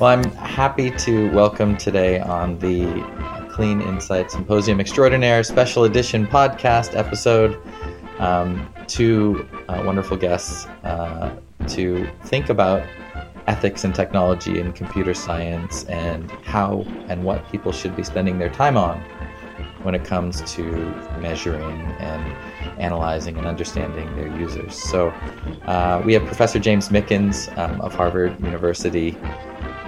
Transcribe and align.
Well, 0.00 0.08
I'm 0.08 0.24
happy 0.32 0.90
to 0.92 1.30
welcome 1.32 1.76
today 1.76 2.20
on 2.20 2.58
the 2.58 2.86
Clean 3.50 3.82
Insight 3.82 4.30
Symposium 4.30 4.80
Extraordinaire 4.80 5.42
Special 5.42 5.84
Edition 5.84 6.26
podcast 6.26 6.96
episode 6.96 7.60
um, 8.18 8.66
two 8.86 9.46
uh, 9.68 9.82
wonderful 9.84 10.16
guests 10.16 10.64
uh, 10.84 11.36
to 11.68 12.08
think 12.24 12.48
about 12.48 12.82
ethics 13.46 13.84
and 13.84 13.94
technology 13.94 14.58
and 14.58 14.74
computer 14.74 15.12
science 15.12 15.84
and 15.84 16.30
how 16.44 16.80
and 17.08 17.22
what 17.22 17.46
people 17.52 17.70
should 17.70 17.94
be 17.94 18.02
spending 18.02 18.38
their 18.38 18.48
time 18.48 18.78
on 18.78 18.98
when 19.82 19.94
it 19.94 20.04
comes 20.04 20.40
to 20.54 20.62
measuring 21.20 21.78
and 22.00 22.80
analyzing 22.80 23.36
and 23.36 23.46
understanding 23.46 24.16
their 24.16 24.34
users. 24.38 24.74
So 24.74 25.08
uh, 25.66 26.00
we 26.06 26.14
have 26.14 26.24
Professor 26.24 26.58
James 26.58 26.88
Mickens 26.88 27.54
um, 27.58 27.82
of 27.82 27.94
Harvard 27.94 28.40
University 28.40 29.14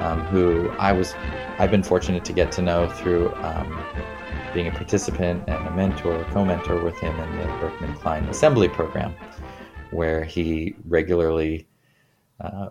um, 0.02 0.20
who 0.27 0.69
I 0.79 0.92
was 0.92 1.15
I've 1.59 1.70
been 1.70 1.83
fortunate 1.83 2.24
to 2.24 2.33
get 2.33 2.51
to 2.52 2.62
know 2.62 2.88
through 2.88 3.33
um, 3.37 3.69
being 4.52 4.69
a 4.69 4.73
participant 4.73 5.45
and 5.48 5.66
a 5.66 5.70
mentor, 5.70 6.25
co-mentor 6.30 6.83
with 6.83 6.98
him 6.98 7.19
in 7.19 7.38
the 7.38 7.45
Berkman 7.61 7.95
Klein 7.95 8.25
Assembly 8.25 8.69
Program, 8.69 9.15
where 9.91 10.25
he 10.25 10.75
regularly 10.88 11.66
uh, 12.41 12.70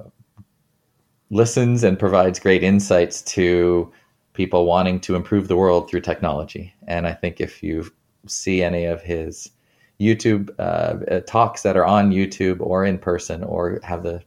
listens 1.29 1.83
and 1.83 1.97
provides 1.97 2.39
great 2.39 2.63
insights 2.63 3.21
to 3.21 3.91
people 4.33 4.65
wanting 4.65 4.99
to 4.99 5.15
improve 5.15 5.47
the 5.47 5.55
world 5.55 5.89
through 5.89 6.01
technology. 6.01 6.73
And 6.87 7.07
I 7.07 7.13
think 7.13 7.41
if 7.41 7.63
you 7.63 7.91
see 8.27 8.61
any 8.61 8.85
of 8.85 9.01
his 9.01 9.51
YouTube 9.99 10.49
uh, 10.59 11.21
talks 11.21 11.61
that 11.61 11.77
are 11.77 11.85
on 11.85 12.11
YouTube 12.11 12.59
or 12.59 12.85
in 12.85 12.97
person, 12.97 13.43
or 13.43 13.79
have 13.83 14.03
the 14.03 14.21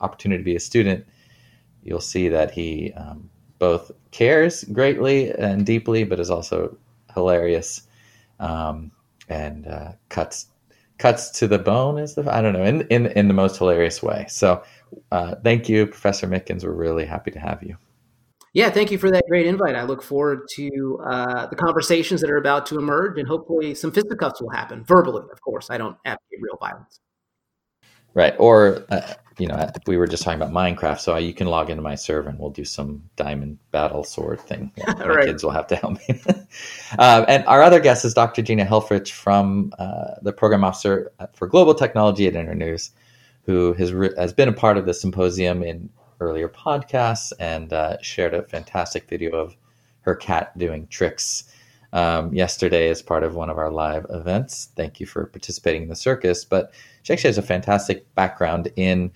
opportunity 0.00 0.42
to 0.42 0.44
be 0.44 0.56
a 0.56 0.60
student, 0.60 1.06
you'll 1.86 2.00
see 2.00 2.28
that 2.28 2.50
he 2.50 2.92
um, 2.94 3.30
both 3.58 3.90
cares 4.10 4.64
greatly 4.64 5.30
and 5.32 5.64
deeply, 5.64 6.04
but 6.04 6.20
is 6.20 6.30
also 6.30 6.76
hilarious 7.14 7.82
um, 8.40 8.90
and 9.28 9.66
uh, 9.66 9.92
cuts 10.08 10.46
cuts 10.98 11.30
to 11.30 11.46
the 11.46 11.58
bone. 11.58 11.98
Is 11.98 12.14
the 12.14 12.30
I 12.34 12.42
don't 12.42 12.52
know 12.52 12.64
in 12.64 12.82
in 12.88 13.06
in 13.06 13.28
the 13.28 13.34
most 13.34 13.58
hilarious 13.58 14.02
way. 14.02 14.26
So 14.28 14.62
uh, 15.12 15.36
thank 15.42 15.68
you, 15.68 15.86
Professor 15.86 16.26
Mickens. 16.26 16.64
We're 16.64 16.72
really 16.72 17.06
happy 17.06 17.30
to 17.30 17.38
have 17.38 17.62
you. 17.62 17.76
Yeah, 18.52 18.70
thank 18.70 18.90
you 18.90 18.96
for 18.96 19.10
that 19.10 19.24
great 19.28 19.46
invite. 19.46 19.74
I 19.74 19.82
look 19.82 20.02
forward 20.02 20.48
to 20.52 20.98
uh, 21.04 21.46
the 21.46 21.56
conversations 21.56 22.22
that 22.22 22.30
are 22.30 22.38
about 22.38 22.64
to 22.66 22.78
emerge, 22.78 23.18
and 23.18 23.28
hopefully 23.28 23.74
some 23.74 23.92
fisticuffs 23.92 24.40
will 24.40 24.48
happen 24.48 24.82
verbally. 24.84 25.24
Of 25.30 25.40
course, 25.42 25.68
I 25.70 25.76
don't 25.76 25.96
advocate 26.06 26.38
real 26.40 26.56
violence. 26.58 27.00
Right, 28.14 28.34
or 28.38 28.86
uh, 28.88 29.12
you 29.38 29.46
know, 29.46 29.70
we 29.86 29.96
were 29.96 30.06
just 30.06 30.22
talking 30.22 30.40
about 30.40 30.52
Minecraft, 30.52 30.98
so 30.98 31.16
you 31.16 31.34
can 31.34 31.46
log 31.46 31.68
into 31.68 31.82
my 31.82 31.94
server 31.94 32.28
and 32.28 32.38
we'll 32.38 32.50
do 32.50 32.64
some 32.64 33.02
diamond 33.16 33.58
battle 33.70 34.02
sword 34.02 34.40
thing. 34.40 34.72
my 34.86 35.06
right. 35.06 35.26
kids 35.26 35.44
will 35.44 35.50
have 35.50 35.66
to 35.68 35.76
help 35.76 35.98
me. 36.08 36.20
um, 36.98 37.24
and 37.28 37.44
our 37.46 37.62
other 37.62 37.80
guest 37.80 38.04
is 38.04 38.14
Dr. 38.14 38.42
Gina 38.42 38.64
Helfrich 38.64 39.10
from 39.10 39.72
uh, 39.78 40.14
the 40.22 40.32
program 40.32 40.64
officer 40.64 41.12
for 41.34 41.46
global 41.46 41.74
technology 41.74 42.26
at 42.26 42.34
Internews, 42.34 42.90
who 43.44 43.74
has 43.74 43.92
re- 43.92 44.14
has 44.16 44.32
been 44.32 44.48
a 44.48 44.52
part 44.52 44.78
of 44.78 44.86
the 44.86 44.94
symposium 44.94 45.62
in 45.62 45.90
earlier 46.20 46.48
podcasts 46.48 47.32
and 47.38 47.72
uh, 47.72 47.96
shared 48.00 48.32
a 48.32 48.42
fantastic 48.42 49.08
video 49.08 49.36
of 49.36 49.54
her 50.00 50.14
cat 50.14 50.56
doing 50.56 50.86
tricks 50.86 51.44
um, 51.92 52.32
yesterday 52.32 52.88
as 52.88 53.02
part 53.02 53.22
of 53.22 53.34
one 53.34 53.50
of 53.50 53.58
our 53.58 53.70
live 53.70 54.06
events. 54.10 54.68
Thank 54.76 55.00
you 55.00 55.06
for 55.06 55.26
participating 55.26 55.82
in 55.82 55.88
the 55.88 55.96
circus, 55.96 56.44
but 56.44 56.72
she 57.02 57.12
actually 57.12 57.28
has 57.28 57.38
a 57.38 57.42
fantastic 57.42 58.12
background 58.14 58.70
in 58.76 59.12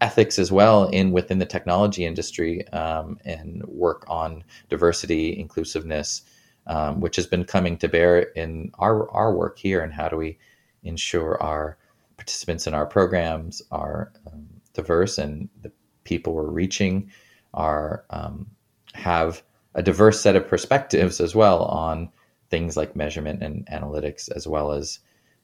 ethics 0.00 0.38
as 0.38 0.52
well 0.52 0.88
in 0.88 1.12
within 1.12 1.38
the 1.38 1.46
technology 1.46 2.04
industry 2.04 2.66
um, 2.68 3.18
and 3.24 3.64
work 3.66 4.04
on 4.08 4.44
diversity, 4.68 5.38
inclusiveness, 5.38 6.22
um, 6.66 7.00
which 7.00 7.16
has 7.16 7.26
been 7.26 7.44
coming 7.44 7.76
to 7.78 7.88
bear 7.88 8.20
in 8.20 8.70
our 8.78 9.10
our 9.10 9.34
work 9.34 9.58
here. 9.58 9.82
And 9.82 9.92
how 9.92 10.08
do 10.08 10.16
we 10.16 10.38
ensure 10.82 11.40
our 11.42 11.78
participants 12.16 12.66
in 12.66 12.74
our 12.74 12.86
programs 12.86 13.62
are 13.70 14.12
um, 14.26 14.46
diverse 14.72 15.18
and 15.18 15.48
the 15.62 15.72
people 16.04 16.34
we're 16.34 16.50
reaching 16.50 17.10
are 17.54 18.04
um, 18.10 18.46
have 18.94 19.42
a 19.74 19.82
diverse 19.82 20.20
set 20.20 20.36
of 20.36 20.48
perspectives 20.48 21.20
as 21.20 21.34
well 21.34 21.64
on 21.64 22.10
things 22.50 22.76
like 22.76 22.96
measurement 22.96 23.42
and 23.42 23.66
analytics, 23.66 24.30
as 24.34 24.46
well 24.46 24.72
as 24.72 25.00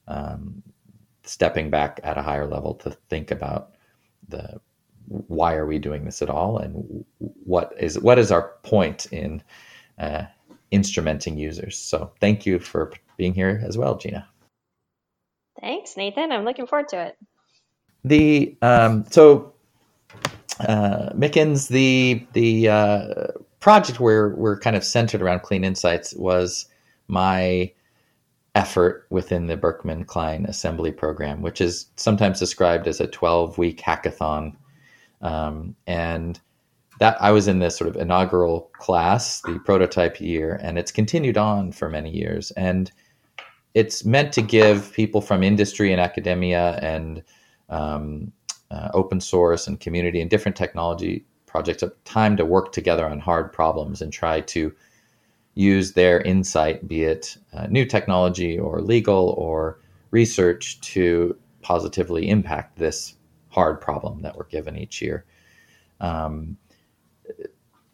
um, 0.07 0.63
stepping 1.23 1.69
back 1.69 1.99
at 2.03 2.17
a 2.17 2.21
higher 2.21 2.47
level 2.47 2.73
to 2.73 2.91
think 3.09 3.31
about 3.31 3.72
the 4.33 4.59
why 5.07 5.55
are 5.55 5.65
we 5.65 5.79
doing 5.79 6.05
this 6.05 6.21
at 6.21 6.29
all? 6.29 6.57
And 6.57 7.05
what 7.19 7.73
is 7.79 7.99
what 7.99 8.19
is 8.19 8.31
our 8.31 8.53
point 8.63 9.05
in 9.11 9.43
uh, 9.99 10.23
instrumenting 10.71 11.37
users? 11.37 11.77
So 11.77 12.11
thank 12.19 12.45
you 12.45 12.59
for 12.59 12.91
being 13.17 13.33
here 13.33 13.61
as 13.65 13.77
well 13.77 13.97
gina. 13.97 14.27
Thanks 15.61 15.95
nathan. 15.95 16.31
I'm 16.31 16.45
looking 16.45 16.67
forward 16.67 16.89
to 16.89 17.07
it. 17.07 17.17
The 18.03 18.55
um, 18.61 19.05
so 19.09 19.53
uh, 20.59 21.09
mickens 21.15 21.69
the 21.69 22.25
the 22.33 22.69
uh, 22.69 23.27
project 23.59 23.99
where 23.99 24.29
we're 24.29 24.59
kind 24.59 24.75
of 24.75 24.83
centered 24.83 25.21
around 25.21 25.41
clean 25.41 25.63
insights 25.63 26.13
was 26.15 26.65
my 27.07 27.71
effort 28.55 29.07
within 29.09 29.47
the 29.47 29.57
Berkman 29.57 30.05
Klein 30.05 30.45
assembly 30.45 30.91
program, 30.91 31.41
which 31.41 31.59
is 31.59 31.87
sometimes 31.95 32.39
described 32.39 32.87
as 32.87 32.99
a 32.99 33.07
12 33.07 33.57
week 33.57 33.81
hackathon. 33.81 34.55
Um, 35.21 35.75
and 35.87 36.39
that 36.99 37.19
I 37.21 37.31
was 37.31 37.47
in 37.47 37.59
this 37.59 37.75
sort 37.75 37.89
of 37.89 37.95
inaugural 37.95 38.69
class, 38.73 39.41
the 39.41 39.59
prototype 39.65 40.21
year, 40.21 40.59
and 40.61 40.77
it's 40.77 40.91
continued 40.91 41.37
on 41.37 41.71
for 41.71 41.89
many 41.89 42.11
years. 42.11 42.51
And 42.51 42.91
it's 43.73 44.05
meant 44.05 44.31
to 44.33 44.41
give 44.41 44.93
people 44.93 45.21
from 45.21 45.41
industry 45.41 45.91
and 45.91 45.99
academia 45.99 46.77
and 46.81 47.23
um, 47.69 48.31
uh, 48.69 48.89
open 48.93 49.19
source 49.19 49.65
and 49.67 49.79
community 49.79 50.21
and 50.21 50.29
different 50.29 50.55
technology 50.55 51.25
projects 51.47 51.83
time 52.05 52.37
to 52.37 52.45
work 52.45 52.71
together 52.71 53.07
on 53.07 53.19
hard 53.19 53.51
problems 53.51 54.01
and 54.01 54.13
try 54.13 54.41
to 54.41 54.73
use 55.55 55.93
their 55.93 56.21
insight, 56.21 56.87
be 56.87 57.03
it 57.03 57.37
uh, 57.53 57.67
new 57.67 57.85
technology 57.85 58.57
or 58.57 58.81
legal 58.81 59.35
or 59.37 59.79
research, 60.11 60.79
to 60.81 61.37
positively 61.61 62.29
impact 62.29 62.77
this 62.77 63.15
hard 63.49 63.79
problem 63.79 64.21
that 64.21 64.35
we're 64.35 64.45
given 64.45 64.77
each 64.77 65.01
year. 65.01 65.25
Um, 66.01 66.57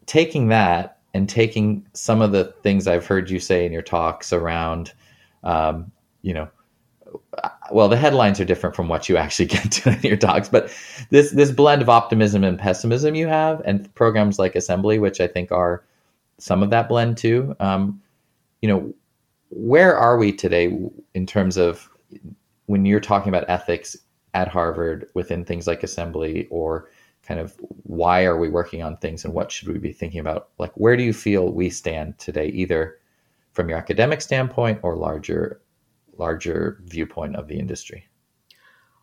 taking 0.06 0.48
that 0.48 1.00
and 1.14 1.28
taking 1.28 1.86
some 1.94 2.22
of 2.22 2.32
the 2.32 2.46
things 2.64 2.88
I've 2.88 3.06
heard 3.06 3.30
you 3.30 3.40
say 3.40 3.66
in 3.66 3.72
your 3.72 3.82
talks 3.82 4.32
around, 4.32 4.94
um, 5.44 5.92
you 6.22 6.34
know, 6.34 6.50
well, 7.72 7.90
the 7.90 7.98
headlines 7.98 8.40
are 8.40 8.46
different 8.46 8.76
from 8.76 8.88
what 8.88 9.10
you 9.10 9.18
actually 9.18 9.46
get 9.48 9.72
to 9.72 9.92
in 9.92 10.02
your 10.02 10.18
talks, 10.18 10.50
but 10.50 10.72
this 11.10 11.32
this 11.32 11.52
blend 11.52 11.82
of 11.82 11.90
optimism 11.90 12.44
and 12.44 12.58
pessimism 12.58 13.16
you 13.16 13.28
have, 13.28 13.62
and 13.66 13.94
programs 13.96 14.40
like 14.40 14.56
Assembly, 14.56 15.00
which 15.00 15.20
I 15.20 15.28
think 15.28 15.52
are 15.52 15.84
some 16.40 16.64
of 16.64 16.70
that 16.72 16.90
blend 16.90 17.18
too. 17.18 17.56
Um, 17.60 18.02
you 18.62 18.70
know, 18.70 18.94
where 19.50 19.96
are 19.96 20.18
we 20.18 20.32
today 20.32 20.78
in 21.14 21.26
terms 21.26 21.58
of 21.58 21.90
when 22.66 22.86
you're 22.86 23.00
talking 23.00 23.30
about 23.30 23.50
ethics 23.50 23.98
at 24.34 24.48
Harvard 24.48 25.10
within 25.14 25.44
things 25.44 25.68
like 25.68 25.84
assembly 25.84 26.48
or 26.50 26.90
kind 27.24 27.40
of 27.40 27.56
why 27.84 28.26
are 28.26 28.38
we 28.38 28.50
working 28.50 28.82
on 28.82 28.98
things 28.98 29.24
and 29.24 29.34
what 29.34 29.52
should 29.52 29.68
we 29.68 29.78
be 29.78 29.94
thinking 29.94 30.20
about? 30.20 30.50
Like, 30.58 30.72
where 30.74 30.98
do 30.98 31.04
you 31.04 31.14
feel 31.14 31.52
we 31.52 31.70
stand 31.70 32.18
today, 32.18 32.48
either 32.48 32.98
from 33.54 33.70
your 33.70 33.78
academic 33.78 34.22
standpoint 34.22 34.80
or 34.82 34.96
larger, 34.96 35.62
larger 36.18 36.80
viewpoint 36.86 37.36
of 37.36 37.48
the 37.48 37.60
industry? 37.60 38.09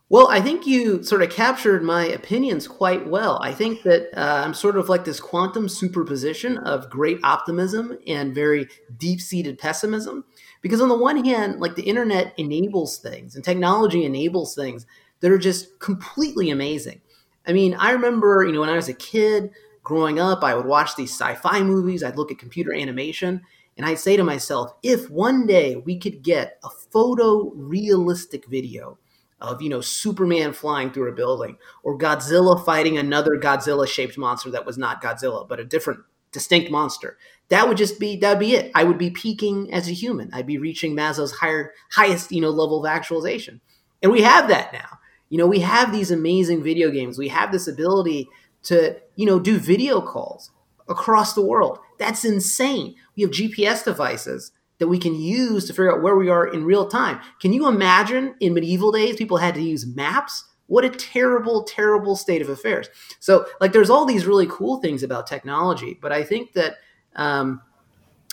Well, 0.09 0.29
I 0.29 0.41
think 0.41 0.69
you 0.69 1.03
sort 1.03 1.23
of 1.23 1.31
captured 1.31 1.83
my 1.83 2.05
opinions 2.07 2.69
quite 2.69 3.09
well. 3.09 3.41
I 3.43 3.53
think 3.53 3.83
that 3.83 4.17
uh, 4.17 4.45
I'm 4.45 4.55
sort 4.55 4.77
of 4.77 4.89
like 4.89 5.05
this 5.05 5.19
quantum 5.19 5.69
superposition 5.69 6.59
of 6.59 6.89
great 6.89 7.19
optimism 7.25 7.99
and 8.07 8.33
very 8.33 8.69
deep 8.99 9.21
seated 9.21 9.59
pessimism. 9.59 10.25
Because 10.63 10.81
on 10.81 10.89
the 10.89 10.97
one 10.97 11.25
hand, 11.25 11.59
like 11.59 11.75
the 11.75 11.83
internet 11.83 12.35
enables 12.39 12.99
things 12.99 13.35
and 13.35 13.45
technology 13.45 14.05
enables 14.05 14.55
things 14.55 14.87
that 15.21 15.33
are 15.33 15.39
just 15.39 15.81
completely 15.81 16.51
amazing. 16.51 17.01
I 17.45 17.53
mean, 17.53 17.75
I 17.75 17.91
remember, 17.91 18.45
you 18.45 18.53
know, 18.53 18.61
when 18.61 18.71
I 18.71 18.77
was 18.77 18.89
a 18.89 18.95
kid 18.95 19.51
growing 19.83 20.21
up, 20.21 20.45
I 20.45 20.55
would 20.55 20.67
watch 20.67 20.95
these 20.95 21.11
sci 21.11 21.35
fi 21.35 21.63
movies, 21.63 22.05
I'd 22.05 22.17
look 22.17 22.31
at 22.31 22.39
computer 22.39 22.73
animation, 22.73 23.43
and 23.77 23.85
I'd 23.85 23.99
say 23.99 24.17
to 24.17 24.25
myself, 24.25 24.73
if 24.85 25.11
one 25.11 25.47
day 25.47 25.77
we 25.77 25.99
could 25.99 26.23
get 26.23 26.59
a 26.63 26.69
photo 26.71 27.51
realistic 27.55 28.47
video 28.47 28.99
of 29.41 29.61
you 29.61 29.69
know 29.69 29.81
Superman 29.81 30.53
flying 30.53 30.91
through 30.91 31.11
a 31.11 31.15
building 31.15 31.57
or 31.83 31.99
Godzilla 31.99 32.65
fighting 32.65 32.99
another 32.99 33.37
Godzilla 33.37 33.87
shaped 33.87 34.17
monster 34.17 34.51
that 34.51 34.67
was 34.67 34.79
not 34.79 35.03
Godzilla 35.03 35.49
but 35.49 35.61
a 35.61 35.65
different 35.65 36.01
distinct 36.33 36.71
monster. 36.71 37.17
That 37.49 37.69
would 37.69 37.77
just 37.77 38.01
be 38.01 38.17
that 38.17 38.31
would 38.31 38.41
be 38.41 38.55
it. 38.55 38.71
I 38.75 38.85
would 38.85 38.99
be 38.99 39.11
peaking 39.11 39.73
as 39.73 39.89
a 39.89 39.93
human. 39.93 40.31
I'd 40.33 40.47
be 40.47 40.59
reaching 40.59 40.97
Maslow's 40.97 41.33
higher 41.33 41.73
highest 41.93 42.33
you 42.33 42.41
know 42.41 42.51
level 42.51 42.85
of 42.85 42.91
actualization, 42.91 43.61
and 44.03 44.11
we 44.13 44.23
have 44.23 44.49
that 44.49 44.73
now. 44.73 44.99
You 45.29 45.39
know 45.39 45.47
we 45.47 45.61
have 45.61 45.93
these 45.93 46.11
amazing 46.11 46.63
video 46.63 46.91
games. 46.91 47.19
We 47.19 47.29
have 47.29 47.53
this 47.53 47.69
ability 47.69 48.29
to, 48.67 48.97
you 49.15 49.27
know, 49.27 49.39
do 49.39 49.59
video 49.59 50.01
calls 50.01 50.51
across 50.89 51.35
the 51.35 51.43
world. 51.43 51.79
That's 51.99 52.25
insane. 52.25 52.97
We 53.17 53.23
have 53.23 53.33
GPS 53.33 53.85
devices 53.85 54.53
that 54.79 54.89
we 54.89 54.99
can 54.99 55.15
use 55.15 55.67
to 55.67 55.73
figure 55.73 55.95
out 55.95 56.03
where 56.03 56.17
we 56.17 56.29
are 56.29 56.47
in 56.47 56.65
real 56.65 56.87
time. 56.87 57.21
Can 57.41 57.53
you 57.53 57.67
imagine 57.67 58.35
in 58.41 58.55
medieval 58.55 58.93
days 58.93 59.17
people 59.17 59.39
had 59.39 59.55
to 59.55 59.63
use 59.63 59.87
maps? 59.87 60.45
What 60.67 60.85
a 60.85 60.91
terrible, 60.91 61.63
terrible 61.63 62.17
state 62.17 62.43
of 62.43 62.49
affairs. 62.49 62.89
So, 63.21 63.47
like, 63.61 63.73
there's 63.73 63.91
all 63.91 64.05
these 64.05 64.27
really 64.27 64.47
cool 64.49 64.81
things 64.81 65.03
about 65.03 65.27
technology, 65.27 65.97
but 66.03 66.13
I 66.13 66.25
think 66.25 66.55
that, 66.55 66.77
um, 67.15 67.63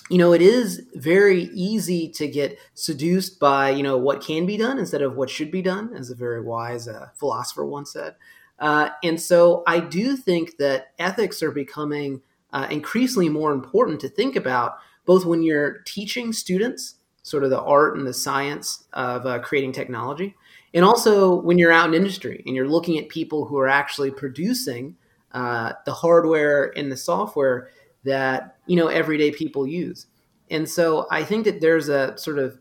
you 0.10 0.18
know, 0.18 0.34
it 0.34 0.42
is 0.42 0.86
very 0.96 1.44
easy 1.54 2.10
to 2.10 2.28
get 2.28 2.58
seduced 2.74 3.40
by, 3.40 3.70
you 3.70 3.84
know, 3.84 3.98
what 3.98 4.22
can 4.22 4.46
be 4.46 4.58
done 4.58 4.80
instead 4.80 5.02
of 5.02 5.16
what 5.16 5.30
should 5.30 5.52
be 5.52 5.62
done, 5.62 5.96
as 5.96 6.10
a 6.10 6.16
very 6.16 6.42
wise 6.42 6.88
uh, 6.88 7.08
philosopher 7.14 7.66
once 7.66 7.94
said. 7.94 8.16
Uh, 8.60 8.90
and 9.04 9.20
so 9.20 9.64
I 9.68 9.80
do 9.80 10.18
think 10.18 10.58
that 10.58 10.88
ethics 11.00 11.42
are 11.44 11.52
becoming 11.52 12.22
uh, 12.52 12.68
increasingly 12.70 13.30
more 13.30 13.52
important 13.52 14.00
to 14.02 14.10
think 14.10 14.36
about, 14.36 14.78
both 15.06 15.26
when 15.26 15.44
you're 15.44 15.80
teaching 15.86 16.34
students 16.34 16.96
sort 17.24 17.44
of 17.44 17.50
the 17.50 17.62
art 17.62 17.98
and 17.98 18.06
the 18.06 18.14
science 18.14 18.86
of 18.94 19.26
uh, 19.26 19.40
creating 19.40 19.72
technology, 19.72 20.36
and 20.74 20.84
also 20.84 21.36
when 21.42 21.58
you're 21.58 21.72
out 21.72 21.88
in 21.88 21.94
industry 21.94 22.44
and 22.46 22.56
you're 22.56 22.68
looking 22.68 22.98
at 22.98 23.10
people 23.10 23.46
who 23.46 23.58
are 23.58 23.70
actually 23.70 24.12
producing 24.12 24.96
uh, 25.32 25.74
the 25.86 25.94
hardware 25.94 26.78
and 26.78 26.92
the 26.92 26.98
software 26.98 27.70
that 28.04 28.58
you 28.68 28.76
know 28.76 28.88
everyday 28.88 29.32
people 29.32 29.66
use. 29.66 30.08
And 30.50 30.70
so 30.70 31.08
I 31.10 31.24
think 31.24 31.46
that 31.46 31.62
there's 31.62 31.90
a 31.90 32.18
sort 32.18 32.38
of 32.38 32.60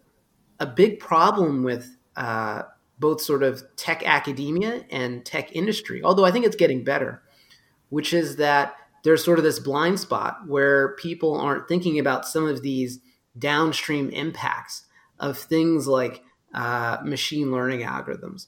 a 0.60 0.66
big 0.66 1.00
problem 1.00 1.62
with 1.62 1.96
uh, 2.16 2.62
both 2.98 3.20
sort 3.20 3.42
of 3.42 3.64
tech 3.76 4.06
academia 4.06 4.84
and 4.90 5.24
tech 5.24 5.54
industry, 5.54 6.02
although 6.02 6.24
I 6.24 6.30
think 6.30 6.46
it's 6.46 6.56
getting 6.56 6.84
better, 6.84 7.22
which 7.90 8.14
is 8.14 8.36
that 8.36 8.76
there's 9.02 9.24
sort 9.24 9.38
of 9.38 9.44
this 9.44 9.58
blind 9.58 9.98
spot 10.00 10.46
where 10.46 10.94
people 10.96 11.38
aren't 11.38 11.68
thinking 11.68 11.98
about 11.98 12.26
some 12.26 12.46
of 12.46 12.62
these 12.62 13.00
downstream 13.38 14.10
impacts 14.10 14.84
of 15.18 15.38
things 15.38 15.86
like 15.86 16.22
uh, 16.54 16.98
machine 17.04 17.50
learning 17.50 17.80
algorithms, 17.80 18.46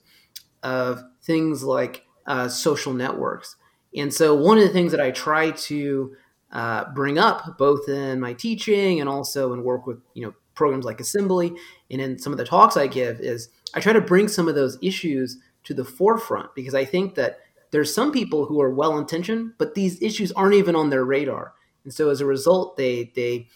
of 0.62 1.02
things 1.22 1.62
like 1.62 2.04
uh, 2.26 2.48
social 2.48 2.92
networks. 2.92 3.56
And 3.96 4.12
so, 4.12 4.34
one 4.34 4.58
of 4.58 4.64
the 4.64 4.72
things 4.72 4.92
that 4.92 5.00
I 5.00 5.10
try 5.10 5.52
to 5.52 6.16
uh, 6.52 6.92
bring 6.92 7.18
up, 7.18 7.58
both 7.58 7.88
in 7.88 8.20
my 8.20 8.32
teaching 8.32 9.00
and 9.00 9.08
also 9.08 9.52
in 9.52 9.64
work 9.64 9.86
with 9.86 10.00
you 10.14 10.22
know 10.26 10.34
programs 10.54 10.84
like 10.84 11.00
Assembly 11.00 11.52
and 11.90 12.00
in 12.00 12.18
some 12.18 12.32
of 12.32 12.38
the 12.38 12.44
talks 12.44 12.76
I 12.76 12.86
give, 12.86 13.20
is 13.20 13.48
I 13.74 13.80
try 13.80 13.92
to 13.92 14.00
bring 14.00 14.28
some 14.28 14.48
of 14.48 14.54
those 14.54 14.78
issues 14.82 15.38
to 15.64 15.74
the 15.74 15.84
forefront 15.84 16.54
because 16.54 16.74
I 16.74 16.84
think 16.84 17.14
that 17.14 17.40
there's 17.74 17.92
some 17.92 18.12
people 18.12 18.46
who 18.46 18.60
are 18.60 18.70
well 18.70 18.96
intentioned, 18.96 19.52
but 19.58 19.74
these 19.74 20.00
issues 20.00 20.30
aren't 20.30 20.54
even 20.54 20.76
on 20.76 20.90
their 20.90 21.04
radar. 21.04 21.54
And 21.82 21.92
so 21.92 22.08
as 22.08 22.20
a 22.20 22.26
result, 22.26 22.76
they 22.76 23.10
they 23.16 23.48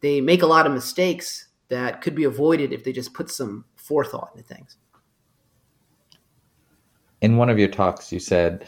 they 0.00 0.20
make 0.20 0.42
a 0.42 0.46
lot 0.46 0.66
of 0.66 0.72
mistakes 0.72 1.46
that 1.68 2.00
could 2.00 2.16
be 2.16 2.24
avoided 2.24 2.72
if 2.72 2.82
they 2.82 2.92
just 2.92 3.14
put 3.14 3.30
some 3.30 3.64
forethought 3.76 4.32
into 4.34 4.42
things. 4.52 4.76
In 7.20 7.36
one 7.36 7.48
of 7.48 7.60
your 7.60 7.68
talks, 7.68 8.10
you 8.10 8.18
said, 8.18 8.66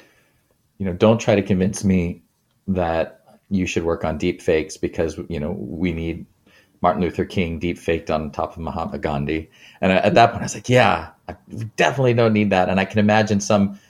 you 0.78 0.86
know, 0.86 0.92
don't 0.92 1.18
try 1.18 1.34
to 1.34 1.42
convince 1.42 1.82
me 1.82 2.22
that 2.68 3.24
you 3.50 3.66
should 3.66 3.82
work 3.82 4.04
on 4.04 4.18
deep 4.18 4.40
fakes 4.40 4.76
because 4.76 5.18
you 5.28 5.40
know 5.40 5.50
we 5.50 5.92
need 5.92 6.26
Martin 6.80 7.02
Luther 7.02 7.24
King 7.24 7.58
deep 7.58 7.76
faked 7.76 8.08
on 8.08 8.30
top 8.30 8.52
of 8.52 8.58
Mahatma 8.58 8.98
Gandhi. 8.98 9.50
And 9.80 9.90
at 9.90 10.14
that 10.14 10.30
point, 10.30 10.42
I 10.42 10.44
was 10.44 10.54
like, 10.54 10.68
yeah, 10.68 11.10
we 11.48 11.64
definitely 11.76 12.14
don't 12.14 12.32
need 12.32 12.50
that. 12.50 12.68
And 12.68 12.78
I 12.78 12.84
can 12.84 13.00
imagine 13.00 13.40
some 13.40 13.80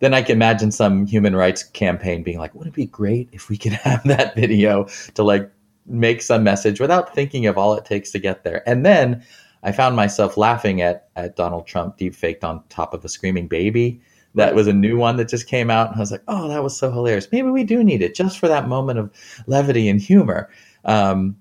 then 0.00 0.14
I 0.14 0.22
can 0.22 0.36
imagine 0.36 0.72
some 0.72 1.06
human 1.06 1.36
rights 1.36 1.62
campaign 1.62 2.22
being 2.22 2.38
like, 2.38 2.54
wouldn't 2.54 2.74
it 2.74 2.76
be 2.76 2.86
great 2.86 3.28
if 3.32 3.48
we 3.48 3.56
could 3.56 3.72
have 3.84 4.02
that 4.04 4.34
video 4.34 4.88
to 5.14 5.22
like 5.22 5.50
make 5.86 6.22
some 6.22 6.42
message 6.42 6.80
without 6.80 7.14
thinking 7.14 7.46
of 7.46 7.56
all 7.56 7.74
it 7.74 7.84
takes 7.84 8.10
to 8.12 8.18
get 8.18 8.42
there? 8.42 8.68
And 8.68 8.84
then 8.84 9.24
I 9.62 9.72
found 9.72 9.94
myself 9.94 10.36
laughing 10.36 10.80
at, 10.80 11.08
at 11.16 11.36
Donald 11.36 11.66
Trump 11.66 11.98
deepfaked 11.98 12.44
on 12.44 12.64
top 12.70 12.94
of 12.94 13.04
a 13.04 13.08
screaming 13.08 13.46
baby. 13.46 14.00
That 14.34 14.54
was 14.54 14.66
a 14.66 14.72
new 14.72 14.96
one 14.96 15.16
that 15.16 15.28
just 15.28 15.48
came 15.48 15.70
out. 15.70 15.88
And 15.88 15.96
I 15.96 16.00
was 16.00 16.12
like, 16.12 16.22
oh, 16.28 16.48
that 16.48 16.62
was 16.62 16.76
so 16.76 16.90
hilarious. 16.90 17.28
Maybe 17.30 17.50
we 17.50 17.64
do 17.64 17.84
need 17.84 18.00
it 18.00 18.14
just 18.14 18.38
for 18.38 18.48
that 18.48 18.68
moment 18.68 18.98
of 18.98 19.12
levity 19.46 19.88
and 19.88 20.00
humor. 20.00 20.48
Um, 20.84 21.36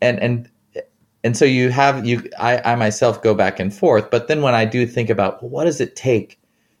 and, 0.00 0.20
and, 0.20 0.50
and 1.24 1.36
so 1.36 1.46
you 1.46 1.70
have 1.70 2.06
you 2.06 2.22
I, 2.38 2.58
I 2.72 2.74
myself 2.76 3.22
go 3.22 3.34
back 3.34 3.58
and 3.58 3.74
forth 3.74 4.10
but 4.10 4.28
then 4.28 4.42
when 4.42 4.54
i 4.54 4.66
do 4.66 4.86
think 4.86 5.08
about 5.08 5.42
what 5.42 5.64
does 5.64 5.80
it 5.80 5.96
take 5.96 6.38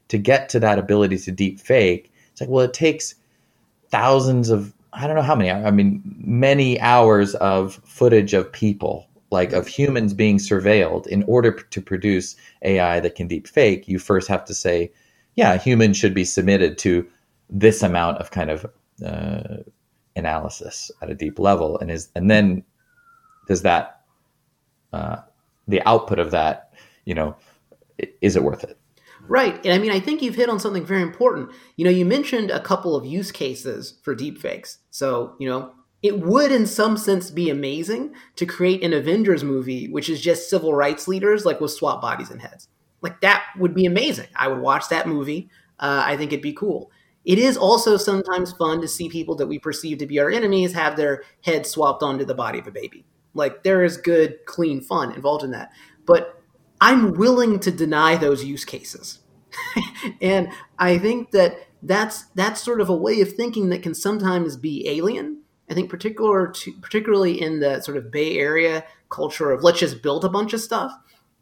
to 0.08 0.18
get 0.18 0.48
to 0.50 0.60
that 0.60 0.78
ability 0.78 1.18
to 1.18 1.32
deep 1.32 1.60
fake, 1.60 2.12
it's 2.32 2.40
like, 2.40 2.50
well, 2.50 2.64
it 2.64 2.74
takes 2.74 3.14
thousands 3.88 4.50
of, 4.50 4.72
I 4.92 5.06
don't 5.06 5.16
know 5.16 5.22
how 5.22 5.34
many, 5.34 5.50
I 5.50 5.70
mean, 5.70 6.02
many 6.18 6.80
hours 6.80 7.34
of 7.36 7.80
footage 7.84 8.34
of 8.34 8.52
people, 8.52 9.08
like 9.30 9.52
of 9.52 9.66
humans 9.66 10.14
being 10.14 10.38
surveilled 10.38 11.06
in 11.06 11.22
order 11.24 11.52
to 11.52 11.82
produce 11.82 12.36
AI 12.62 13.00
that 13.00 13.14
can 13.14 13.26
deep 13.28 13.46
fake. 13.46 13.88
You 13.88 13.98
first 13.98 14.28
have 14.28 14.44
to 14.46 14.54
say, 14.54 14.92
yeah, 15.36 15.56
humans 15.58 15.96
should 15.96 16.14
be 16.14 16.24
submitted 16.24 16.78
to 16.78 17.06
this 17.50 17.82
amount 17.82 18.18
of 18.18 18.30
kind 18.30 18.50
of 18.50 18.66
uh, 19.04 19.58
analysis 20.16 20.90
at 21.02 21.10
a 21.10 21.14
deep 21.14 21.38
level. 21.38 21.78
And 21.78 21.90
is, 21.90 22.08
and 22.14 22.30
then 22.30 22.64
does 23.48 23.62
that, 23.62 24.02
uh, 24.92 25.16
the 25.66 25.82
output 25.88 26.18
of 26.18 26.30
that, 26.30 26.72
you 27.04 27.14
know, 27.14 27.36
is 28.20 28.36
it 28.36 28.42
worth 28.42 28.64
it? 28.64 28.78
Right. 29.26 29.58
And 29.64 29.72
I 29.72 29.78
mean, 29.78 29.90
I 29.90 30.00
think 30.00 30.20
you've 30.20 30.34
hit 30.34 30.50
on 30.50 30.60
something 30.60 30.84
very 30.84 31.00
important. 31.00 31.50
You 31.76 31.84
know, 31.84 31.90
you 31.90 32.04
mentioned 32.04 32.50
a 32.50 32.60
couple 32.60 32.94
of 32.94 33.06
use 33.06 33.32
cases 33.32 33.98
for 34.02 34.14
deepfakes. 34.14 34.78
So, 34.90 35.34
you 35.38 35.48
know, 35.48 35.72
it 36.02 36.20
would 36.20 36.52
in 36.52 36.66
some 36.66 36.98
sense 36.98 37.30
be 37.30 37.48
amazing 37.48 38.14
to 38.36 38.44
create 38.44 38.84
an 38.84 38.92
Avengers 38.92 39.42
movie, 39.42 39.88
which 39.88 40.10
is 40.10 40.20
just 40.20 40.50
civil 40.50 40.74
rights 40.74 41.08
leaders, 41.08 41.46
like 41.46 41.60
with 41.60 41.72
swap 41.72 42.02
bodies 42.02 42.30
and 42.30 42.42
heads. 42.42 42.68
Like 43.00 43.22
that 43.22 43.44
would 43.58 43.74
be 43.74 43.86
amazing. 43.86 44.28
I 44.36 44.48
would 44.48 44.60
watch 44.60 44.88
that 44.90 45.08
movie. 45.08 45.48
Uh, 45.80 46.02
I 46.04 46.18
think 46.18 46.32
it'd 46.32 46.42
be 46.42 46.52
cool. 46.52 46.90
It 47.24 47.38
is 47.38 47.56
also 47.56 47.96
sometimes 47.96 48.52
fun 48.52 48.82
to 48.82 48.88
see 48.88 49.08
people 49.08 49.34
that 49.36 49.46
we 49.46 49.58
perceive 49.58 49.96
to 49.98 50.06
be 50.06 50.18
our 50.20 50.30
enemies 50.30 50.74
have 50.74 50.96
their 50.96 51.22
head 51.42 51.66
swapped 51.66 52.02
onto 52.02 52.26
the 52.26 52.34
body 52.34 52.58
of 52.58 52.66
a 52.66 52.70
baby. 52.70 53.06
Like 53.32 53.62
there 53.62 53.82
is 53.82 53.96
good, 53.96 54.44
clean 54.44 54.82
fun 54.82 55.12
involved 55.12 55.42
in 55.44 55.52
that. 55.52 55.70
But 56.04 56.42
I'm 56.84 57.14
willing 57.14 57.60
to 57.60 57.70
deny 57.70 58.16
those 58.16 58.44
use 58.44 58.66
cases. 58.66 59.20
and 60.20 60.50
I 60.78 60.98
think 60.98 61.30
that 61.30 61.56
that's 61.82 62.24
that's 62.34 62.60
sort 62.60 62.82
of 62.82 62.90
a 62.90 62.96
way 62.96 63.22
of 63.22 63.32
thinking 63.32 63.70
that 63.70 63.82
can 63.82 63.94
sometimes 63.94 64.58
be 64.58 64.86
alien. 64.86 65.40
I 65.70 65.72
think 65.72 65.88
particular 65.88 66.48
to, 66.48 66.72
particularly 66.82 67.40
in 67.40 67.60
the 67.60 67.80
sort 67.80 67.96
of 67.96 68.10
Bay 68.10 68.36
Area 68.36 68.84
culture 69.08 69.50
of 69.50 69.64
let's 69.64 69.78
just 69.78 70.02
build 70.02 70.26
a 70.26 70.28
bunch 70.28 70.52
of 70.52 70.60
stuff 70.60 70.92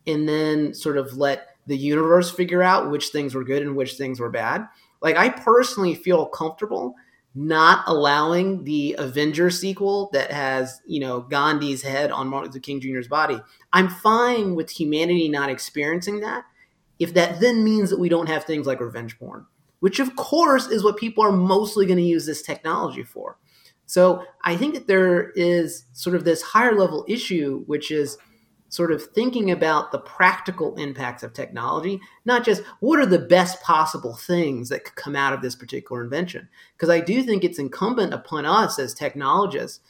and 0.07 0.29
then 0.29 0.75
sort 0.75 0.97
of 0.97 1.17
let 1.17 1.49
the 1.67 1.77
universe 1.77 2.31
figure 2.31 2.63
out 2.63 2.93
which 2.93 3.09
things 3.09 3.35
were 3.35 3.43
good 3.43 3.63
and 3.63 3.75
which 3.75 3.95
things 3.95 4.21
were 4.21 4.31
bad. 4.31 4.69
Like 5.01 5.17
I 5.17 5.29
personally 5.29 5.97
feel 5.97 6.27
comfortable 6.27 6.95
not 7.35 7.85
allowing 7.87 8.65
the 8.65 8.95
Avenger 8.99 9.51
sequel 9.51 10.11
that 10.13 10.31
has, 10.31 10.81
you 10.87 11.01
know, 11.01 11.21
Gandhi's 11.21 11.83
head 11.83 12.11
on 12.11 12.29
Martin 12.29 12.51
Luther 12.51 12.61
King 12.61 12.81
Jr.'s 12.81 13.09
body. 13.09 13.41
I'm 13.73 13.89
fine 13.89 14.55
with 14.55 14.71
humanity 14.71 15.29
not 15.29 15.49
experiencing 15.49 16.21
that 16.21 16.45
if 16.99 17.15
that 17.15 17.41
then 17.41 17.65
means 17.65 17.91
that 17.91 17.99
we 17.99 18.09
don't 18.09 18.29
have 18.29 18.45
things 18.45 18.67
like 18.67 18.81
revenge 18.81 19.19
porn, 19.19 19.45
which 19.81 19.99
of 19.99 20.15
course 20.15 20.69
is 20.69 20.85
what 20.85 20.97
people 20.97 21.25
are 21.25 21.33
mostly 21.33 21.85
going 21.85 21.99
to 21.99 22.05
use 22.05 22.27
this 22.27 22.43
technology 22.43 23.03
for. 23.03 23.39
So 23.87 24.25
I 24.45 24.57
think 24.57 24.75
that 24.75 24.87
there 24.87 25.31
is 25.31 25.87
sort 25.93 26.15
of 26.15 26.25
this 26.25 26.43
higher 26.43 26.75
level 26.75 27.05
issue, 27.09 27.65
which 27.67 27.91
is 27.91 28.19
sort 28.73 28.91
of 28.91 29.03
thinking 29.03 29.51
about 29.51 29.93
the 29.93 29.99
practical 29.99 30.75
impacts 30.77 31.23
of 31.23 31.35
technology, 31.35 32.01
not 32.25 32.43
just 32.43 32.63
what 32.81 32.99
are 32.99 33.05
the 33.05 33.19
best 33.19 33.61
possible 33.61 34.17
things 34.17 34.71
that 34.71 34.83
could 34.83 34.95
come 34.95 35.15
out 35.15 35.35
of 35.35 35.43
this 35.43 35.55
particular 35.55 36.03
invention. 36.03 36.49
Because 36.75 36.89
I 36.89 37.01
do 37.01 37.23
think 37.23 37.45
it's 37.45 37.59
incumbent 37.59 38.15
upon 38.15 38.47
us 38.47 38.79
as 38.79 38.95
technologists 38.95 39.81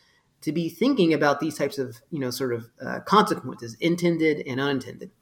to 0.41 0.51
be 0.51 0.69
thinking 0.69 1.15
about 1.15 1.39
these 1.39 1.57
types 1.57 1.79
of, 1.79 2.01
you 2.11 2.19
know, 2.19 2.31
sort 2.31 2.53
of 2.53 2.71
uh, 2.85 2.99
consequences, 3.07 3.77
intended 3.79 4.45
and 4.49 4.61
unintended. 4.61 5.13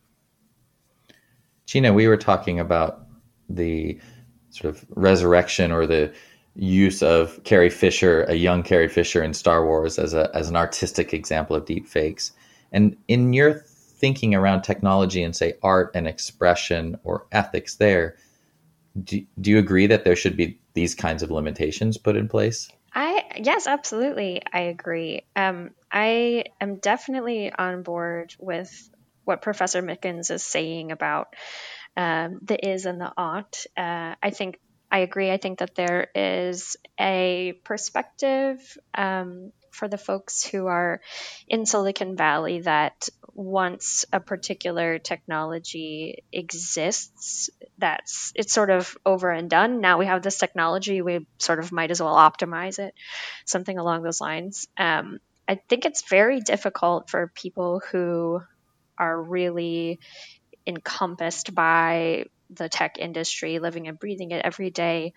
Gina, 1.66 1.92
we 1.92 2.08
were 2.08 2.16
talking 2.16 2.58
about 2.58 3.02
the 3.50 4.00
sort 4.48 4.74
of 4.74 4.86
resurrection 4.96 5.70
or 5.70 5.86
the 5.86 6.14
use 6.54 7.02
of 7.02 7.44
Carrie 7.44 7.68
Fisher, 7.68 8.22
a 8.22 8.36
young 8.36 8.62
Carrie 8.62 8.88
Fisher 8.88 9.22
in 9.22 9.34
Star 9.34 9.66
Wars, 9.66 9.98
as 9.98 10.14
a 10.14 10.30
as 10.34 10.48
an 10.48 10.56
artistic 10.56 11.12
example 11.12 11.54
of 11.54 11.66
deep 11.66 11.86
fakes. 11.86 12.32
And 12.72 12.96
in 13.08 13.32
your 13.32 13.54
thinking 13.54 14.34
around 14.34 14.62
technology 14.62 15.22
and 15.22 15.34
say 15.34 15.54
art 15.62 15.90
and 15.94 16.06
expression 16.06 16.98
or 17.04 17.26
ethics 17.32 17.76
there, 17.76 18.16
do, 19.02 19.24
do 19.40 19.50
you 19.50 19.58
agree 19.58 19.86
that 19.86 20.04
there 20.04 20.16
should 20.16 20.36
be 20.36 20.58
these 20.74 20.94
kinds 20.94 21.22
of 21.22 21.30
limitations 21.30 21.98
put 21.98 22.16
in 22.16 22.28
place? 22.28 22.70
I 22.92 23.24
yes, 23.36 23.66
absolutely, 23.66 24.42
I 24.52 24.62
agree. 24.62 25.22
Um, 25.36 25.70
I 25.92 26.44
am 26.60 26.76
definitely 26.76 27.52
on 27.52 27.82
board 27.82 28.34
with 28.38 28.90
what 29.24 29.42
Professor 29.42 29.80
Mickens 29.82 30.30
is 30.30 30.42
saying 30.42 30.90
about 30.90 31.28
um, 31.96 32.40
the 32.42 32.68
is 32.68 32.86
and 32.86 33.00
the 33.00 33.12
ought. 33.16 33.64
Uh, 33.76 34.14
I 34.22 34.30
think 34.30 34.58
I 34.90 35.00
agree. 35.00 35.30
I 35.30 35.36
think 35.36 35.60
that 35.60 35.76
there 35.76 36.08
is 36.14 36.76
a 36.98 37.54
perspective 37.64 38.58
um, 38.94 39.52
for 39.70 39.88
the 39.88 39.98
folks 39.98 40.44
who 40.44 40.66
are 40.66 41.00
in 41.48 41.66
Silicon 41.66 42.16
Valley 42.16 42.60
that 42.60 43.08
once 43.32 44.04
a 44.12 44.20
particular 44.20 44.98
technology 44.98 46.24
exists, 46.32 47.50
that's 47.78 48.32
it's 48.34 48.52
sort 48.52 48.70
of 48.70 48.96
over 49.06 49.30
and 49.30 49.48
done. 49.48 49.80
Now 49.80 49.98
we 49.98 50.06
have 50.06 50.22
this 50.22 50.38
technology, 50.38 51.02
we 51.02 51.26
sort 51.38 51.58
of 51.58 51.72
might 51.72 51.90
as 51.90 52.02
well 52.02 52.14
optimize 52.14 52.78
it, 52.78 52.94
something 53.44 53.78
along 53.78 54.02
those 54.02 54.20
lines. 54.20 54.68
Um, 54.76 55.18
I 55.48 55.60
think 55.68 55.84
it's 55.84 56.08
very 56.08 56.40
difficult 56.40 57.10
for 57.10 57.32
people 57.34 57.82
who 57.90 58.40
are 58.98 59.22
really 59.22 60.00
encompassed 60.66 61.54
by 61.54 62.24
the 62.50 62.68
tech 62.68 62.98
industry, 62.98 63.58
living 63.58 63.88
and 63.88 63.98
breathing 63.98 64.32
it 64.32 64.44
every 64.44 64.70
day, 64.70 65.12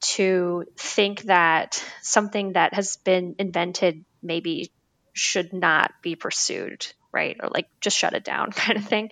to 0.00 0.64
think 0.76 1.22
that 1.22 1.84
something 2.02 2.52
that 2.52 2.74
has 2.74 2.96
been 2.98 3.34
invented 3.38 4.04
maybe 4.22 4.70
should 5.12 5.52
not 5.52 5.92
be 6.02 6.14
pursued, 6.14 6.86
right? 7.12 7.36
Or 7.42 7.48
like 7.48 7.68
just 7.80 7.96
shut 7.96 8.14
it 8.14 8.24
down 8.24 8.52
kind 8.52 8.78
of 8.78 8.84
thing. 8.84 9.10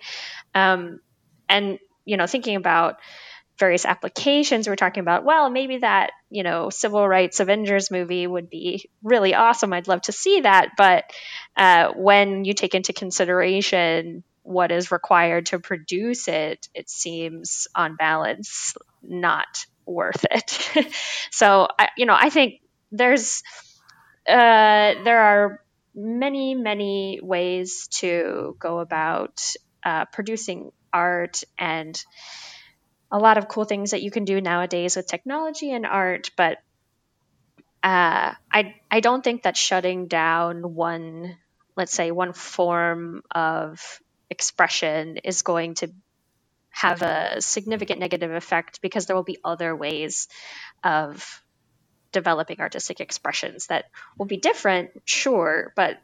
Um, 0.55 0.99
and, 1.49 1.79
you 2.05 2.17
know, 2.17 2.27
thinking 2.27 2.55
about 2.55 2.97
various 3.59 3.85
applications, 3.85 4.67
we're 4.67 4.75
talking 4.75 5.01
about, 5.01 5.25
well, 5.25 5.49
maybe 5.49 5.79
that, 5.79 6.11
you 6.29 6.43
know, 6.43 6.69
civil 6.69 7.07
rights 7.07 7.39
Avengers 7.39 7.89
movie 7.89 8.27
would 8.27 8.49
be 8.49 8.89
really 9.03 9.33
awesome. 9.33 9.73
I'd 9.73 9.87
love 9.87 10.01
to 10.03 10.11
see 10.11 10.41
that. 10.41 10.69
But 10.77 11.05
uh, 11.55 11.93
when 11.95 12.45
you 12.45 12.53
take 12.53 12.75
into 12.75 12.93
consideration 12.93 14.23
what 14.43 14.71
is 14.71 14.91
required 14.91 15.47
to 15.47 15.59
produce 15.59 16.27
it, 16.27 16.69
it 16.73 16.89
seems 16.89 17.67
on 17.75 17.95
balance 17.95 18.75
not 19.01 19.65
worth 19.87 20.25
it. 20.29 20.87
so, 21.31 21.67
I, 21.79 21.89
you 21.97 22.05
know, 22.05 22.17
I 22.17 22.29
think 22.29 22.61
there's 22.91 23.43
uh, 24.27 25.03
there 25.03 25.19
are 25.19 25.63
many 25.95 26.53
many 26.53 27.19
ways 27.21 27.87
to 27.87 28.55
go 28.59 28.79
about 28.79 29.41
uh, 29.83 30.05
producing 30.05 30.71
art 30.93 31.43
and 31.57 32.01
a 33.11 33.17
lot 33.17 33.37
of 33.37 33.47
cool 33.47 33.63
things 33.63 33.91
that 33.91 34.01
you 34.01 34.11
can 34.11 34.25
do 34.25 34.41
nowadays 34.41 34.95
with 34.95 35.07
technology 35.07 35.71
and 35.71 35.85
art, 35.85 36.31
but 36.35 36.57
uh, 37.83 38.33
I 38.51 38.75
I 38.91 38.99
don't 38.99 39.23
think 39.23 39.43
that 39.43 39.55
shutting 39.55 40.07
down 40.07 40.73
one, 40.75 41.37
let's 41.75 41.93
say, 41.93 42.11
one 42.11 42.33
form 42.33 43.21
of 43.31 44.01
expression 44.29 45.17
is 45.23 45.41
going 45.41 45.75
to 45.75 45.91
have 46.77 47.01
a 47.01 47.41
significant 47.41 47.99
negative 47.99 48.29
effect 48.31 48.83
because 48.83 49.07
there 49.07 49.15
will 49.15 49.23
be 49.23 49.39
other 49.43 49.75
ways 49.75 50.27
of 50.83 51.41
developing 52.11 52.59
artistic 52.59 52.99
expressions 52.99 53.65
that 53.65 53.85
will 54.15 54.27
be 54.27 54.37
different, 54.37 54.91
sure, 55.03 55.73
but 55.75 55.97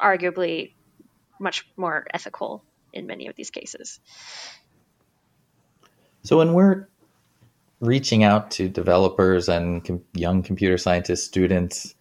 arguably 0.00 0.72
much 1.38 1.64
more 1.76 2.04
ethical 2.12 2.64
in 2.92 3.06
many 3.06 3.28
of 3.28 3.36
these 3.36 3.50
cases. 3.50 4.00
So 6.24 6.38
when 6.38 6.54
we're 6.54 6.88
reaching 7.78 8.24
out 8.24 8.50
to 8.52 8.68
developers 8.68 9.48
and 9.48 9.84
com- 9.84 10.02
young 10.12 10.42
computer 10.42 10.76
scientists, 10.76 11.22
students, 11.22 11.94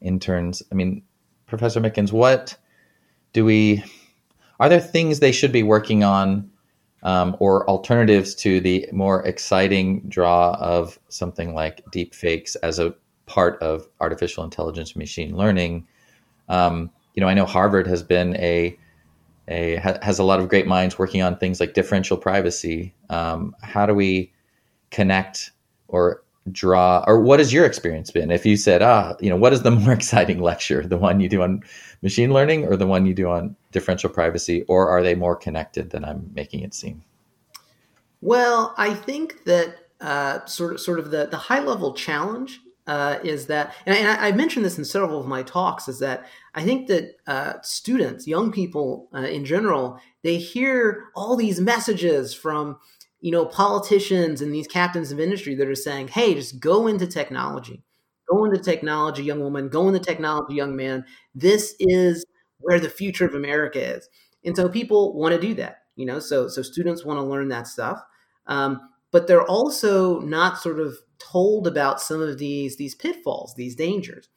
interns, 0.00 0.62
I 0.72 0.74
mean, 0.74 1.02
Professor 1.44 1.78
Mickens, 1.78 2.10
what 2.10 2.56
do 3.34 3.44
we 3.44 3.84
are 4.58 4.70
there 4.70 4.80
things 4.80 5.20
they 5.20 5.32
should 5.32 5.52
be 5.52 5.62
working 5.62 6.04
on 6.04 6.51
um, 7.02 7.36
or 7.40 7.68
alternatives 7.68 8.34
to 8.36 8.60
the 8.60 8.88
more 8.92 9.24
exciting 9.26 10.00
draw 10.08 10.54
of 10.60 10.98
something 11.08 11.54
like 11.54 11.82
deep 11.90 12.14
fakes 12.14 12.54
as 12.56 12.78
a 12.78 12.94
part 13.26 13.60
of 13.62 13.88
artificial 14.00 14.44
intelligence 14.44 14.94
machine 14.94 15.36
learning? 15.36 15.86
Um, 16.48 16.90
you 17.14 17.20
know, 17.20 17.28
I 17.28 17.34
know 17.34 17.46
Harvard 17.46 17.86
has 17.86 18.02
been 18.02 18.36
a 18.36 18.78
a 19.48 19.76
has 20.02 20.18
a 20.18 20.24
lot 20.24 20.40
of 20.40 20.48
great 20.48 20.66
minds 20.66 20.98
working 20.98 21.22
on 21.22 21.36
things 21.36 21.58
like 21.60 21.74
differential 21.74 22.16
privacy. 22.16 22.94
Um, 23.10 23.54
how 23.62 23.86
do 23.86 23.94
we 23.94 24.32
connect 24.90 25.50
or 25.88 26.21
draw 26.50 27.04
or 27.06 27.20
what 27.20 27.38
has 27.38 27.52
your 27.52 27.64
experience 27.64 28.10
been? 28.10 28.30
If 28.30 28.44
you 28.44 28.56
said 28.56 28.82
ah 28.82 29.14
you 29.20 29.30
know 29.30 29.36
what 29.36 29.52
is 29.52 29.62
the 29.62 29.70
more 29.82 29.92
exciting 29.92 30.40
lecture? 30.40 30.82
The 30.86 30.96
one 30.96 31.20
you 31.20 31.28
do 31.28 31.42
on 31.42 31.62
machine 32.02 32.32
learning 32.32 32.64
or 32.64 32.76
the 32.76 32.86
one 32.86 33.06
you 33.06 33.14
do 33.14 33.30
on 33.30 33.54
differential 33.70 34.10
privacy 34.10 34.62
or 34.68 34.88
are 34.88 35.02
they 35.02 35.14
more 35.14 35.36
connected 35.36 35.90
than 35.90 36.04
i'm 36.04 36.30
making 36.34 36.60
it 36.60 36.74
seem? 36.74 37.02
Well 38.20 38.74
i 38.76 38.94
think 38.94 39.44
that 39.44 39.76
uh, 40.00 40.44
sort 40.46 40.74
of 40.74 40.80
sort 40.80 40.98
of 40.98 41.12
the, 41.12 41.26
the 41.26 41.36
high 41.36 41.60
level 41.60 41.94
challenge 41.94 42.60
uh, 42.88 43.18
is 43.22 43.46
that 43.46 43.74
and, 43.86 43.94
I, 43.94 43.98
and 43.98 44.08
I 44.08 44.32
mentioned 44.32 44.64
this 44.64 44.76
in 44.76 44.84
several 44.84 45.20
of 45.20 45.26
my 45.26 45.44
talks 45.44 45.86
is 45.86 46.00
that 46.00 46.26
i 46.56 46.64
think 46.64 46.88
that 46.88 47.16
uh, 47.28 47.54
students 47.62 48.26
young 48.26 48.50
people 48.50 49.08
uh, 49.14 49.18
in 49.20 49.44
general 49.44 50.00
they 50.22 50.38
hear 50.38 51.04
all 51.14 51.36
these 51.36 51.60
messages 51.60 52.34
from 52.34 52.78
you 53.22 53.30
know, 53.30 53.46
politicians 53.46 54.42
and 54.42 54.52
these 54.52 54.66
captains 54.66 55.12
of 55.12 55.20
industry 55.20 55.54
that 55.54 55.68
are 55.68 55.76
saying, 55.76 56.08
hey, 56.08 56.34
just 56.34 56.58
go 56.58 56.88
into 56.88 57.06
technology. 57.06 57.82
Go 58.28 58.44
into 58.44 58.58
technology, 58.58 59.22
young 59.22 59.40
woman. 59.40 59.68
Go 59.68 59.86
into 59.86 60.00
technology, 60.00 60.54
young 60.54 60.74
man. 60.74 61.04
This 61.32 61.74
is 61.78 62.26
where 62.58 62.80
the 62.80 62.90
future 62.90 63.24
of 63.24 63.34
America 63.34 63.80
is. 63.80 64.08
And 64.44 64.56
so 64.56 64.68
people 64.68 65.14
want 65.14 65.34
to 65.34 65.40
do 65.40 65.54
that, 65.54 65.78
you 65.94 66.04
know, 66.04 66.18
so 66.18 66.48
so 66.48 66.62
students 66.62 67.04
want 67.04 67.18
to 67.18 67.24
learn 67.24 67.48
that 67.48 67.68
stuff. 67.68 68.02
Um, 68.48 68.80
but 69.12 69.28
they're 69.28 69.46
also 69.46 70.20
not 70.20 70.58
sort 70.58 70.80
of 70.80 70.96
told 71.20 71.68
about 71.68 72.00
some 72.00 72.20
of 72.20 72.38
these 72.38 72.76
these 72.76 72.96
pitfalls, 72.96 73.54
these 73.54 73.76
dangers. 73.76 74.28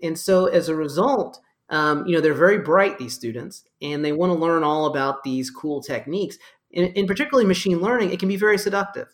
And 0.00 0.16
so 0.16 0.46
as 0.46 0.68
a 0.68 0.76
result, 0.76 1.40
um, 1.70 2.06
you 2.06 2.14
know, 2.14 2.20
they're 2.20 2.34
very 2.34 2.58
bright, 2.58 2.98
these 2.98 3.14
students, 3.14 3.64
and 3.82 4.04
they 4.04 4.12
want 4.12 4.32
to 4.32 4.38
learn 4.38 4.62
all 4.62 4.86
about 4.86 5.24
these 5.24 5.50
cool 5.50 5.82
techniques 5.82 6.38
in, 6.70 6.86
in 6.92 7.06
particularly 7.06 7.46
machine 7.46 7.80
learning, 7.80 8.12
it 8.12 8.18
can 8.18 8.28
be 8.28 8.36
very 8.36 8.58
seductive, 8.58 9.08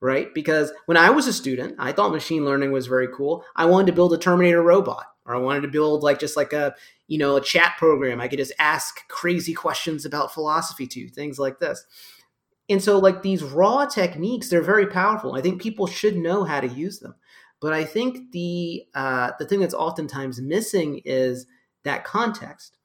right? 0.00 0.32
Because 0.34 0.72
when 0.86 0.96
I 0.96 1.10
was 1.10 1.26
a 1.26 1.32
student, 1.32 1.76
I 1.78 1.92
thought 1.92 2.12
machine 2.12 2.44
learning 2.44 2.72
was 2.72 2.86
very 2.86 3.08
cool. 3.08 3.44
I 3.56 3.66
wanted 3.66 3.86
to 3.86 3.92
build 3.92 4.12
a 4.12 4.18
Terminator 4.18 4.62
robot, 4.62 5.06
or 5.24 5.34
I 5.34 5.38
wanted 5.38 5.62
to 5.62 5.68
build 5.68 6.02
like 6.02 6.18
just 6.18 6.36
like 6.36 6.52
a 6.52 6.74
you 7.08 7.18
know 7.18 7.36
a 7.36 7.40
chat 7.40 7.74
program. 7.78 8.20
I 8.20 8.28
could 8.28 8.38
just 8.38 8.52
ask 8.58 9.06
crazy 9.08 9.54
questions 9.54 10.04
about 10.04 10.34
philosophy 10.34 10.86
to 10.88 11.08
things 11.08 11.38
like 11.38 11.58
this. 11.58 11.84
And 12.68 12.82
so, 12.82 12.98
like 12.98 13.22
these 13.22 13.42
raw 13.42 13.86
techniques, 13.86 14.48
they're 14.48 14.62
very 14.62 14.86
powerful. 14.86 15.34
I 15.34 15.40
think 15.40 15.60
people 15.60 15.86
should 15.86 16.16
know 16.16 16.44
how 16.44 16.60
to 16.60 16.68
use 16.68 17.00
them. 17.00 17.14
But 17.60 17.72
I 17.72 17.84
think 17.84 18.32
the 18.32 18.84
uh, 18.94 19.32
the 19.38 19.46
thing 19.46 19.60
that's 19.60 19.74
oftentimes 19.74 20.40
missing 20.40 21.00
is 21.04 21.46
that 21.84 22.04
context. 22.04 22.78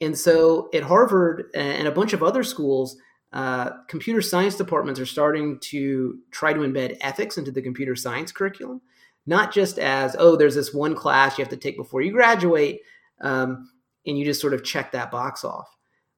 And 0.00 0.18
so, 0.18 0.68
at 0.74 0.82
Harvard 0.82 1.46
and 1.54 1.86
a 1.88 1.92
bunch 1.92 2.12
of 2.12 2.22
other 2.22 2.42
schools, 2.42 2.96
uh, 3.32 3.70
computer 3.88 4.22
science 4.22 4.56
departments 4.56 5.00
are 5.00 5.06
starting 5.06 5.58
to 5.60 6.18
try 6.30 6.52
to 6.52 6.60
embed 6.60 6.96
ethics 7.00 7.38
into 7.38 7.50
the 7.50 7.62
computer 7.62 7.96
science 7.96 8.32
curriculum, 8.32 8.80
not 9.26 9.52
just 9.52 9.78
as, 9.78 10.16
oh, 10.18 10.36
there's 10.36 10.54
this 10.54 10.72
one 10.72 10.94
class 10.94 11.36
you 11.36 11.42
have 11.42 11.50
to 11.50 11.56
take 11.56 11.76
before 11.76 12.02
you 12.02 12.12
graduate, 12.12 12.80
um, 13.20 13.70
and 14.06 14.18
you 14.18 14.24
just 14.24 14.40
sort 14.40 14.54
of 14.54 14.64
check 14.64 14.92
that 14.92 15.10
box 15.10 15.44
off. 15.44 15.68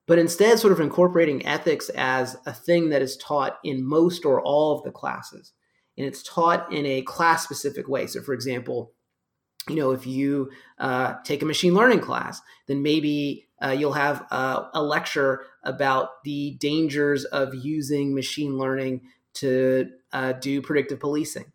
But 0.07 0.19
instead, 0.19 0.59
sort 0.59 0.73
of 0.73 0.81
incorporating 0.81 1.45
ethics 1.45 1.91
as 1.91 2.37
a 2.47 2.53
thing 2.53 2.89
that 2.91 3.03
is 3.03 3.17
taught 3.19 3.59
in 3.65 3.85
most 3.85 4.25
or 4.25 4.41
all 4.41 4.77
of 4.77 4.83
the 4.83 4.91
classes. 4.91 5.53
And 5.97 6.07
it's 6.07 6.23
taught 6.23 6.73
in 6.73 6.87
a 6.87 7.03
class 7.03 7.45
specific 7.45 7.89
way. 7.89 8.07
So, 8.07 8.23
for 8.23 8.33
example, 8.33 8.93
you 9.71 9.77
know, 9.77 9.91
if 9.93 10.07
you 10.07 10.51
uh, 10.79 11.15
take 11.25 11.43
a 11.43 11.47
machine 11.47 11.75
learning 11.75 12.01
class, 12.01 12.41
then 12.67 12.83
maybe 12.83 13.49
uh, 13.63 13.75
you'll 13.77 13.93
have 13.93 14.27
uh, 14.31 14.65
a 14.75 14.83
lecture 14.83 15.43
about 15.65 16.23
the 16.25 16.57
dangers 16.61 17.25
of 17.27 17.55
using 17.55 18.15
machine 18.15 18.59
learning 18.59 19.03
to 19.35 19.91
uh, 20.13 20.33
do 20.33 20.63
predictive 20.63 21.01
policing. 21.01 21.53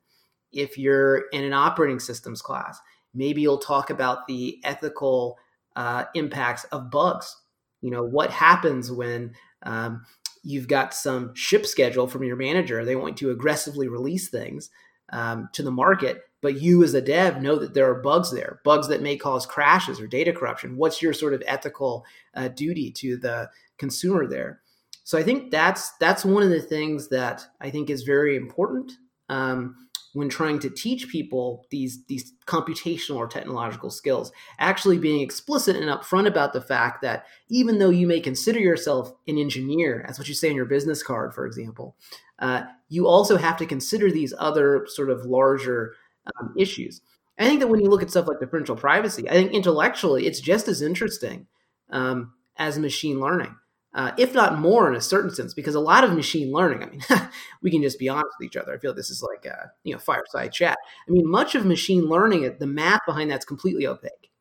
If 0.52 0.78
you're 0.78 1.30
in 1.32 1.44
an 1.44 1.54
operating 1.54 2.00
systems 2.00 2.42
class, 2.42 2.80
maybe 3.14 3.42
you'll 3.42 3.58
talk 3.58 3.90
about 3.90 4.28
the 4.28 4.60
ethical 4.64 5.38
uh, 5.76 6.06
impacts 6.14 6.64
of 6.66 6.92
bugs. 6.92 7.36
You 7.82 7.92
know, 7.92 8.04
what 8.04 8.30
happens 8.30 8.92
when 8.92 9.34
um, 9.64 10.06
you've 10.44 10.68
got 10.68 10.94
some 10.94 11.34
ship 11.36 11.66
schedule 11.66 12.08
from 12.08 12.24
your 12.24 12.36
manager, 12.36 12.84
they 12.86 12.96
want 12.96 13.18
to 13.18 13.32
aggressively 13.32 13.88
release 13.88 14.30
things 14.30 14.70
um, 15.12 15.50
to 15.54 15.64
the 15.64 15.72
market 15.72 16.22
but 16.44 16.62
you 16.62 16.84
as 16.84 16.94
a 16.94 17.02
dev 17.02 17.42
know 17.42 17.56
that 17.56 17.74
there 17.74 17.90
are 17.90 18.02
bugs 18.02 18.32
there, 18.32 18.60
bugs 18.66 18.90
that 18.90 19.02
may 19.02 19.16
cause 19.16 19.46
crashes 19.46 20.00
or 20.00 20.06
data 20.06 20.34
corruption. 20.34 20.76
What's 20.76 21.02
your 21.02 21.14
sort 21.14 21.34
of 21.34 21.42
ethical 21.48 22.06
uh, 22.36 22.50
duty 22.50 22.92
to 22.92 23.16
the 23.16 23.50
consumer 23.78 24.28
there? 24.28 24.60
So 25.06 25.18
I 25.18 25.24
think 25.24 25.52
that's 25.52 25.92
that's 26.00 26.26
one 26.26 26.44
of 26.44 26.50
the 26.50 26.62
things 26.62 27.08
that 27.10 27.48
I 27.62 27.70
think 27.70 27.90
is 27.90 28.04
very 28.04 28.36
important. 28.36 28.92
Um, 29.30 29.78
when 30.14 30.30
trying 30.30 30.60
to 30.60 30.70
teach 30.70 31.10
people 31.10 31.66
these 31.72 32.06
these 32.06 32.34
computational 32.46 33.16
or 33.16 33.28
technological 33.28 33.90
skills 33.90 34.32
actually 34.60 34.98
being 34.98 35.22
explicit 35.22 35.76
and 35.76 35.86
upfront 35.86 36.28
about 36.28 36.54
the 36.54 36.62
fact 36.62 37.02
that 37.02 37.26
even 37.50 37.80
though 37.80 37.90
you 37.90 38.06
may 38.06 38.20
consider 38.20 38.60
yourself 38.60 39.12
an 39.28 39.38
engineer 39.38 40.06
as 40.08 40.20
what 40.20 40.28
you 40.28 40.36
say 40.36 40.50
on 40.50 40.56
your 40.56 40.66
business 40.66 41.02
card 41.02 41.34
for 41.34 41.48
example 41.48 41.96
uh, 42.40 42.64
you 42.90 43.08
also 43.08 43.38
have 43.38 43.58
to 43.58 43.66
consider 43.66 44.12
these 44.12 44.34
other 44.38 44.86
sort 44.88 45.10
of 45.10 45.26
larger 45.26 45.96
um, 46.40 46.54
issues 46.58 47.02
i 47.40 47.46
think 47.46 47.60
that 47.60 47.68
when 47.68 47.80
you 47.80 47.90
look 47.90 48.04
at 48.04 48.10
stuff 48.10 48.28
like 48.28 48.40
differential 48.40 48.76
privacy 48.76 49.30
i 49.30 49.34
think 49.34 49.52
intellectually 49.52 50.26
it's 50.26 50.40
just 50.40 50.68
as 50.68 50.82
interesting 50.82 51.48
um, 51.90 52.34
as 52.58 52.80
machine 52.80 53.20
learning 53.20 53.56
uh, 53.96 54.12
if 54.18 54.34
not 54.34 54.58
more 54.58 54.90
in 54.90 54.96
a 54.96 55.02
certain 55.02 55.30
sense, 55.30 55.54
because 55.54 55.76
a 55.76 55.80
lot 55.80 56.04
of 56.04 56.14
machine 56.14 56.52
learning, 56.52 56.82
I 56.82 56.90
mean, 56.90 57.30
we 57.62 57.70
can 57.70 57.84
just 57.84 58.00
be 58.00 58.10
honest 58.10 58.36
with 58.40 58.48
each 58.48 58.58
other. 58.58 58.74
I 58.74 58.80
feel 58.80 58.94
this 58.94 59.12
is 59.12 59.22
like 59.22 59.46
a 59.46 59.72
you 59.84 59.94
know 59.94 60.00
fireside 60.00 60.52
chat. 60.52 60.78
I 61.08 61.12
mean, 61.12 61.30
much 61.30 61.54
of 61.54 61.66
machine 61.66 62.06
learning, 62.06 62.56
the 62.60 62.68
math 62.68 63.02
behind 63.06 63.30
that's 63.30 63.46
completely 63.46 63.86
opaque. 63.86 64.32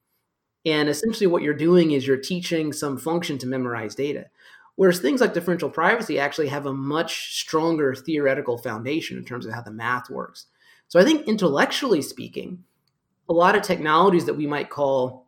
And 0.65 0.89
essentially, 0.89 1.27
what 1.27 1.43
you're 1.43 1.55
doing 1.55 1.91
is 1.91 2.07
you're 2.07 2.17
teaching 2.17 2.73
some 2.73 2.97
function 2.97 3.37
to 3.39 3.47
memorize 3.47 3.95
data. 3.95 4.27
Whereas 4.77 5.01
things 5.01 5.21
like 5.21 5.35
differential 5.35 5.69
privacy 5.69 6.19
actually 6.19 6.49
have 6.49 6.65
a 6.65 6.73
much 6.73 7.37
stronger 7.39 7.95
theoretical 7.95 8.57
foundation 8.57 9.19
in 9.19 9.25
terms 9.25 9.45
of 9.45 9.53
how 9.53 9.61
the 9.61 9.71
math 9.71 10.09
works. 10.09 10.47
So 10.93 11.01
I 11.01 11.05
think 11.05 11.27
intellectually 11.27 12.03
speaking, 12.03 12.65
a 13.27 13.33
lot 13.33 13.57
of 13.57 13.63
technologies 13.63 14.27
that 14.27 14.35
we 14.35 14.47
might 14.47 14.69
call 14.69 15.27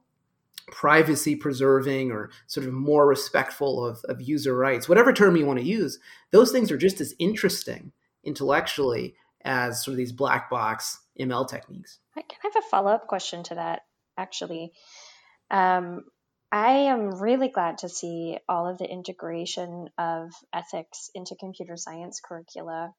privacy 0.67 1.37
preserving 1.37 2.13
or 2.13 2.29
sort 2.47 2.67
of 2.67 2.75
more 2.75 3.07
respectful 3.07 3.83
of, 3.83 4.05
of 4.05 4.21
user 4.21 4.55
rights, 4.55 4.91
whatever 4.91 5.11
term 5.11 5.37
you 5.37 5.47
want 5.47 5.59
to 5.59 5.65
use, 5.65 5.99
those 6.33 6.53
things 6.53 6.71
are 6.71 6.77
just 6.77 7.01
as 7.01 7.15
interesting 7.19 7.93
intellectually 8.25 9.15
as 9.43 9.83
sort 9.83 9.93
of 9.93 9.97
these 9.97 10.13
black 10.13 10.51
box 10.51 11.01
ML 11.19 11.49
techniques. 11.49 11.99
I 12.15 12.21
can 12.21 12.41
have 12.43 12.63
a 12.63 12.69
follow 12.71 12.91
up 12.91 13.07
question 13.07 13.43
to 13.45 13.55
that, 13.55 13.87
actually. 14.19 14.75
Um, 15.51 16.03
I 16.53 16.73
am 16.73 17.23
really 17.23 17.49
glad 17.49 17.79
to 17.79 17.89
see 17.89 18.37
all 18.47 18.69
of 18.69 18.77
the 18.77 18.85
integration 18.85 19.89
of 19.97 20.31
ethics 20.53 21.11
into 21.15 21.37
computer 21.37 21.79
science 21.79 22.21
curricula. 22.23 22.93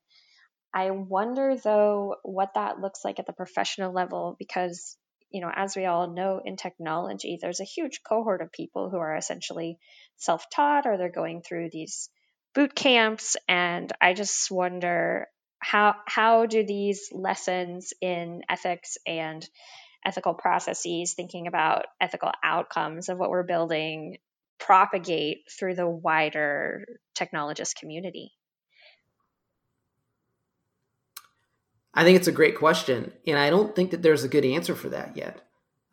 I 0.75 0.91
wonder, 0.91 1.55
though, 1.55 2.17
what 2.23 2.53
that 2.55 2.79
looks 2.79 3.03
like 3.03 3.17
at 3.17 3.25
the 3.25 3.33
professional 3.33 3.93
level 3.93 4.35
because 4.37 4.97
you 5.35 5.41
know, 5.41 5.51
as 5.53 5.75
we 5.75 5.85
all 5.85 6.13
know 6.13 6.41
in 6.43 6.55
technology, 6.55 7.37
there's 7.41 7.59
a 7.59 7.65
huge 7.65 8.01
cohort 8.07 8.41
of 8.41 8.53
people 8.53 8.89
who 8.89 8.97
are 8.97 9.17
essentially 9.17 9.77
self 10.15 10.49
taught 10.49 10.85
or 10.85 10.97
they're 10.97 11.09
going 11.09 11.41
through 11.41 11.69
these 11.71 12.09
boot 12.53 12.73
camps. 12.73 13.35
And 13.47 13.91
I 13.99 14.13
just 14.13 14.49
wonder 14.49 15.27
how, 15.59 15.95
how 16.05 16.45
do 16.45 16.65
these 16.65 17.09
lessons 17.11 17.91
in 17.99 18.43
ethics 18.49 18.97
and 19.05 19.45
ethical 20.05 20.35
processes, 20.35 21.15
thinking 21.15 21.47
about 21.47 21.85
ethical 21.99 22.31
outcomes 22.41 23.09
of 23.09 23.17
what 23.17 23.29
we're 23.29 23.43
building, 23.43 24.19
propagate 24.57 25.39
through 25.51 25.75
the 25.75 25.89
wider 25.89 26.85
technologist 27.13 27.75
community? 27.75 28.31
I 31.95 32.03
think 32.03 32.17
it's 32.17 32.27
a 32.27 32.33
great 32.33 32.57
question, 32.57 33.11
and 33.25 33.39
I 33.39 33.49
don't 33.49 33.75
think 33.75 33.91
that 33.91 34.01
there's 34.01 34.23
a 34.23 34.29
good 34.29 34.45
answer 34.45 34.75
for 34.75 34.89
that 34.89 35.15
yet. 35.15 35.41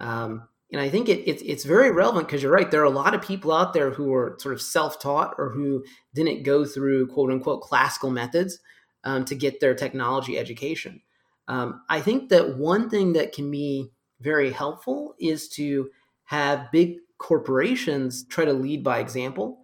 Um, 0.00 0.49
and 0.73 0.80
I 0.80 0.88
think 0.88 1.09
it, 1.09 1.28
it's 1.28 1.42
it's 1.42 1.64
very 1.64 1.92
relevant 1.92 2.26
because 2.26 2.42
you're 2.42 2.52
right. 2.52 2.71
There 2.71 2.80
are 2.80 2.85
a 2.85 2.90
lot 2.90 3.14
of 3.14 3.23
people 3.23 3.52
out 3.52 3.73
there 3.73 3.90
who 3.90 4.12
are 4.14 4.37
sort 4.40 4.54
of 4.54 4.61
self-taught 4.61 5.35
or 5.38 5.50
who 5.50 5.85
didn't 6.14 6.42
go 6.42 6.64
through 6.64 7.06
quote 7.09 7.30
unquote 7.30 7.62
classical 7.62 8.11
methods 8.11 8.59
um, 9.04 9.25
to 9.26 9.35
get 9.35 9.61
their 9.61 9.75
technology 9.75 10.38
education. 10.38 11.02
Um, 11.47 11.82
I 11.88 12.00
think 12.00 12.30
that 12.30 12.56
one 12.56 12.88
thing 12.88 13.12
that 13.12 13.32
can 13.32 13.50
be 13.50 13.92
very 14.21 14.50
helpful 14.50 15.14
is 15.21 15.49
to 15.50 15.90
have 16.25 16.73
big 16.73 16.97
corporations 17.18 18.25
try 18.25 18.44
to 18.44 18.52
lead 18.52 18.82
by 18.82 18.99
example 18.99 19.59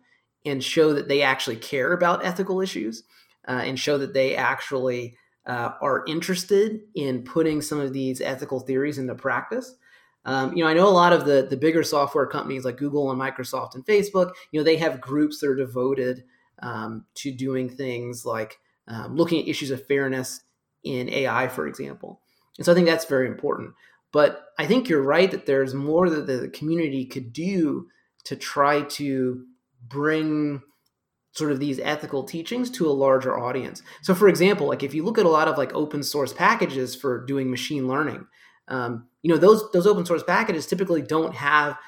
and 0.45 0.63
show 0.63 0.93
that 0.93 1.09
they 1.09 1.23
actually 1.23 1.57
care 1.57 1.93
about 1.93 2.25
ethical 2.25 2.61
issues 2.61 3.03
uh, 3.49 3.63
and 3.65 3.79
show 3.79 3.99
that 3.99 4.15
they 4.15 4.37
actually 4.37 5.17
uh, 5.49 5.73
are 5.81 6.05
interested 6.07 6.83
in 6.95 7.25
putting 7.25 7.63
some 7.63 7.81
of 7.81 7.93
these 7.93 8.21
ethical 8.21 8.61
theories 8.61 8.99
into 8.99 9.15
practice. 9.15 9.75
Um, 10.25 10.55
you 10.55 10.63
know, 10.63 10.69
I 10.69 10.75
know 10.75 10.89
a 10.89 10.91
lot 10.91 11.15
of 11.15 11.25
the 11.25 11.47
the 11.49 11.57
bigger 11.57 11.83
software 11.83 12.27
companies 12.27 12.65
like 12.65 12.77
Google 12.77 13.11
and 13.11 13.21
Microsoft 13.21 13.75
and 13.75 13.85
Facebook. 13.87 14.33
You 14.53 14.61
know, 14.61 14.65
they 14.65 14.77
have 14.77 15.01
groups 15.01 15.41
that 15.41 15.49
are 15.49 15.57
devoted 15.57 16.25
um, 16.63 17.07
to 17.17 17.33
doing 17.33 17.71
things 17.71 18.27
like 18.27 18.59
um, 18.89 19.17
looking 19.17 19.41
at 19.41 19.49
issues 19.49 19.71
of 19.71 19.87
fairness 19.87 20.41
in 20.85 21.09
AI, 21.09 21.49
for 21.49 21.67
example. 21.67 22.21
And 22.59 22.67
so 22.67 22.73
I 22.73 22.75
think 22.75 22.87
that's 22.87 23.07
very 23.07 23.27
important. 23.27 23.73
But 24.13 24.47
I 24.59 24.67
think 24.67 24.89
you're 24.89 25.03
right 25.03 25.31
that 25.31 25.47
there's 25.47 25.75
more 25.75 26.11
that 26.11 26.27
the 26.27 26.49
community 26.49 27.05
could 27.05 27.33
do 27.33 27.89
to 28.25 28.37
try 28.37 28.83
to 28.83 29.45
bring 29.87 30.63
sort 31.39 31.53
of 31.53 31.61
these 31.61 31.79
ethical 31.81 32.25
teachings 32.25 32.71
to 32.71 32.89
a 32.89 32.93
larger 32.93 33.39
audience. 33.39 33.83
So, 34.03 34.15
for 34.15 34.29
example, 34.29 34.67
like 34.67 34.83
if 34.83 34.93
you 34.93 35.05
look 35.05 35.19
at 35.19 35.27
a 35.27 35.31
lot 35.31 35.49
of 35.49 35.57
like 35.57 35.73
open 35.75 36.03
source 36.03 36.33
packages 36.33 36.95
for 36.95 37.25
doing 37.25 37.51
machine 37.51 37.89
learning, 37.89 38.27
um, 38.67 39.07
you 39.23 39.31
know 39.31 39.39
those 39.39 39.71
those 39.73 39.87
open 39.87 40.05
source 40.05 40.23
packages 40.23 40.67
typically 40.67 41.03
don't 41.03 41.35
have 41.35 41.79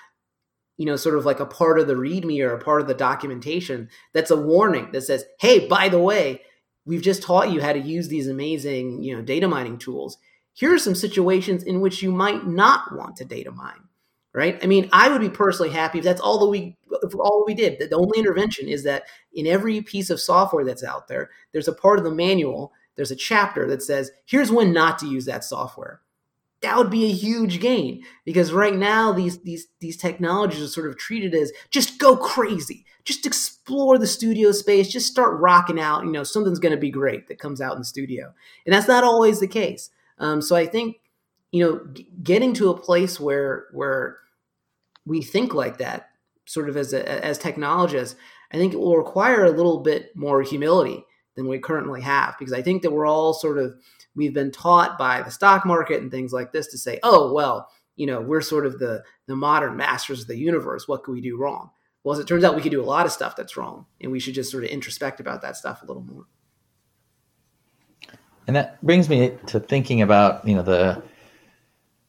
you 0.76 0.86
know 0.86 0.96
sort 0.96 1.18
of 1.18 1.26
like 1.26 1.40
a 1.40 1.46
part 1.46 1.78
of 1.78 1.86
the 1.86 1.94
README 1.94 2.42
or 2.42 2.54
a 2.54 2.64
part 2.64 2.80
of 2.80 2.86
the 2.86 2.94
documentation 2.94 3.90
that's 4.14 4.30
a 4.30 4.36
warning 4.36 4.90
that 4.92 5.02
says, 5.02 5.24
"Hey, 5.38 5.68
by 5.68 5.88
the 5.88 5.98
way, 5.98 6.42
we've 6.86 7.02
just 7.02 7.22
taught 7.22 7.50
you 7.50 7.60
how 7.60 7.72
to 7.72 7.78
use 7.78 8.08
these 8.08 8.28
amazing 8.28 9.02
you 9.02 9.14
know 9.14 9.22
data 9.22 9.48
mining 9.48 9.76
tools. 9.76 10.16
Here 10.54 10.72
are 10.72 10.78
some 10.78 10.94
situations 10.94 11.62
in 11.62 11.80
which 11.80 12.02
you 12.02 12.12
might 12.12 12.46
not 12.46 12.96
want 12.96 13.16
to 13.16 13.24
data 13.24 13.50
mine." 13.50 13.89
Right? 14.32 14.58
I 14.62 14.66
mean, 14.66 14.88
I 14.92 15.08
would 15.08 15.20
be 15.20 15.30
personally 15.30 15.72
happy 15.72 15.98
if 15.98 16.04
that's 16.04 16.20
all 16.20 16.38
that 16.40 16.48
we 16.48 16.76
all 17.14 17.44
we 17.46 17.54
did. 17.54 17.78
The 17.78 17.96
only 17.96 18.18
intervention 18.18 18.68
is 18.68 18.84
that 18.84 19.04
in 19.32 19.46
every 19.46 19.80
piece 19.82 20.10
of 20.10 20.20
software 20.20 20.64
that's 20.64 20.84
out 20.84 21.08
there, 21.08 21.30
there's 21.52 21.68
a 21.68 21.72
part 21.72 21.98
of 21.98 22.04
the 22.04 22.10
manual, 22.10 22.72
there's 22.96 23.10
a 23.10 23.16
chapter 23.16 23.66
that 23.68 23.82
says, 23.82 24.10
"Here's 24.26 24.52
when 24.52 24.72
not 24.72 24.98
to 25.00 25.06
use 25.06 25.24
that 25.26 25.44
software." 25.44 26.00
That 26.62 26.76
would 26.76 26.90
be 26.90 27.06
a 27.06 27.12
huge 27.12 27.58
gain 27.58 28.02
because 28.24 28.52
right 28.52 28.74
now 28.74 29.12
these 29.12 29.38
these 29.42 29.68
these 29.80 29.96
technologies 29.96 30.62
are 30.62 30.68
sort 30.68 30.88
of 30.88 30.98
treated 30.98 31.34
as 31.34 31.52
just 31.70 31.98
go 31.98 32.16
crazy, 32.16 32.84
just 33.04 33.26
explore 33.26 33.98
the 33.98 34.06
studio 34.06 34.52
space, 34.52 34.88
just 34.88 35.10
start 35.10 35.40
rocking 35.40 35.80
out. 35.80 36.04
You 36.04 36.12
know, 36.12 36.22
something's 36.22 36.58
going 36.58 36.74
to 36.74 36.80
be 36.80 36.90
great 36.90 37.28
that 37.28 37.38
comes 37.38 37.60
out 37.60 37.72
in 37.72 37.78
the 37.78 37.84
studio, 37.84 38.32
and 38.66 38.74
that's 38.74 38.88
not 38.88 39.04
always 39.04 39.40
the 39.40 39.48
case. 39.48 39.90
Um, 40.18 40.42
so 40.42 40.54
I 40.54 40.66
think 40.66 40.99
you 41.52 41.64
know, 41.64 41.86
g- 41.92 42.08
getting 42.22 42.54
to 42.54 42.70
a 42.70 42.78
place 42.78 43.18
where 43.18 43.66
where 43.72 44.18
we 45.06 45.22
think 45.22 45.54
like 45.54 45.78
that, 45.78 46.10
sort 46.46 46.68
of 46.68 46.76
as 46.76 46.92
a, 46.92 47.24
as 47.24 47.38
technologists, 47.38 48.18
I 48.52 48.56
think 48.56 48.72
it 48.72 48.80
will 48.80 48.96
require 48.96 49.44
a 49.44 49.50
little 49.50 49.78
bit 49.80 50.14
more 50.14 50.42
humility 50.42 51.04
than 51.36 51.48
we 51.48 51.58
currently 51.58 52.00
have, 52.02 52.36
because 52.38 52.52
I 52.52 52.62
think 52.62 52.82
that 52.82 52.92
we're 52.92 53.06
all 53.06 53.32
sort 53.32 53.58
of 53.58 53.74
we've 54.14 54.34
been 54.34 54.50
taught 54.50 54.98
by 54.98 55.22
the 55.22 55.30
stock 55.30 55.64
market 55.64 56.02
and 56.02 56.10
things 56.10 56.32
like 56.32 56.52
this 56.52 56.66
to 56.68 56.78
say, 56.78 56.98
oh 57.02 57.32
well, 57.32 57.68
you 57.96 58.06
know, 58.06 58.20
we're 58.20 58.40
sort 58.40 58.66
of 58.66 58.78
the 58.78 59.02
the 59.26 59.36
modern 59.36 59.76
masters 59.76 60.22
of 60.22 60.26
the 60.26 60.38
universe. 60.38 60.88
What 60.88 61.04
can 61.04 61.14
we 61.14 61.20
do 61.20 61.36
wrong? 61.36 61.70
Well, 62.02 62.14
as 62.14 62.18
it 62.18 62.26
turns 62.26 62.44
out, 62.44 62.56
we 62.56 62.62
could 62.62 62.72
do 62.72 62.82
a 62.82 62.84
lot 62.84 63.04
of 63.04 63.12
stuff 63.12 63.36
that's 63.36 63.56
wrong, 63.56 63.86
and 64.00 64.10
we 64.10 64.20
should 64.20 64.34
just 64.34 64.50
sort 64.50 64.64
of 64.64 64.70
introspect 64.70 65.20
about 65.20 65.42
that 65.42 65.56
stuff 65.56 65.82
a 65.82 65.86
little 65.86 66.02
more. 66.02 66.26
And 68.46 68.56
that 68.56 68.82
brings 68.82 69.08
me 69.08 69.36
to 69.48 69.60
thinking 69.60 70.02
about 70.02 70.46
you 70.48 70.54
know 70.54 70.62
the 70.62 71.02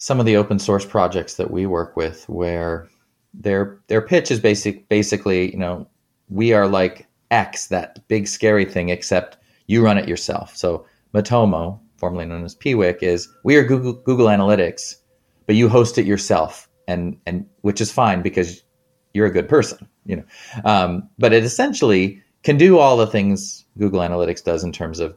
some 0.01 0.19
of 0.19 0.25
the 0.25 0.35
open 0.35 0.57
source 0.57 0.83
projects 0.83 1.35
that 1.35 1.51
we 1.51 1.67
work 1.67 1.95
with 1.95 2.27
where 2.27 2.89
their 3.35 3.79
their 3.87 4.01
pitch 4.01 4.31
is 4.31 4.39
basic 4.39 4.89
basically 4.89 5.51
you 5.51 5.59
know 5.59 5.87
we 6.27 6.53
are 6.53 6.67
like 6.67 7.07
x 7.29 7.67
that 7.67 7.99
big 8.07 8.27
scary 8.27 8.65
thing 8.65 8.89
except 8.89 9.37
you 9.67 9.83
run 9.85 9.99
it 9.99 10.09
yourself. 10.09 10.57
So 10.57 10.85
matomo 11.13 11.79
formerly 11.97 12.25
known 12.25 12.43
as 12.43 12.55
piwik 12.55 13.03
is 13.03 13.29
we 13.43 13.55
are 13.55 13.63
google, 13.63 13.93
google 13.93 14.25
analytics 14.25 14.95
but 15.45 15.55
you 15.55 15.69
host 15.69 15.99
it 15.99 16.07
yourself 16.07 16.67
and 16.87 17.15
and 17.27 17.45
which 17.61 17.79
is 17.79 17.91
fine 17.91 18.23
because 18.23 18.63
you're 19.13 19.27
a 19.27 19.31
good 19.31 19.47
person 19.47 19.87
you 20.05 20.15
know. 20.15 20.25
Um, 20.65 21.07
but 21.19 21.31
it 21.31 21.43
essentially 21.43 22.19
can 22.41 22.57
do 22.57 22.79
all 22.79 22.97
the 22.97 23.05
things 23.05 23.65
google 23.77 23.99
analytics 23.99 24.43
does 24.43 24.63
in 24.63 24.71
terms 24.71 24.99
of 24.99 25.15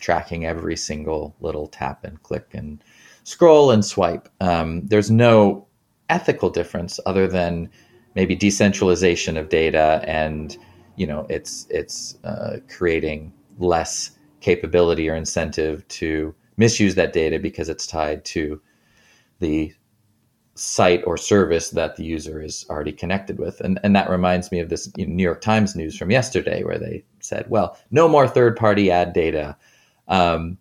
tracking 0.00 0.44
every 0.44 0.76
single 0.76 1.36
little 1.40 1.68
tap 1.68 2.02
and 2.02 2.20
click 2.24 2.48
and 2.52 2.82
scroll 3.28 3.70
and 3.70 3.84
swipe. 3.84 4.26
Um, 4.40 4.86
there's 4.86 5.10
no 5.10 5.66
ethical 6.08 6.48
difference 6.48 6.98
other 7.04 7.26
than 7.28 7.68
maybe 8.14 8.34
decentralization 8.34 9.36
of 9.36 9.50
data 9.50 10.02
and 10.06 10.56
you 10.96 11.06
know 11.06 11.26
it's 11.28 11.66
it's 11.68 12.16
uh, 12.24 12.56
creating 12.74 13.30
less 13.58 14.12
capability 14.40 15.10
or 15.10 15.14
incentive 15.14 15.86
to 15.88 16.34
misuse 16.56 16.94
that 16.94 17.12
data 17.12 17.38
because 17.38 17.68
it's 17.68 17.86
tied 17.86 18.24
to 18.24 18.58
the 19.40 19.74
site 20.54 21.02
or 21.06 21.18
service 21.18 21.68
that 21.70 21.96
the 21.96 22.04
user 22.04 22.40
is 22.42 22.64
already 22.70 22.92
connected 22.92 23.38
with. 23.38 23.60
And, 23.60 23.78
and 23.84 23.94
that 23.94 24.10
reminds 24.10 24.50
me 24.50 24.58
of 24.58 24.70
this 24.70 24.90
New 24.96 25.22
York 25.22 25.40
Times 25.40 25.76
news 25.76 25.96
from 25.96 26.10
yesterday 26.10 26.64
where 26.64 26.78
they 26.78 27.04
said, 27.20 27.44
well, 27.48 27.78
no 27.90 28.08
more 28.08 28.26
third 28.26 28.56
party 28.56 28.90
ad 28.90 29.12
data. 29.12 29.56
Um, 30.08 30.58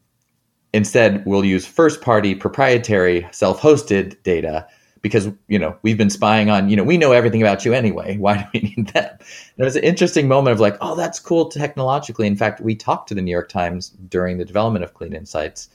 instead 0.74 1.26
we'll 1.26 1.46
use 1.46 1.66
first 1.66 2.02
party 2.02 2.36
proprietary 2.36 3.28
self-hosted 3.32 4.22
data 4.24 4.68
because 5.02 5.30
you 5.48 5.60
know 5.60 5.76
we've 5.84 5.98
been 5.98 6.10
spying 6.10 6.50
on 6.50 6.70
you 6.70 6.76
know 6.76 6.84
we 6.84 6.98
know 6.98 7.12
everything 7.12 7.42
about 7.42 7.66
you 7.66 7.74
anyway. 7.74 8.18
Why 8.26 8.38
do 8.38 8.44
we 8.54 8.74
need 8.76 8.88
them 8.90 9.18
there 9.56 9.66
was 9.66 9.76
an 9.76 9.84
interesting 9.84 10.28
moment 10.28 10.54
of 10.54 10.60
like 10.60 10.78
oh 10.82 10.96
that's 10.96 11.20
cool 11.20 11.50
technologically. 11.50 12.28
In 12.28 12.36
fact 12.36 12.62
we 12.62 12.76
talked 12.76 13.08
to 13.10 13.16
the 13.16 13.22
new 13.22 13.32
york 13.32 13.50
times 13.50 13.90
during 14.10 14.38
the 14.38 14.46
development 14.46 14.84
of 14.84 14.94
clean 14.94 15.14
insights. 15.14 15.70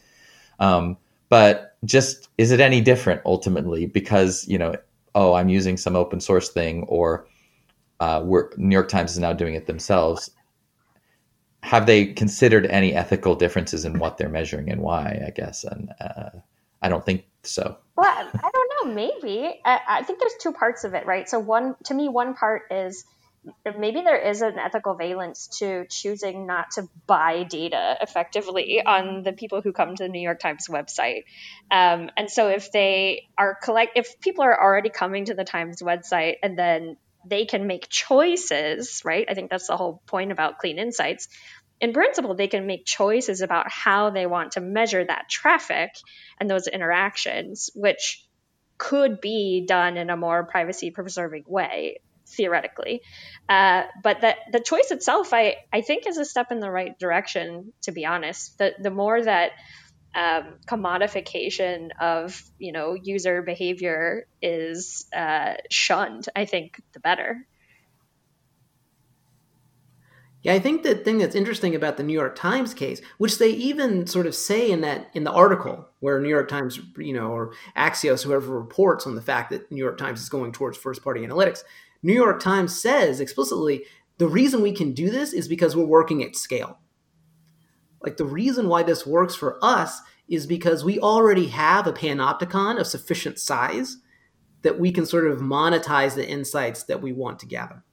Um, 0.58 0.96
but 1.28 1.76
just 1.84 2.28
is 2.38 2.50
it 2.50 2.60
any 2.60 2.80
different 2.80 3.22
ultimately? 3.24 3.86
Because 3.86 4.46
you 4.46 4.58
know 4.58 4.74
oh 5.14 5.34
i'm 5.34 5.48
using 5.48 5.76
some 5.76 5.96
open 5.96 6.20
source 6.20 6.48
thing 6.48 6.84
or 6.84 7.26
uh, 8.00 8.20
we're, 8.24 8.50
new 8.56 8.74
york 8.74 8.88
times 8.88 9.12
is 9.12 9.18
now 9.18 9.32
doing 9.32 9.54
it 9.54 9.66
themselves 9.66 10.30
have 11.62 11.86
they 11.86 12.06
considered 12.06 12.66
any 12.66 12.94
ethical 12.94 13.34
differences 13.34 13.84
in 13.84 13.98
what 13.98 14.18
they're 14.18 14.28
measuring 14.28 14.70
and 14.70 14.80
why 14.80 15.22
i 15.26 15.30
guess? 15.30 15.64
And 15.64 15.90
uh, 16.00 16.30
i 16.82 16.88
don't 16.88 17.04
think 17.04 17.24
so. 17.42 17.76
Well 17.96 18.06
i 18.08 18.50
don't 18.52 18.70
know. 18.86 18.94
Maybe. 18.94 19.60
I, 19.64 19.80
I, 19.88 20.02
think 20.02 20.18
there's 20.18 20.34
two 20.40 20.52
parts 20.52 20.84
of 20.84 20.94
it 20.94 21.06
right? 21.06 21.28
So 21.28 21.38
one 21.38 21.76
to 21.84 21.94
me 21.94 22.08
one 22.08 22.34
part 22.34 22.62
is 22.70 23.04
maybe 23.76 24.02
there 24.02 24.18
is 24.18 24.40
an 24.40 24.58
ethical 24.58 24.94
valence 24.94 25.48
to 25.58 25.84
choosing 25.88 26.46
not 26.46 26.70
to 26.72 26.88
buy 27.06 27.42
data 27.42 27.96
effectively 28.00 28.80
on 28.84 29.22
the 29.24 29.32
people 29.32 29.60
who 29.60 29.72
come 29.72 29.96
to 29.96 30.04
the 30.04 30.08
new 30.08 30.20
york 30.20 30.40
times 30.40 30.66
website. 30.68 31.24
Um, 31.70 32.10
and 32.16 32.30
so 32.30 32.48
if 32.48 32.72
they 32.72 33.28
are 33.38 33.56
collect 33.62 33.92
if 33.96 34.20
people 34.20 34.44
are 34.44 34.60
already 34.60 34.90
coming 34.90 35.26
to 35.26 35.34
the 35.34 35.44
times 35.44 35.80
website 35.82 36.36
and 36.42 36.58
then 36.58 36.96
they 37.26 37.44
can 37.44 37.66
make 37.66 37.88
choices, 37.88 39.02
right? 39.04 39.26
I 39.28 39.34
think 39.34 39.50
that's 39.50 39.66
the 39.66 39.76
whole 39.76 40.02
point 40.06 40.32
about 40.32 40.58
clean 40.58 40.78
insights. 40.78 41.28
In 41.80 41.92
principle, 41.92 42.34
they 42.34 42.48
can 42.48 42.66
make 42.66 42.84
choices 42.84 43.40
about 43.40 43.70
how 43.70 44.10
they 44.10 44.26
want 44.26 44.52
to 44.52 44.60
measure 44.60 45.04
that 45.04 45.28
traffic 45.28 45.90
and 46.38 46.48
those 46.48 46.68
interactions, 46.68 47.70
which 47.74 48.24
could 48.78 49.20
be 49.20 49.64
done 49.66 49.96
in 49.96 50.10
a 50.10 50.16
more 50.16 50.44
privacy 50.44 50.90
preserving 50.90 51.44
way 51.46 51.98
theoretically. 52.26 53.02
Uh, 53.48 53.84
but 54.02 54.22
that 54.22 54.38
the 54.50 54.60
choice 54.60 54.90
itself, 54.90 55.32
I, 55.32 55.56
I 55.72 55.82
think, 55.82 56.06
is 56.06 56.18
a 56.18 56.24
step 56.24 56.50
in 56.50 56.60
the 56.60 56.70
right 56.70 56.98
direction. 56.98 57.72
To 57.82 57.92
be 57.92 58.06
honest, 58.06 58.58
the 58.58 58.72
the 58.80 58.90
more 58.90 59.22
that 59.22 59.52
um, 60.14 60.54
commodification 60.66 61.90
of 62.00 62.42
you 62.58 62.72
know 62.72 62.94
user 62.94 63.42
behavior 63.42 64.26
is 64.40 65.06
uh, 65.14 65.54
shunned, 65.70 66.28
I 66.36 66.44
think 66.44 66.80
the 66.92 67.00
better. 67.00 67.46
Yeah, 70.42 70.54
I 70.54 70.58
think 70.58 70.82
the 70.82 70.96
thing 70.96 71.18
that's 71.18 71.36
interesting 71.36 71.76
about 71.76 71.96
the 71.96 72.02
New 72.02 72.12
York 72.12 72.34
Times 72.34 72.74
case, 72.74 73.00
which 73.18 73.38
they 73.38 73.50
even 73.50 74.08
sort 74.08 74.26
of 74.26 74.34
say 74.34 74.68
in 74.68 74.80
that 74.80 75.08
in 75.14 75.22
the 75.22 75.30
article 75.30 75.88
where 76.00 76.20
New 76.20 76.28
York 76.28 76.48
Times, 76.48 76.80
you 76.98 77.12
know, 77.12 77.28
or 77.28 77.52
Axios, 77.76 78.24
whoever 78.24 78.58
reports 78.58 79.06
on 79.06 79.14
the 79.14 79.22
fact 79.22 79.50
that 79.50 79.70
New 79.70 79.78
York 79.78 79.98
Times 79.98 80.20
is 80.20 80.28
going 80.28 80.50
towards 80.50 80.76
first 80.76 81.04
party 81.04 81.24
analytics, 81.24 81.62
New 82.02 82.12
York 82.12 82.40
Times 82.40 82.80
says 82.80 83.20
explicitly 83.20 83.84
the 84.18 84.26
reason 84.26 84.62
we 84.62 84.72
can 84.72 84.92
do 84.92 85.10
this 85.10 85.32
is 85.32 85.46
because 85.46 85.76
we're 85.76 85.84
working 85.84 86.24
at 86.24 86.34
scale. 86.34 86.78
Like 88.02 88.16
the 88.16 88.24
reason 88.24 88.68
why 88.68 88.82
this 88.82 89.06
works 89.06 89.34
for 89.34 89.58
us 89.62 90.00
is 90.28 90.46
because 90.46 90.84
we 90.84 90.98
already 90.98 91.48
have 91.48 91.86
a 91.86 91.92
panopticon 91.92 92.80
of 92.80 92.86
sufficient 92.86 93.38
size 93.38 93.98
that 94.62 94.78
we 94.78 94.92
can 94.92 95.06
sort 95.06 95.26
of 95.26 95.38
monetize 95.40 96.14
the 96.14 96.28
insights 96.28 96.84
that 96.84 97.02
we 97.02 97.12
want 97.12 97.38
to 97.40 97.46
gather. 97.46 97.84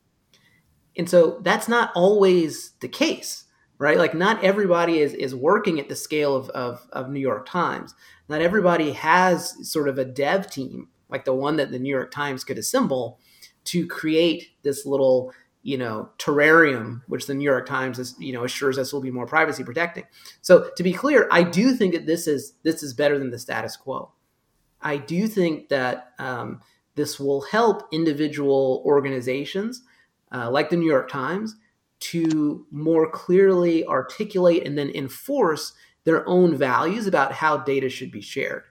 And 0.95 1.09
so 1.09 1.39
that's 1.41 1.67
not 1.67 1.91
always 1.95 2.71
the 2.79 2.87
case, 2.87 3.45
right? 3.77 3.97
Like 3.97 4.13
not 4.13 4.43
everybody 4.43 4.99
is, 4.99 5.13
is 5.13 5.33
working 5.35 5.79
at 5.79 5.89
the 5.89 5.95
scale 5.95 6.35
of, 6.35 6.49
of, 6.49 6.87
of 6.91 7.09
New 7.09 7.19
York 7.19 7.47
Times. 7.47 7.95
Not 8.27 8.41
everybody 8.41 8.91
has 8.93 9.69
sort 9.69 9.89
of 9.89 9.97
a 9.97 10.05
dev 10.05 10.49
team 10.49 10.89
like 11.09 11.25
the 11.25 11.33
one 11.33 11.57
that 11.57 11.71
the 11.71 11.79
New 11.79 11.89
York 11.89 12.11
Times 12.11 12.43
could 12.43 12.57
assemble 12.57 13.19
to 13.65 13.87
create 13.87 14.49
this 14.61 14.85
little 14.85 15.33
you 15.61 15.77
know 15.77 16.09
terrarium 16.17 17.01
which 17.07 17.27
the 17.27 17.33
new 17.33 17.43
york 17.43 17.67
times 17.67 17.99
is 17.99 18.15
you 18.17 18.31
know 18.31 18.43
assures 18.43 18.77
us 18.77 18.93
will 18.93 19.01
be 19.01 19.11
more 19.11 19.27
privacy 19.27 19.63
protecting. 19.63 20.05
So 20.41 20.71
to 20.75 20.83
be 20.83 20.93
clear 20.93 21.27
i 21.31 21.43
do 21.43 21.73
think 21.73 21.93
that 21.93 22.05
this 22.05 22.27
is 22.27 22.53
this 22.63 22.83
is 22.83 22.93
better 22.93 23.19
than 23.19 23.31
the 23.31 23.39
status 23.39 23.75
quo. 23.75 24.11
I 24.81 24.95
do 24.95 25.27
think 25.27 25.67
that 25.69 26.13
um, 26.19 26.61
this 26.95 27.19
will 27.19 27.41
help 27.41 27.89
individual 27.91 28.81
organizations 28.85 29.83
uh, 30.33 30.49
like 30.49 30.69
the 30.69 30.77
new 30.77 30.89
york 30.89 31.09
times 31.09 31.55
to 31.99 32.65
more 32.71 33.11
clearly 33.11 33.85
articulate 33.85 34.65
and 34.65 34.77
then 34.77 34.89
enforce 34.91 35.73
their 36.05 36.27
own 36.27 36.55
values 36.55 37.07
about 37.07 37.33
how 37.33 37.57
data 37.57 37.89
should 37.89 38.11
be 38.11 38.21
shared 38.21 38.63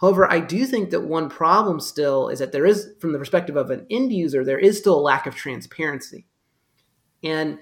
However, 0.00 0.30
I 0.30 0.40
do 0.40 0.64
think 0.64 0.90
that 0.90 1.02
one 1.02 1.28
problem 1.28 1.78
still 1.78 2.28
is 2.28 2.38
that 2.38 2.52
there 2.52 2.64
is, 2.64 2.94
from 3.00 3.12
the 3.12 3.18
perspective 3.18 3.56
of 3.56 3.70
an 3.70 3.86
end 3.90 4.12
user, 4.12 4.44
there 4.44 4.58
is 4.58 4.78
still 4.78 4.98
a 4.98 5.00
lack 5.00 5.26
of 5.26 5.34
transparency. 5.34 6.26
And 7.22 7.58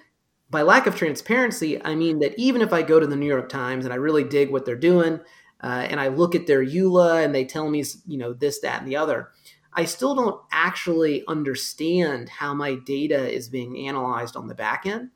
by 0.49 0.63
lack 0.63 0.87
of 0.87 0.95
transparency, 0.95 1.83
I 1.85 1.97
mean 1.97 2.21
that 2.21 2.39
even 2.39 2.63
if 2.63 2.73
I 2.73 2.83
go 2.83 3.01
to 3.01 3.07
the 3.07 3.17
New 3.17 3.27
York 3.27 3.49
Times 3.49 3.85
and 3.85 3.93
I 3.93 3.97
really 3.97 4.23
dig 4.23 4.53
what 4.53 4.65
they're 4.65 4.77
doing, 4.77 5.21
uh, 5.61 5.87
and 5.91 5.99
I 6.01 6.09
look 6.09 6.37
at 6.37 6.47
their 6.47 6.65
EULA 6.65 7.25
and 7.25 7.35
they 7.35 7.45
tell 7.45 7.69
me, 7.69 7.85
you 8.07 8.19
know, 8.19 8.33
this, 8.33 8.61
that, 8.61 8.83
and 8.83 8.89
the 8.89 8.97
other, 8.97 9.31
I 9.73 9.85
still 9.85 10.15
don't 10.15 10.41
actually 10.53 11.25
understand 11.27 12.29
how 12.29 12.55
my 12.55 12.77
data 12.77 13.29
is 13.29 13.49
being 13.49 13.89
analyzed 13.89 14.37
on 14.37 14.47
the 14.47 14.55
back 14.55 14.87
end. 14.87 15.11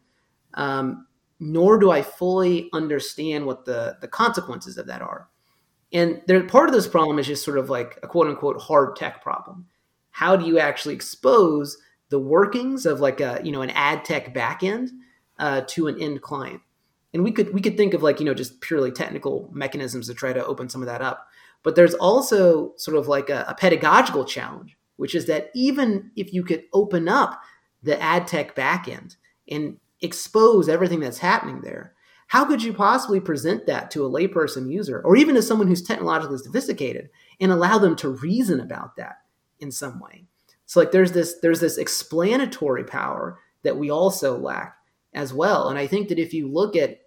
Um, 0.54 1.06
nor 1.38 1.78
do 1.78 1.90
I 1.90 2.02
fully 2.02 2.68
understand 2.72 3.46
what 3.46 3.64
the, 3.64 3.96
the 4.00 4.08
consequences 4.08 4.76
of 4.76 4.86
that 4.88 5.02
are. 5.02 5.28
And 5.92 6.22
there, 6.26 6.42
part 6.44 6.68
of 6.68 6.74
this 6.74 6.86
problem 6.86 7.18
is 7.18 7.26
just 7.26 7.44
sort 7.44 7.58
of 7.58 7.68
like 7.68 7.98
a 8.02 8.08
quote 8.08 8.26
unquote 8.26 8.60
hard 8.60 8.96
tech 8.96 9.22
problem. 9.22 9.66
How 10.10 10.36
do 10.36 10.46
you 10.46 10.58
actually 10.58 10.94
expose 10.94 11.78
the 12.08 12.18
workings 12.18 12.86
of 12.86 13.00
like 13.00 13.20
a 13.20 13.40
you 13.42 13.52
know 13.52 13.62
an 13.62 13.70
ad 13.70 14.04
tech 14.04 14.34
backend 14.34 14.90
uh, 15.38 15.62
to 15.68 15.88
an 15.88 16.00
end 16.00 16.22
client? 16.22 16.60
And 17.12 17.22
we 17.22 17.32
could 17.32 17.52
we 17.52 17.60
could 17.60 17.76
think 17.76 17.94
of 17.94 18.02
like 18.02 18.20
you 18.20 18.26
know 18.26 18.34
just 18.34 18.60
purely 18.60 18.90
technical 18.90 19.50
mechanisms 19.52 20.08
to 20.08 20.14
try 20.14 20.32
to 20.32 20.44
open 20.44 20.68
some 20.68 20.82
of 20.82 20.88
that 20.88 21.02
up. 21.02 21.26
But 21.62 21.76
there's 21.76 21.94
also 21.94 22.72
sort 22.76 22.96
of 22.96 23.06
like 23.06 23.30
a, 23.30 23.44
a 23.48 23.54
pedagogical 23.54 24.24
challenge, 24.24 24.76
which 24.96 25.14
is 25.14 25.26
that 25.26 25.50
even 25.54 26.10
if 26.16 26.32
you 26.32 26.42
could 26.42 26.64
open 26.72 27.08
up 27.08 27.40
the 27.82 28.00
ad 28.00 28.26
tech 28.26 28.56
backend 28.56 29.16
and 29.48 29.76
expose 30.00 30.68
everything 30.68 31.00
that's 31.00 31.18
happening 31.18 31.60
there, 31.60 31.94
how 32.32 32.46
could 32.46 32.62
you 32.62 32.72
possibly 32.72 33.20
present 33.20 33.66
that 33.66 33.90
to 33.90 34.06
a 34.06 34.10
layperson 34.10 34.72
user 34.72 35.02
or 35.04 35.16
even 35.16 35.34
to 35.34 35.42
someone 35.42 35.68
who's 35.68 35.82
technologically 35.82 36.38
sophisticated 36.38 37.10
and 37.42 37.52
allow 37.52 37.76
them 37.76 37.94
to 37.94 38.08
reason 38.08 38.58
about 38.58 38.96
that 38.96 39.16
in 39.60 39.70
some 39.70 40.00
way? 40.00 40.24
So 40.64 40.80
like 40.80 40.92
there's 40.92 41.12
this 41.12 41.40
there's 41.42 41.60
this 41.60 41.76
explanatory 41.76 42.84
power 42.84 43.38
that 43.64 43.76
we 43.76 43.90
also 43.90 44.38
lack 44.38 44.78
as 45.12 45.34
well. 45.34 45.68
And 45.68 45.78
I 45.78 45.86
think 45.86 46.08
that 46.08 46.18
if 46.18 46.32
you 46.32 46.48
look 46.48 46.74
at 46.74 47.02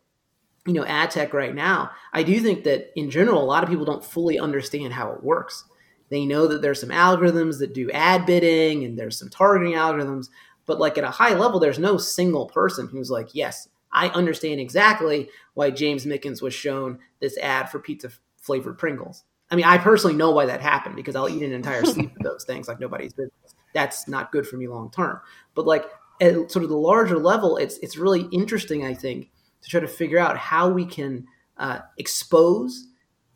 you 0.67 0.73
know 0.73 0.85
ad 0.85 1.09
tech 1.09 1.33
right 1.33 1.55
now, 1.55 1.89
I 2.13 2.21
do 2.21 2.39
think 2.39 2.63
that 2.65 2.91
in 2.95 3.09
general 3.09 3.41
a 3.41 3.45
lot 3.45 3.63
of 3.63 3.69
people 3.71 3.85
don't 3.85 4.05
fully 4.05 4.37
understand 4.37 4.93
how 4.93 5.11
it 5.13 5.23
works. 5.23 5.65
They 6.09 6.23
know 6.27 6.45
that 6.45 6.61
there's 6.61 6.81
some 6.81 6.89
algorithms 6.89 7.57
that 7.57 7.73
do 7.73 7.89
ad 7.89 8.27
bidding 8.27 8.83
and 8.83 8.95
there's 8.95 9.17
some 9.17 9.31
targeting 9.31 9.73
algorithms, 9.73 10.27
but 10.67 10.79
like 10.79 10.99
at 10.99 11.03
a 11.03 11.09
high 11.09 11.33
level 11.33 11.59
there's 11.59 11.79
no 11.79 11.97
single 11.97 12.45
person 12.45 12.87
who's 12.89 13.09
like, 13.09 13.29
"Yes, 13.33 13.69
I 13.95 14.09
understand 14.09 14.59
exactly 14.59 15.29
why 15.53 15.71
James 15.71 16.05
Mickens 16.05 16.41
was 16.41 16.53
shown 16.53 16.99
this 17.21 17.37
ad 17.37 17.69
for 17.69 17.79
pizza 17.79 18.11
flavored 18.37 18.77
Pringles. 18.77 19.23
I 19.49 19.55
mean, 19.55 19.65
I 19.65 19.77
personally 19.77 20.15
know 20.15 20.31
why 20.31 20.45
that 20.47 20.61
happened 20.61 20.97
because 20.97 21.15
I'll 21.15 21.29
eat 21.29 21.43
an 21.43 21.53
entire 21.53 21.85
sleeve 21.85 22.11
of 22.17 22.23
those 22.23 22.43
things 22.43 22.67
like 22.67 22.79
nobody's 22.79 23.13
business. 23.13 23.55
That's 23.73 24.07
not 24.07 24.31
good 24.31 24.45
for 24.45 24.57
me 24.57 24.67
long 24.67 24.91
term. 24.91 25.21
But 25.55 25.65
like 25.65 25.85
at 26.19 26.33
sort 26.51 26.63
of 26.63 26.69
the 26.69 26.77
larger 26.77 27.17
level, 27.17 27.55
it's 27.55 27.77
it's 27.77 27.97
really 27.97 28.27
interesting, 28.31 28.85
I 28.85 28.93
think, 28.93 29.31
to 29.61 29.69
try 29.69 29.79
to 29.79 29.87
figure 29.87 30.19
out 30.19 30.37
how 30.37 30.69
we 30.69 30.85
can 30.85 31.25
uh, 31.57 31.79
expose 31.97 32.87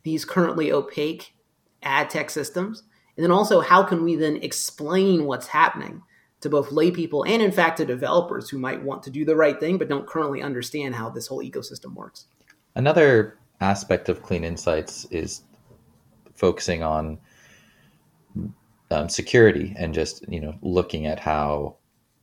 these 0.02 0.24
currently 0.26 0.72
opaque 0.72 1.34
ad 1.82 2.10
tech 2.10 2.28
systems, 2.28 2.82
and 3.16 3.24
then 3.24 3.32
also 3.32 3.60
how 3.60 3.82
can 3.82 4.04
we 4.04 4.14
then 4.14 4.36
explain 4.36 5.24
what's 5.24 5.46
happening 5.46 6.02
to 6.40 6.48
both 6.48 6.72
lay 6.72 6.90
people 6.90 7.24
and 7.24 7.42
in 7.42 7.52
fact 7.52 7.76
to 7.76 7.84
developers 7.84 8.48
who 8.48 8.58
might 8.58 8.82
want 8.82 9.02
to 9.02 9.10
do 9.10 9.24
the 9.24 9.36
right 9.36 9.60
thing 9.60 9.78
but 9.78 9.88
don't 9.88 10.06
currently 10.06 10.42
understand 10.42 10.94
how 10.94 11.08
this 11.10 11.26
whole 11.26 11.42
ecosystem 11.42 11.94
works. 11.94 12.26
Another 12.74 13.38
aspect 13.60 14.08
of 14.08 14.22
clean 14.22 14.44
insights 14.44 15.04
is 15.10 15.42
focusing 16.34 16.82
on 16.82 17.18
um, 18.90 19.08
security 19.08 19.74
and 19.78 19.94
just 19.94 20.26
you 20.28 20.40
know 20.40 20.54
looking 20.62 21.06
at 21.06 21.20
how 21.20 21.76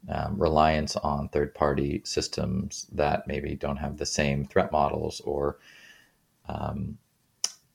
um, 0.09 0.39
reliance 0.39 0.95
on 0.97 1.29
third 1.29 1.53
party 1.53 2.01
systems 2.05 2.87
that 2.93 3.27
maybe 3.27 3.55
don't 3.55 3.77
have 3.77 3.97
the 3.97 4.05
same 4.05 4.45
threat 4.45 4.71
models 4.71 5.21
or 5.21 5.59
um, 6.47 6.97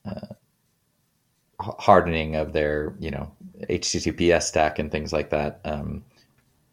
uh, 0.05 0.33
hardening 1.59 2.35
of 2.35 2.53
their 2.53 2.95
you 2.99 3.11
know 3.11 3.31
HTTPS 3.69 4.43
stack 4.43 4.79
and 4.79 4.91
things 4.91 5.13
like 5.13 5.29
that 5.29 5.61
um, 5.63 6.03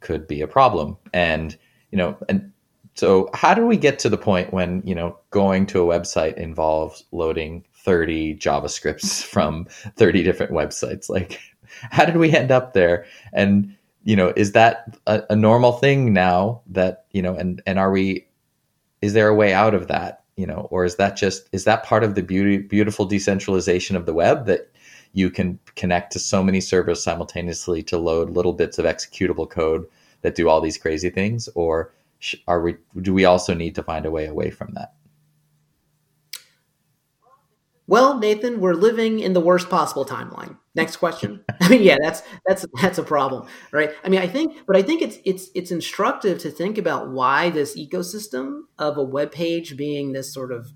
could 0.00 0.26
be 0.26 0.40
a 0.40 0.48
problem. 0.48 0.96
And 1.12 1.56
you 1.90 1.98
know, 1.98 2.16
and 2.28 2.52
so 2.94 3.30
how 3.34 3.54
do 3.54 3.66
we 3.66 3.76
get 3.76 3.98
to 4.00 4.08
the 4.08 4.18
point 4.18 4.52
when 4.52 4.82
you 4.84 4.94
know 4.94 5.18
going 5.30 5.66
to 5.66 5.80
a 5.90 5.98
website 5.98 6.36
involves 6.36 7.04
loading 7.12 7.64
30 7.74 8.36
javascripts 8.36 9.22
from 9.32 9.66
30 9.96 10.22
different 10.22 10.52
websites? 10.52 11.08
Like 11.08 11.40
how 11.90 12.04
did 12.04 12.16
we 12.16 12.34
end 12.34 12.50
up 12.50 12.72
there? 12.72 13.06
And 13.32 13.76
you 14.04 14.16
know 14.16 14.32
is 14.36 14.52
that 14.52 14.98
a, 15.06 15.22
a 15.30 15.36
normal 15.36 15.72
thing 15.72 16.12
now 16.12 16.62
that 16.68 17.04
you 17.10 17.22
know 17.22 17.34
and 17.34 17.62
and 17.66 17.78
are 17.78 17.90
we 17.90 18.26
is 19.02 19.12
there 19.12 19.28
a 19.28 19.34
way 19.34 19.52
out 19.52 19.74
of 19.74 19.88
that 19.88 20.20
you 20.40 20.46
know? 20.46 20.68
Or 20.70 20.86
is 20.86 20.96
that 20.96 21.16
just 21.16 21.48
is 21.52 21.64
that 21.64 21.84
part 21.84 22.02
of 22.02 22.14
the 22.14 22.22
beauty 22.22 22.56
beautiful 22.56 23.04
decentralization 23.04 23.94
of 23.94 24.06
the 24.06 24.14
web 24.14 24.46
that 24.46 24.72
you 25.12 25.30
can 25.30 25.58
connect 25.76 26.12
to 26.12 26.18
so 26.18 26.42
many 26.42 26.60
servers 26.60 27.02
simultaneously 27.02 27.82
to 27.84 27.98
load 27.98 28.30
little 28.30 28.52
bits 28.52 28.78
of 28.78 28.84
executable 28.84 29.48
code 29.48 29.86
that 30.22 30.34
do 30.34 30.48
all 30.48 30.60
these 30.60 30.78
crazy 30.78 31.10
things 31.10 31.48
or 31.54 31.92
are 32.46 32.60
we 32.60 32.76
do 33.00 33.14
we 33.14 33.24
also 33.24 33.54
need 33.54 33.74
to 33.74 33.82
find 33.82 34.04
a 34.04 34.10
way 34.10 34.26
away 34.26 34.50
from 34.50 34.72
that? 34.74 34.92
Well 37.86 38.18
nathan 38.18 38.60
we're 38.60 38.74
living 38.74 39.20
in 39.20 39.32
the 39.32 39.40
worst 39.40 39.68
possible 39.68 40.04
timeline. 40.04 40.56
Next 40.74 40.96
question. 40.96 41.42
I 41.60 41.68
mean 41.68 41.82
yeah 41.82 41.96
that's 42.00 42.22
that's 42.46 42.66
that's 42.80 42.98
a 42.98 43.02
problem 43.02 43.48
right? 43.72 43.92
I 44.04 44.08
mean 44.08 44.20
i 44.20 44.26
think 44.26 44.58
but 44.66 44.76
i 44.76 44.82
think 44.82 45.02
it's 45.02 45.18
it's 45.24 45.50
it's 45.54 45.70
instructive 45.70 46.38
to 46.40 46.50
think 46.50 46.78
about 46.78 47.10
why 47.10 47.50
this 47.50 47.76
ecosystem 47.76 48.62
of 48.78 48.96
a 48.98 49.02
web 49.02 49.32
page 49.32 49.76
being 49.76 50.12
this 50.12 50.32
sort 50.32 50.52
of 50.52 50.72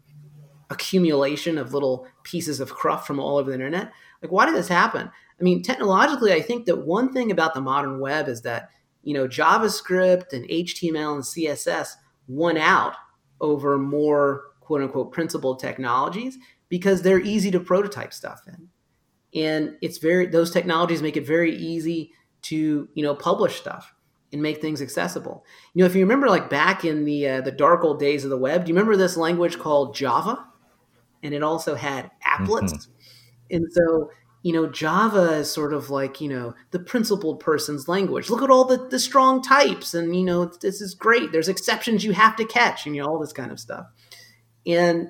accumulation 0.71 1.59
of 1.59 1.75
little 1.75 2.07
pieces 2.23 2.59
of 2.59 2.73
cruft 2.73 3.07
from 3.07 3.21
all 3.21 3.37
over 3.37 3.51
the 3.51 3.55
internet 3.55 3.93
like 4.25 4.33
why 4.33 4.47
did 4.47 4.55
this 4.57 4.69
happen 4.69 5.09
i 5.39 5.43
mean 5.43 5.63
technologically 5.63 6.33
i 6.33 6.41
think 6.41 6.67
that 6.67 6.87
one 6.87 7.13
thing 7.13 7.31
about 7.31 7.55
the 7.55 7.61
modern 7.61 8.01
web 8.01 8.27
is 8.29 8.43
that 8.43 8.71
you 9.05 9.15
know, 9.15 9.29
JavaScript 9.29 10.33
and 10.33 10.49
HTML 10.49 11.15
and 11.15 11.23
CSS 11.23 11.91
won 12.27 12.57
out 12.57 12.95
over 13.41 13.79
more 13.79 14.45
quote 14.61 14.83
unquote 14.83 15.13
principled 15.13 15.61
technologies 15.61 16.39
because 16.69 17.03
they're 17.03 17.21
easy 17.21 17.51
to 17.51 17.61
prototype 17.61 18.13
stuff 18.13 18.43
in. 18.49 18.69
And 19.41 19.77
it's 19.83 19.99
very, 19.99 20.27
those 20.27 20.51
technologies 20.51 21.03
make 21.03 21.17
it 21.17 21.27
very 21.27 21.55
easy 21.55 22.13
to, 22.43 22.89
you 22.95 23.03
know, 23.03 23.15
publish 23.15 23.57
stuff 23.57 23.95
and 24.33 24.43
make 24.43 24.61
things 24.61 24.81
accessible. 24.81 25.45
You 25.75 25.81
know, 25.81 25.87
if 25.87 25.95
you 25.95 26.03
remember 26.03 26.29
like 26.29 26.49
back 26.49 26.85
in 26.85 27.05
the, 27.05 27.29
uh, 27.29 27.41
the 27.43 27.53
dark 27.53 27.85
old 27.85 28.01
days 28.01 28.25
of 28.25 28.31
the 28.31 28.39
web, 28.39 28.65
do 28.65 28.71
you 28.71 28.75
remember 28.75 28.97
this 28.97 29.17
language 29.17 29.59
called 29.59 29.95
Java? 29.95 30.47
And 31.23 31.35
it 31.35 31.43
also 31.43 31.75
had 31.75 32.11
applets. 32.25 32.73
Mm-hmm. 32.73 32.93
And 33.51 33.67
so 33.73 34.11
you 34.45 34.53
know, 34.53 34.67
Java 34.67 35.37
is 35.39 35.51
sort 35.51 35.73
of 35.73 35.89
like, 35.89 36.21
you 36.21 36.29
know, 36.29 36.55
the 36.71 36.79
principled 36.79 37.41
person's 37.41 37.89
language. 37.89 38.29
Look 38.29 38.43
at 38.43 38.51
all 38.51 38.67
the, 38.67 38.77
the 38.77 38.99
strong 38.99 39.41
types, 39.41 39.95
and, 39.95 40.15
you 40.15 40.23
know, 40.23 40.45
this 40.45 40.83
is 40.83 40.95
great. 40.95 41.33
There's 41.33 41.49
exceptions 41.49 42.05
you 42.05 42.13
have 42.13 42.37
to 42.37 42.45
catch, 42.45 42.85
and, 42.85 42.95
you 42.95 43.01
know, 43.01 43.09
all 43.09 43.19
this 43.19 43.33
kind 43.33 43.51
of 43.51 43.59
stuff. 43.59 43.87
And, 44.67 45.09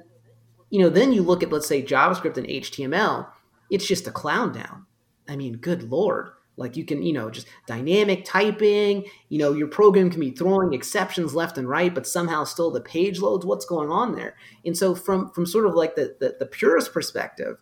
you 0.70 0.78
know, 0.80 0.88
then 0.88 1.12
you 1.12 1.22
look 1.22 1.42
at, 1.42 1.50
let's 1.50 1.66
say, 1.66 1.82
JavaScript 1.82 2.36
and 2.36 2.46
HTML, 2.46 3.26
it's 3.70 3.88
just 3.88 4.06
a 4.06 4.12
clown 4.12 4.52
down. 4.52 4.86
I 5.28 5.34
mean, 5.34 5.56
good 5.56 5.90
Lord. 5.90 6.30
Like 6.56 6.76
you 6.76 6.84
can, 6.84 7.02
you 7.02 7.12
know, 7.12 7.30
just 7.30 7.48
dynamic 7.66 8.24
typing, 8.24 9.04
you 9.28 9.38
know, 9.38 9.52
your 9.52 9.66
program 9.66 10.10
can 10.10 10.20
be 10.20 10.30
throwing 10.30 10.72
exceptions 10.72 11.34
left 11.34 11.58
and 11.58 11.68
right, 11.68 11.92
but 11.92 12.06
somehow 12.06 12.44
still 12.44 12.70
the 12.70 12.80
page 12.80 13.20
loads. 13.20 13.44
What's 13.44 13.66
going 13.66 13.90
on 13.90 14.14
there? 14.14 14.36
And 14.64 14.78
so 14.78 14.94
from 14.94 15.30
from 15.32 15.46
sort 15.46 15.66
of 15.66 15.74
like 15.74 15.96
the, 15.96 16.14
the, 16.20 16.36
the 16.38 16.46
purist 16.46 16.92
perspective, 16.92 17.56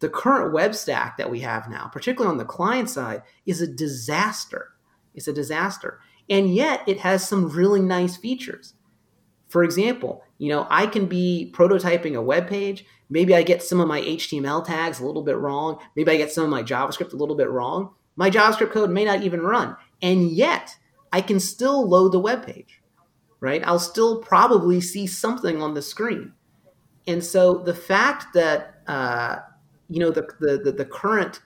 the 0.00 0.08
current 0.08 0.52
web 0.52 0.74
stack 0.74 1.16
that 1.16 1.30
we 1.30 1.40
have 1.40 1.68
now, 1.68 1.88
particularly 1.92 2.30
on 2.30 2.38
the 2.38 2.44
client 2.44 2.90
side, 2.90 3.22
is 3.46 3.60
a 3.60 3.66
disaster. 3.66 4.72
It's 5.14 5.28
a 5.28 5.32
disaster. 5.32 6.00
And 6.28 6.54
yet 6.54 6.82
it 6.86 7.00
has 7.00 7.26
some 7.26 7.48
really 7.48 7.80
nice 7.80 8.16
features. 8.16 8.74
For 9.48 9.64
example, 9.64 10.22
you 10.38 10.48
know, 10.48 10.66
I 10.68 10.86
can 10.86 11.06
be 11.06 11.52
prototyping 11.56 12.14
a 12.14 12.22
web 12.22 12.48
page. 12.48 12.84
Maybe 13.08 13.34
I 13.34 13.42
get 13.42 13.62
some 13.62 13.80
of 13.80 13.88
my 13.88 14.00
HTML 14.02 14.64
tags 14.64 15.00
a 15.00 15.06
little 15.06 15.22
bit 15.22 15.38
wrong. 15.38 15.78
Maybe 15.94 16.10
I 16.10 16.16
get 16.16 16.32
some 16.32 16.44
of 16.44 16.50
my 16.50 16.62
JavaScript 16.62 17.12
a 17.12 17.16
little 17.16 17.36
bit 17.36 17.48
wrong. 17.48 17.94
My 18.16 18.30
JavaScript 18.30 18.72
code 18.72 18.90
may 18.90 19.04
not 19.04 19.22
even 19.22 19.40
run. 19.40 19.76
And 20.02 20.30
yet 20.30 20.76
I 21.12 21.20
can 21.20 21.40
still 21.40 21.88
load 21.88 22.12
the 22.12 22.18
web 22.18 22.44
page, 22.44 22.82
right? 23.40 23.66
I'll 23.66 23.78
still 23.78 24.20
probably 24.20 24.80
see 24.80 25.06
something 25.06 25.62
on 25.62 25.74
the 25.74 25.82
screen. 25.82 26.32
And 27.06 27.24
so 27.24 27.58
the 27.58 27.74
fact 27.74 28.34
that 28.34 28.82
uh, 28.86 29.38
you 29.88 30.00
know 30.00 30.10
the, 30.10 30.28
the 30.40 30.58
the, 30.58 30.72
the 30.72 30.84
current 30.84 31.40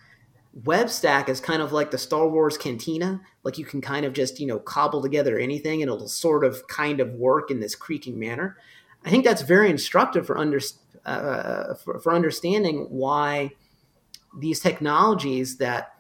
web 0.65 0.91
stack 0.91 1.29
is 1.29 1.41
kind 1.41 1.63
of 1.63 1.73
like 1.73 1.91
the 1.91 1.99
Star 1.99 2.29
Wars 2.29 2.57
cantina. 2.57 3.21
Like 3.45 3.59
you 3.59 3.65
can 3.65 3.81
kind 3.81 4.05
of 4.05 4.13
just, 4.13 4.41
you 4.41 4.47
know, 4.47 4.59
cobble 4.59 5.01
together 5.01 5.39
anything 5.39 5.83
and 5.83 5.91
it'll 5.91 6.09
sort 6.09 6.45
of 6.45 6.67
kind 6.67 7.01
of 7.01 7.13
work 7.15 7.51
in 7.51 7.61
this 7.61 7.75
creaking 7.75 8.19
manner. 8.19 8.57
I 9.05 9.11
think 9.11 9.25
that's 9.25 9.43
very 9.43 9.71
instructive 9.71 10.27
for, 10.27 10.37
under, 10.37 10.61
uh, 11.07 11.75
for, 11.75 12.01
for 12.01 12.15
understanding 12.15 12.87
why 12.91 13.53
these 14.39 14.61
technologies 14.61 15.57
that 15.59 15.95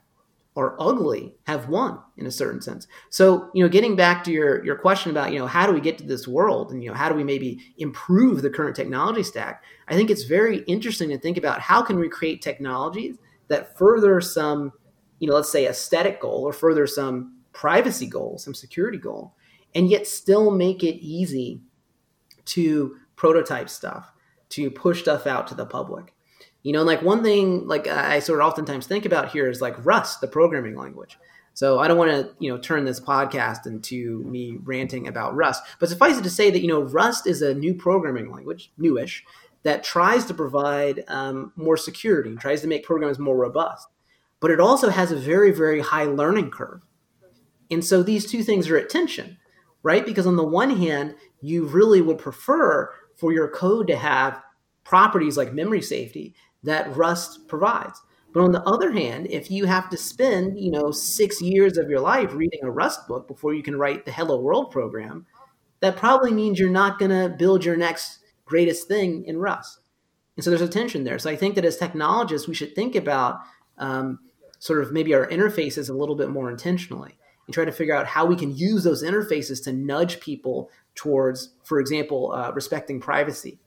are 0.56 0.74
ugly 0.80 1.32
have 1.44 1.68
won 1.68 1.98
in 2.16 2.26
a 2.26 2.30
certain 2.30 2.60
sense. 2.60 2.88
So, 3.08 3.50
you 3.54 3.62
know, 3.62 3.68
getting 3.68 3.94
back 3.94 4.24
to 4.24 4.32
your 4.32 4.64
your 4.64 4.76
question 4.76 5.10
about, 5.10 5.32
you 5.32 5.38
know, 5.38 5.46
how 5.46 5.66
do 5.66 5.72
we 5.72 5.80
get 5.80 5.98
to 5.98 6.04
this 6.04 6.26
world 6.26 6.72
and 6.72 6.82
you 6.82 6.90
know, 6.90 6.96
how 6.96 7.08
do 7.08 7.14
we 7.14 7.24
maybe 7.24 7.60
improve 7.78 8.42
the 8.42 8.50
current 8.50 8.74
technology 8.74 9.22
stack? 9.22 9.62
I 9.88 9.94
think 9.94 10.10
it's 10.10 10.24
very 10.24 10.58
interesting 10.62 11.08
to 11.10 11.18
think 11.18 11.36
about 11.36 11.60
how 11.60 11.82
can 11.82 11.98
we 11.98 12.08
create 12.08 12.42
technologies 12.42 13.16
that 13.48 13.78
further 13.78 14.20
some, 14.20 14.72
you 15.18 15.28
know, 15.28 15.34
let's 15.34 15.52
say 15.52 15.66
aesthetic 15.66 16.20
goal 16.20 16.42
or 16.42 16.52
further 16.52 16.86
some 16.86 17.36
privacy 17.52 18.06
goal, 18.06 18.38
some 18.38 18.54
security 18.54 18.98
goal, 18.98 19.34
and 19.74 19.88
yet 19.88 20.06
still 20.06 20.50
make 20.50 20.82
it 20.82 20.96
easy 20.96 21.60
to 22.46 22.96
prototype 23.14 23.68
stuff, 23.68 24.12
to 24.48 24.70
push 24.70 25.02
stuff 25.02 25.26
out 25.26 25.46
to 25.46 25.54
the 25.54 25.66
public. 25.66 26.12
You 26.62 26.72
know, 26.72 26.82
like 26.82 27.02
one 27.02 27.22
thing 27.22 27.66
like 27.66 27.86
I 27.86 28.18
sort 28.18 28.40
of 28.40 28.46
oftentimes 28.46 28.86
think 28.86 29.06
about 29.06 29.32
here 29.32 29.48
is 29.48 29.60
like 29.60 29.84
Rust, 29.84 30.20
the 30.20 30.28
programming 30.28 30.76
language. 30.76 31.18
So 31.54 31.78
I 31.78 31.88
don't 31.88 31.98
want 31.98 32.10
to, 32.10 32.34
you 32.38 32.50
know, 32.50 32.58
turn 32.58 32.84
this 32.84 33.00
podcast 33.00 33.66
into 33.66 34.22
me 34.24 34.58
ranting 34.62 35.08
about 35.08 35.34
Rust, 35.34 35.62
but 35.78 35.88
suffice 35.88 36.18
it 36.18 36.22
to 36.22 36.30
say 36.30 36.50
that 36.50 36.60
you 36.60 36.68
know 36.68 36.82
Rust 36.82 37.26
is 37.26 37.42
a 37.42 37.54
new 37.54 37.74
programming 37.74 38.30
language, 38.30 38.72
newish, 38.78 39.24
that 39.62 39.84
tries 39.84 40.24
to 40.26 40.34
provide 40.34 41.04
um, 41.08 41.52
more 41.56 41.76
security, 41.76 42.36
tries 42.36 42.60
to 42.62 42.68
make 42.68 42.84
programs 42.84 43.18
more 43.18 43.36
robust, 43.36 43.88
but 44.38 44.50
it 44.50 44.60
also 44.60 44.90
has 44.90 45.12
a 45.12 45.16
very 45.16 45.50
very 45.50 45.80
high 45.80 46.04
learning 46.04 46.50
curve, 46.50 46.82
and 47.70 47.84
so 47.84 48.02
these 48.02 48.30
two 48.30 48.42
things 48.42 48.68
are 48.68 48.76
at 48.76 48.88
tension, 48.88 49.38
right? 49.82 50.06
Because 50.06 50.26
on 50.26 50.36
the 50.36 50.44
one 50.44 50.76
hand, 50.76 51.14
you 51.40 51.66
really 51.66 52.00
would 52.00 52.18
prefer 52.18 52.92
for 53.16 53.32
your 53.32 53.48
code 53.48 53.86
to 53.88 53.96
have 53.96 54.40
properties 54.84 55.36
like 55.36 55.52
memory 55.52 55.82
safety 55.82 56.34
that 56.62 56.94
Rust 56.96 57.48
provides. 57.48 58.00
But 58.32 58.42
on 58.42 58.52
the 58.52 58.62
other 58.62 58.92
hand, 58.92 59.26
if 59.28 59.50
you 59.50 59.64
have 59.64 59.90
to 59.90 59.96
spend, 59.96 60.58
you 60.58 60.70
know, 60.70 60.90
six 60.92 61.42
years 61.42 61.76
of 61.76 61.90
your 61.90 62.00
life 62.00 62.32
reading 62.32 62.60
a 62.62 62.70
Rust 62.70 63.08
book 63.08 63.26
before 63.26 63.54
you 63.54 63.62
can 63.62 63.76
write 63.76 64.04
the 64.04 64.12
Hello 64.12 64.40
World 64.40 64.70
program, 64.70 65.26
that 65.80 65.96
probably 65.96 66.32
means 66.32 66.58
you're 66.58 66.70
not 66.70 66.98
going 66.98 67.10
to 67.10 67.34
build 67.36 67.64
your 67.64 67.76
next 67.76 68.18
greatest 68.44 68.86
thing 68.86 69.24
in 69.24 69.38
Rust. 69.38 69.80
And 70.36 70.44
so 70.44 70.50
there's 70.50 70.60
a 70.60 70.68
tension 70.68 71.04
there. 71.04 71.18
So 71.18 71.30
I 71.30 71.36
think 71.36 71.54
that 71.56 71.64
as 71.64 71.76
technologists, 71.76 72.46
we 72.46 72.54
should 72.54 72.74
think 72.74 72.94
about 72.94 73.40
um, 73.78 74.20
sort 74.58 74.80
of 74.82 74.92
maybe 74.92 75.12
our 75.14 75.26
interfaces 75.26 75.90
a 75.90 75.94
little 75.94 76.14
bit 76.14 76.30
more 76.30 76.50
intentionally 76.50 77.18
and 77.46 77.54
try 77.54 77.64
to 77.64 77.72
figure 77.72 77.96
out 77.96 78.06
how 78.06 78.26
we 78.26 78.36
can 78.36 78.56
use 78.56 78.84
those 78.84 79.02
interfaces 79.02 79.62
to 79.64 79.72
nudge 79.72 80.20
people 80.20 80.70
towards, 80.94 81.54
for 81.64 81.80
example, 81.80 82.32
uh, 82.32 82.52
respecting 82.52 83.00
privacy 83.00 83.58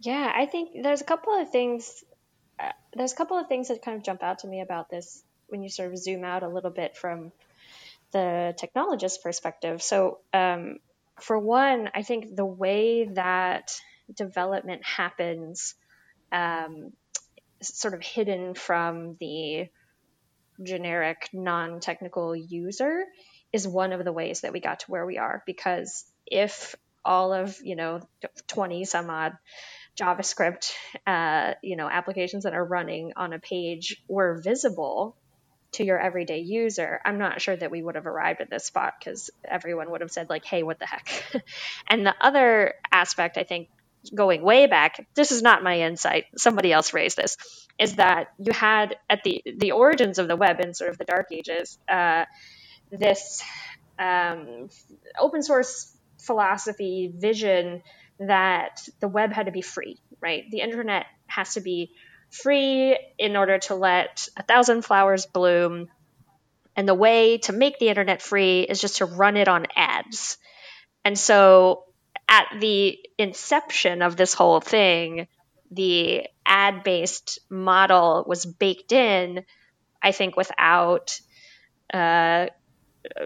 yeah, 0.00 0.30
I 0.34 0.46
think 0.46 0.82
there's 0.82 1.00
a 1.00 1.04
couple 1.04 1.34
of 1.34 1.50
things. 1.50 2.04
Uh, 2.58 2.72
there's 2.94 3.12
a 3.12 3.16
couple 3.16 3.38
of 3.38 3.48
things 3.48 3.68
that 3.68 3.82
kind 3.82 3.96
of 3.96 4.02
jump 4.04 4.22
out 4.22 4.40
to 4.40 4.48
me 4.48 4.60
about 4.60 4.90
this 4.90 5.22
when 5.48 5.62
you 5.62 5.68
sort 5.68 5.92
of 5.92 5.98
zoom 5.98 6.24
out 6.24 6.42
a 6.42 6.48
little 6.48 6.70
bit 6.70 6.96
from 6.96 7.32
the 8.12 8.54
technologist 8.60 9.22
perspective. 9.22 9.82
So, 9.82 10.18
um, 10.32 10.78
for 11.20 11.38
one, 11.38 11.90
I 11.94 12.02
think 12.02 12.36
the 12.36 12.44
way 12.44 13.04
that 13.04 13.74
development 14.14 14.84
happens, 14.84 15.74
um, 16.30 16.92
sort 17.62 17.94
of 17.94 18.02
hidden 18.02 18.54
from 18.54 19.16
the 19.18 19.68
generic 20.62 21.28
non-technical 21.32 22.36
user, 22.36 23.04
is 23.52 23.66
one 23.66 23.92
of 23.92 24.04
the 24.04 24.12
ways 24.12 24.42
that 24.42 24.52
we 24.52 24.60
got 24.60 24.80
to 24.80 24.90
where 24.90 25.06
we 25.06 25.16
are. 25.16 25.42
Because 25.46 26.04
if 26.26 26.76
all 27.04 27.32
of 27.32 27.56
you 27.62 27.76
know 27.76 28.00
20 28.48 28.84
some 28.84 29.08
odd 29.08 29.32
JavaScript, 29.98 30.72
uh, 31.06 31.54
you 31.62 31.76
know, 31.76 31.88
applications 31.88 32.44
that 32.44 32.54
are 32.54 32.64
running 32.64 33.12
on 33.16 33.32
a 33.32 33.38
page 33.38 34.02
were 34.08 34.40
visible 34.42 35.16
to 35.72 35.84
your 35.84 35.98
everyday 35.98 36.40
user, 36.40 37.00
I'm 37.04 37.18
not 37.18 37.40
sure 37.40 37.56
that 37.56 37.70
we 37.70 37.82
would 37.82 37.94
have 37.96 38.06
arrived 38.06 38.40
at 38.40 38.50
this 38.50 38.64
spot 38.64 38.94
because 38.98 39.30
everyone 39.44 39.90
would 39.90 40.00
have 40.00 40.10
said 40.10 40.30
like, 40.30 40.44
"Hey, 40.44 40.62
what 40.62 40.78
the 40.78 40.86
heck?" 40.86 41.44
and 41.88 42.06
the 42.06 42.14
other 42.20 42.74
aspect, 42.90 43.36
I 43.36 43.44
think, 43.44 43.68
going 44.14 44.42
way 44.42 44.66
back, 44.66 45.06
this 45.14 45.32
is 45.32 45.42
not 45.42 45.62
my 45.62 45.80
insight. 45.80 46.24
Somebody 46.36 46.72
else 46.72 46.94
raised 46.94 47.16
this. 47.16 47.36
Is 47.78 47.96
that 47.96 48.28
you 48.38 48.52
had 48.52 48.96
at 49.10 49.22
the 49.22 49.42
the 49.56 49.72
origins 49.72 50.18
of 50.18 50.28
the 50.28 50.36
web 50.36 50.60
in 50.60 50.72
sort 50.72 50.90
of 50.90 50.98
the 50.98 51.04
dark 51.04 51.26
ages, 51.30 51.78
uh, 51.88 52.24
this 52.90 53.42
um, 53.98 54.68
open 55.18 55.42
source 55.42 55.94
philosophy, 56.18 57.12
vision 57.14 57.82
that 58.18 58.88
the 59.00 59.08
web 59.08 59.32
had 59.32 59.46
to 59.46 59.52
be 59.52 59.62
free, 59.62 59.98
right? 60.20 60.44
The 60.50 60.60
internet 60.60 61.06
has 61.26 61.54
to 61.54 61.60
be 61.60 61.92
free 62.30 62.98
in 63.18 63.36
order 63.36 63.58
to 63.58 63.74
let 63.74 64.28
a 64.36 64.42
thousand 64.42 64.82
flowers 64.82 65.26
bloom. 65.26 65.88
And 66.76 66.88
the 66.88 66.94
way 66.94 67.38
to 67.38 67.52
make 67.52 67.78
the 67.78 67.88
internet 67.88 68.20
free 68.20 68.62
is 68.62 68.80
just 68.80 68.98
to 68.98 69.06
run 69.06 69.36
it 69.36 69.48
on 69.48 69.66
ads. 69.74 70.36
And 71.04 71.18
so 71.18 71.84
at 72.28 72.46
the 72.58 72.98
inception 73.18 74.02
of 74.02 74.16
this 74.16 74.34
whole 74.34 74.60
thing, 74.60 75.28
the 75.70 76.26
ad 76.44 76.84
based 76.84 77.38
model 77.48 78.24
was 78.26 78.44
baked 78.44 78.92
in, 78.92 79.44
I 80.02 80.12
think, 80.12 80.36
without 80.36 81.18
uh, 81.92 82.46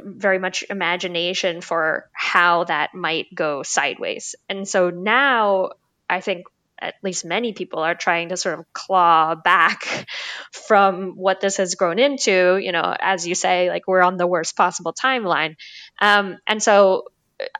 very 0.02 0.38
much 0.38 0.64
imagination 0.68 1.60
for 1.60 2.08
how 2.12 2.64
that 2.64 2.94
might 2.94 3.34
go 3.34 3.62
sideways. 3.62 4.34
And 4.48 4.66
so 4.66 4.90
now 4.90 5.70
I 6.08 6.20
think 6.20 6.46
at 6.80 6.94
least 7.02 7.24
many 7.24 7.52
people 7.52 7.80
are 7.80 7.94
trying 7.94 8.30
to 8.30 8.36
sort 8.36 8.58
of 8.58 8.72
claw 8.72 9.34
back 9.34 10.06
from 10.52 11.12
what 11.16 11.40
this 11.40 11.58
has 11.58 11.74
grown 11.74 11.98
into. 11.98 12.56
You 12.56 12.72
know, 12.72 12.94
as 12.98 13.26
you 13.26 13.34
say, 13.34 13.68
like 13.68 13.86
we're 13.86 14.02
on 14.02 14.16
the 14.16 14.26
worst 14.26 14.56
possible 14.56 14.92
timeline. 14.92 15.56
Um, 16.00 16.38
and 16.46 16.62
so 16.62 17.04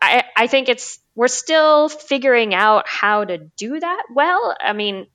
I, 0.01 0.25
I 0.37 0.47
think 0.47 0.69
it's, 0.69 0.99
we're 1.15 1.29
still 1.29 1.89
figuring 1.89 2.55
out 2.55 2.89
how 2.89 3.25
to 3.25 3.39
do 3.57 3.79
that 3.79 4.05
well. 4.15 4.55
I 4.61 4.73
mean, 4.73 5.07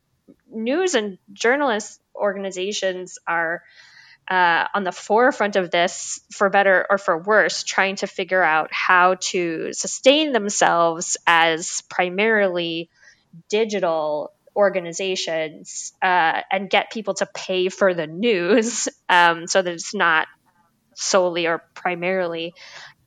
news 0.52 0.96
and 0.96 1.18
journalist 1.34 2.00
organizations 2.16 3.18
are 3.28 3.64
uh, 4.28 4.68
on 4.74 4.84
the 4.84 4.92
forefront 4.92 5.56
of 5.56 5.72
this, 5.72 6.20
for 6.32 6.50
better 6.50 6.86
or 6.90 6.98
for 6.98 7.18
worse, 7.18 7.64
trying 7.64 7.96
to 7.98 8.08
figure 8.08 8.44
out 8.44 8.70
how 8.72 9.16
to 9.16 9.72
sustain 9.72 10.32
themselves 10.32 11.18
as 11.28 11.82
primarily 11.90 12.90
digital 13.50 14.32
organizations 14.56 15.94
uh, 16.02 16.42
and 16.52 16.70
get 16.70 16.92
people 16.92 17.14
to 17.14 17.28
pay 17.36 17.70
for 17.70 17.94
the 17.94 18.08
news 18.08 18.88
um, 19.10 19.48
so 19.48 19.62
that 19.62 19.74
it's 19.74 19.94
not 19.94 20.28
solely 20.96 21.46
or 21.46 21.62
primarily 21.74 22.54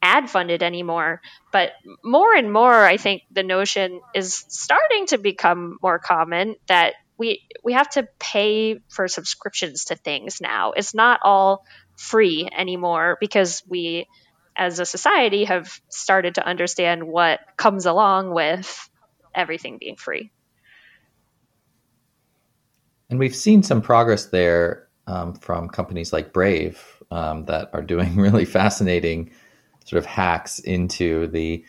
ad 0.02 0.30
funded 0.30 0.62
anymore. 0.62 1.20
But 1.52 1.72
more 2.04 2.34
and 2.34 2.52
more, 2.52 2.84
I 2.84 2.96
think 2.96 3.22
the 3.30 3.42
notion 3.42 4.00
is 4.14 4.44
starting 4.48 5.06
to 5.06 5.18
become 5.18 5.78
more 5.82 5.98
common 5.98 6.56
that 6.68 6.94
we 7.18 7.42
we 7.64 7.72
have 7.72 7.90
to 7.90 8.08
pay 8.18 8.80
for 8.88 9.08
subscriptions 9.08 9.86
to 9.86 9.96
things 9.96 10.40
now. 10.40 10.72
It's 10.72 10.94
not 10.94 11.20
all 11.24 11.64
free 11.96 12.48
anymore 12.56 13.18
because 13.20 13.62
we 13.68 14.06
as 14.56 14.78
a 14.78 14.86
society 14.86 15.44
have 15.44 15.80
started 15.88 16.36
to 16.36 16.46
understand 16.46 17.04
what 17.04 17.40
comes 17.56 17.86
along 17.86 18.32
with 18.32 18.90
everything 19.34 19.78
being 19.78 19.96
free. 19.96 20.30
And 23.10 23.18
we've 23.18 23.34
seen 23.34 23.62
some 23.62 23.80
progress 23.80 24.26
there 24.26 24.88
um, 25.06 25.34
from 25.34 25.68
companies 25.68 26.12
like 26.12 26.32
Brave 26.32 26.84
um, 27.10 27.46
that 27.46 27.70
are 27.72 27.82
doing 27.82 28.16
really 28.20 28.44
fascinating 28.44 29.30
sort 29.84 29.98
of 29.98 30.06
hacks 30.06 30.58
into 30.58 31.28
the 31.28 31.64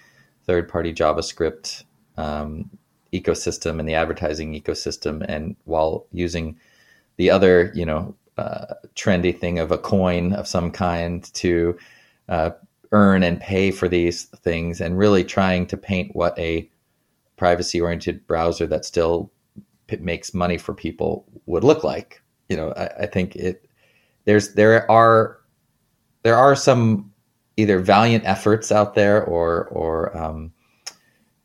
third 0.45 0.67
party 0.67 0.93
JavaScript 0.93 1.83
um, 2.17 2.69
ecosystem 3.13 3.80
and 3.80 3.88
the 3.88 3.95
advertising 3.95 4.54
ecosystem, 4.54 5.26
and 5.28 5.56
while 5.65 6.06
using 6.12 6.58
the 7.17 7.30
other, 7.30 7.72
you 7.76 7.86
know, 7.86 8.15
uh, 8.38 8.74
trendy 8.95 9.38
thing 9.38 9.60
of 9.60 9.72
a 9.72 9.78
coin 9.78 10.34
of 10.34 10.48
some 10.48 10.72
kind 10.72 11.32
to 11.34 11.78
uh, 12.30 12.52
earn 12.91 13.24
and 13.24 13.41
pay 13.41 13.72
for 13.72 13.88
these 13.88 14.26
things, 14.43 14.80
and 14.82 14.98
really 14.98 15.24
trying 15.24 15.65
to 15.67 15.78
paint 15.78 16.15
what 16.15 16.38
a 16.39 16.69
privacy 17.36 17.80
oriented 17.82 18.26
browser 18.28 18.67
that 18.67 18.86
still 18.86 19.32
p- 19.88 19.98
makes 19.98 20.34
money 20.34 20.58
for 20.58 20.74
people 20.74 21.26
would 21.45 21.63
look 21.63 21.84
like. 21.84 22.22
You 22.48 22.58
know, 22.58 22.74
I, 22.74 22.88
I 23.04 23.06
think 23.06 23.36
it 23.36 23.65
there's 24.26 24.54
there 24.54 24.89
are 24.89 25.39
there 26.24 26.36
are 26.36 26.56
some 26.56 27.12
either 27.58 27.80
valiant 27.80 28.26
efforts 28.26 28.72
out 28.72 28.95
there 28.95 29.24
or 29.24 29.65
or 29.67 30.15
um, 30.17 30.52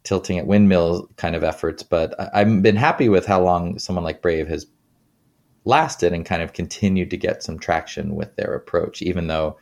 tilting 0.04 0.38
at 0.38 0.46
windmill 0.46 1.08
kind 1.16 1.34
of 1.34 1.42
efforts. 1.42 1.82
But 1.82 2.14
I, 2.34 2.40
have 2.40 2.62
been 2.62 2.76
happy 2.76 3.08
with 3.08 3.26
how 3.26 3.42
long 3.42 3.78
someone 3.78 4.04
like 4.04 4.22
Brave 4.22 4.46
has 4.48 4.66
lasted 5.64 6.12
and 6.12 6.26
kind 6.26 6.42
of 6.42 6.52
continued 6.52 7.10
to 7.10 7.16
get 7.16 7.42
some 7.42 7.58
traction 7.58 8.14
with 8.14 8.36
their 8.36 8.54
approach, 8.54 9.02
even 9.02 9.26
though 9.26 9.58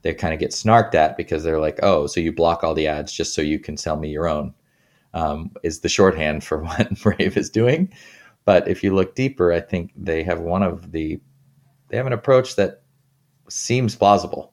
they 0.00 0.14
kind 0.14 0.34
of 0.34 0.40
get 0.40 0.50
snarked 0.50 0.94
at 0.94 1.16
because 1.16 1.44
they're 1.44 1.60
like, 1.60 1.78
oh, 1.82 2.06
so 2.06 2.20
you 2.20 2.32
block 2.32 2.64
all 2.64 2.74
the 2.74 2.88
ads 2.88 3.12
just 3.12 3.34
so 3.34 3.42
you 3.42 3.58
can 3.58 3.76
sell 3.76 3.96
me 3.96 4.08
your 4.08 4.28
own, 4.28 4.54
um, 5.14 5.50
is 5.62 5.80
the 5.80 5.88
shorthand 5.88 6.42
for 6.42 6.58
what 6.64 6.98
Brave 7.00 7.36
is 7.36 7.50
doing. 7.50 7.92
But 8.44 8.66
if 8.66 8.82
you 8.82 8.94
look 8.94 9.14
deeper, 9.14 9.52
I 9.52 9.60
think 9.60 9.92
they 9.96 10.24
have 10.24 10.40
one 10.40 10.62
of 10.62 10.90
the, 10.90 11.20
they 11.88 11.96
have 11.96 12.06
an 12.06 12.12
approach 12.12 12.56
that 12.56 12.82
seems 13.48 13.94
plausible 13.94 14.52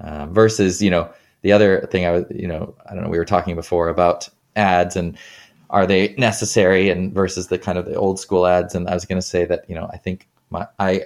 uh, 0.00 0.26
versus, 0.26 0.80
you 0.80 0.90
know, 0.90 1.10
the 1.42 1.52
other 1.52 1.86
thing 1.90 2.06
I 2.06 2.12
was, 2.12 2.24
you 2.30 2.48
know, 2.48 2.74
I 2.88 2.94
don't 2.94 3.04
know, 3.04 3.10
we 3.10 3.18
were 3.18 3.24
talking 3.24 3.54
before 3.54 3.88
about 3.88 4.28
ads 4.56 4.96
and 4.96 5.16
are 5.70 5.86
they 5.86 6.14
necessary 6.16 6.90
and 6.90 7.12
versus 7.12 7.48
the 7.48 7.58
kind 7.58 7.78
of 7.78 7.86
the 7.86 7.94
old 7.94 8.20
school 8.20 8.46
ads. 8.46 8.74
And 8.74 8.88
I 8.88 8.94
was 8.94 9.04
going 9.04 9.20
to 9.20 9.26
say 9.26 9.44
that, 9.44 9.68
you 9.68 9.74
know, 9.74 9.88
I 9.92 9.96
think 9.96 10.28
my, 10.50 10.66
I, 10.78 11.02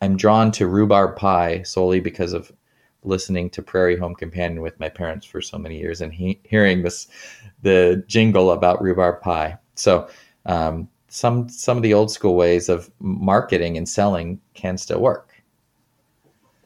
I'm 0.00 0.16
drawn 0.16 0.50
to 0.52 0.66
rhubarb 0.66 1.16
pie 1.16 1.62
solely 1.62 2.00
because 2.00 2.32
of 2.32 2.52
listening 3.04 3.50
to 3.50 3.62
Prairie 3.62 3.96
Home 3.96 4.14
Companion 4.14 4.62
with 4.62 4.78
my 4.78 4.88
parents 4.88 5.26
for 5.26 5.40
so 5.40 5.58
many 5.58 5.78
years 5.78 6.00
and 6.00 6.12
he, 6.12 6.40
hearing 6.44 6.82
this, 6.82 7.08
the 7.62 8.04
jingle 8.06 8.52
about 8.52 8.82
rhubarb 8.82 9.20
pie. 9.20 9.58
So, 9.74 10.08
um, 10.46 10.88
some, 11.08 11.48
some 11.48 11.76
of 11.76 11.82
the 11.82 11.92
old 11.92 12.10
school 12.10 12.36
ways 12.36 12.70
of 12.70 12.90
marketing 12.98 13.76
and 13.76 13.86
selling 13.86 14.40
can 14.54 14.78
still 14.78 15.00
work. 15.00 15.31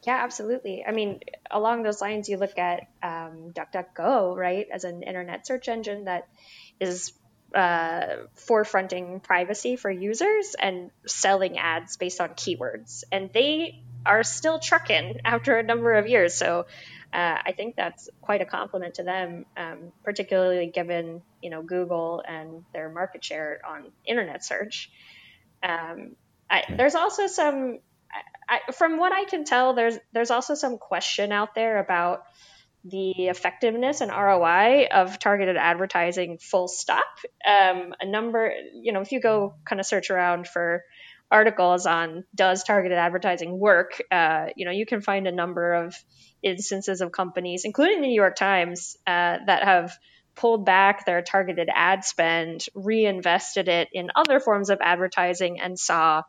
Yeah, 0.07 0.23
absolutely. 0.23 0.85
I 0.87 0.93
mean, 0.93 1.19
along 1.51 1.83
those 1.83 1.99
lines, 1.99 2.29
you 2.29 2.37
look 2.37 2.57
at 2.57 2.87
um, 3.03 3.51
DuckDuckGo, 3.51 4.37
right, 4.37 4.65
as 4.71 4.85
an 4.85 5.03
internet 5.03 5.45
search 5.45 5.67
engine 5.67 6.05
that 6.05 6.29
is 6.79 7.11
uh, 7.53 8.27
forefronting 8.37 9.21
privacy 9.21 9.75
for 9.75 9.91
users 9.91 10.55
and 10.57 10.91
selling 11.05 11.57
ads 11.57 11.97
based 11.97 12.21
on 12.21 12.29
keywords. 12.29 13.03
And 13.11 13.31
they 13.33 13.81
are 14.05 14.23
still 14.23 14.59
trucking 14.59 15.19
after 15.25 15.57
a 15.57 15.63
number 15.63 15.95
of 15.95 16.07
years. 16.07 16.35
So 16.35 16.67
uh, 17.11 17.37
I 17.45 17.51
think 17.51 17.75
that's 17.75 18.07
quite 18.21 18.39
a 18.41 18.45
compliment 18.45 18.95
to 18.95 19.03
them, 19.03 19.45
um, 19.57 19.91
particularly 20.05 20.67
given 20.67 21.21
you 21.41 21.49
know 21.49 21.61
Google 21.61 22.23
and 22.25 22.63
their 22.71 22.87
market 22.89 23.25
share 23.25 23.59
on 23.67 23.91
internet 24.05 24.45
search. 24.45 24.89
Um, 25.61 26.15
I, 26.49 26.63
there's 26.77 26.95
also 26.95 27.27
some 27.27 27.79
I, 28.49 28.71
from 28.71 28.97
what 28.97 29.11
I 29.11 29.25
can 29.25 29.43
tell, 29.43 29.73
there's 29.73 29.97
there's 30.13 30.31
also 30.31 30.55
some 30.55 30.77
question 30.77 31.31
out 31.31 31.55
there 31.55 31.79
about 31.79 32.23
the 32.85 33.27
effectiveness 33.27 34.01
and 34.01 34.11
ROI 34.11 34.87
of 34.91 35.19
targeted 35.19 35.57
advertising. 35.57 36.37
Full 36.37 36.67
stop. 36.67 37.05
Um, 37.45 37.93
a 37.99 38.05
number, 38.05 38.53
you 38.73 38.93
know, 38.93 39.01
if 39.01 39.11
you 39.11 39.19
go 39.19 39.55
kind 39.65 39.79
of 39.79 39.85
search 39.85 40.09
around 40.09 40.47
for 40.47 40.83
articles 41.29 41.85
on 41.85 42.23
does 42.33 42.63
targeted 42.63 42.97
advertising 42.97 43.59
work, 43.59 44.01
uh, 44.11 44.45
you 44.55 44.65
know, 44.65 44.71
you 44.71 44.85
can 44.85 45.01
find 45.01 45.27
a 45.27 45.31
number 45.31 45.73
of 45.73 45.95
instances 46.41 47.01
of 47.01 47.11
companies, 47.11 47.63
including 47.65 48.01
the 48.01 48.07
New 48.07 48.15
York 48.15 48.35
Times, 48.35 48.95
uh, 49.05 49.37
that 49.45 49.63
have 49.63 49.97
pulled 50.35 50.65
back 50.65 51.05
their 51.05 51.21
targeted 51.21 51.67
ad 51.73 52.05
spend, 52.05 52.65
reinvested 52.73 53.67
it 53.67 53.89
in 53.91 54.09
other 54.15 54.39
forms 54.39 54.69
of 54.69 54.79
advertising, 54.81 55.59
and 55.59 55.77
saw 55.77 56.21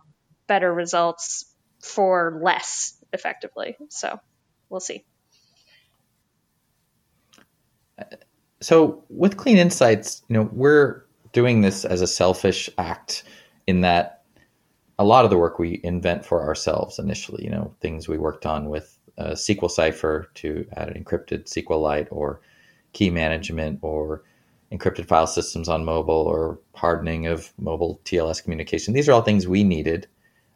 better 0.49 0.73
results 0.73 1.45
for 1.81 2.39
less 2.43 2.95
effectively. 3.13 3.77
So 3.89 4.21
we'll 4.69 4.81
see. 4.81 5.05
So 8.61 9.05
with 9.09 9.37
Clean 9.37 9.57
Insights, 9.57 10.23
you 10.29 10.35
know, 10.35 10.49
we're 10.53 11.05
doing 11.33 11.61
this 11.61 11.85
as 11.85 12.01
a 12.01 12.07
selfish 12.07 12.69
act 12.79 13.25
in 13.67 13.83
that 13.83 14.23
a 14.99 15.05
lot 15.05 15.25
of 15.25 15.31
the 15.31 15.39
work 15.39 15.59
we 15.59 15.81
invent 15.85 16.25
for 16.25 16.43
ourselves 16.43 16.99
initially, 16.99 17.45
you 17.45 17.51
know, 17.51 17.75
things 17.81 18.09
we 18.09 18.19
worked 18.19 18.47
on 18.47 18.69
with 18.69 18.99
uh, 19.17 19.31
SQL 19.31 19.71
Cipher 19.71 20.31
to 20.35 20.67
add 20.77 20.89
an 20.89 21.03
encrypted 21.03 21.45
SQLite 21.45 22.09
or 22.11 22.41
key 22.93 23.11
management 23.11 23.79
or 23.83 24.25
encrypted 24.73 25.07
file 25.07 25.27
systems 25.27 25.69
on 25.69 25.85
mobile 25.85 26.15
or 26.15 26.59
hardening 26.75 27.27
of 27.27 27.53
mobile 27.59 28.01
TLS 28.05 28.43
communication. 28.43 28.93
These 28.93 29.09
are 29.09 29.13
all 29.13 29.23
things 29.23 29.47
we 29.47 29.65
needed 29.65 30.09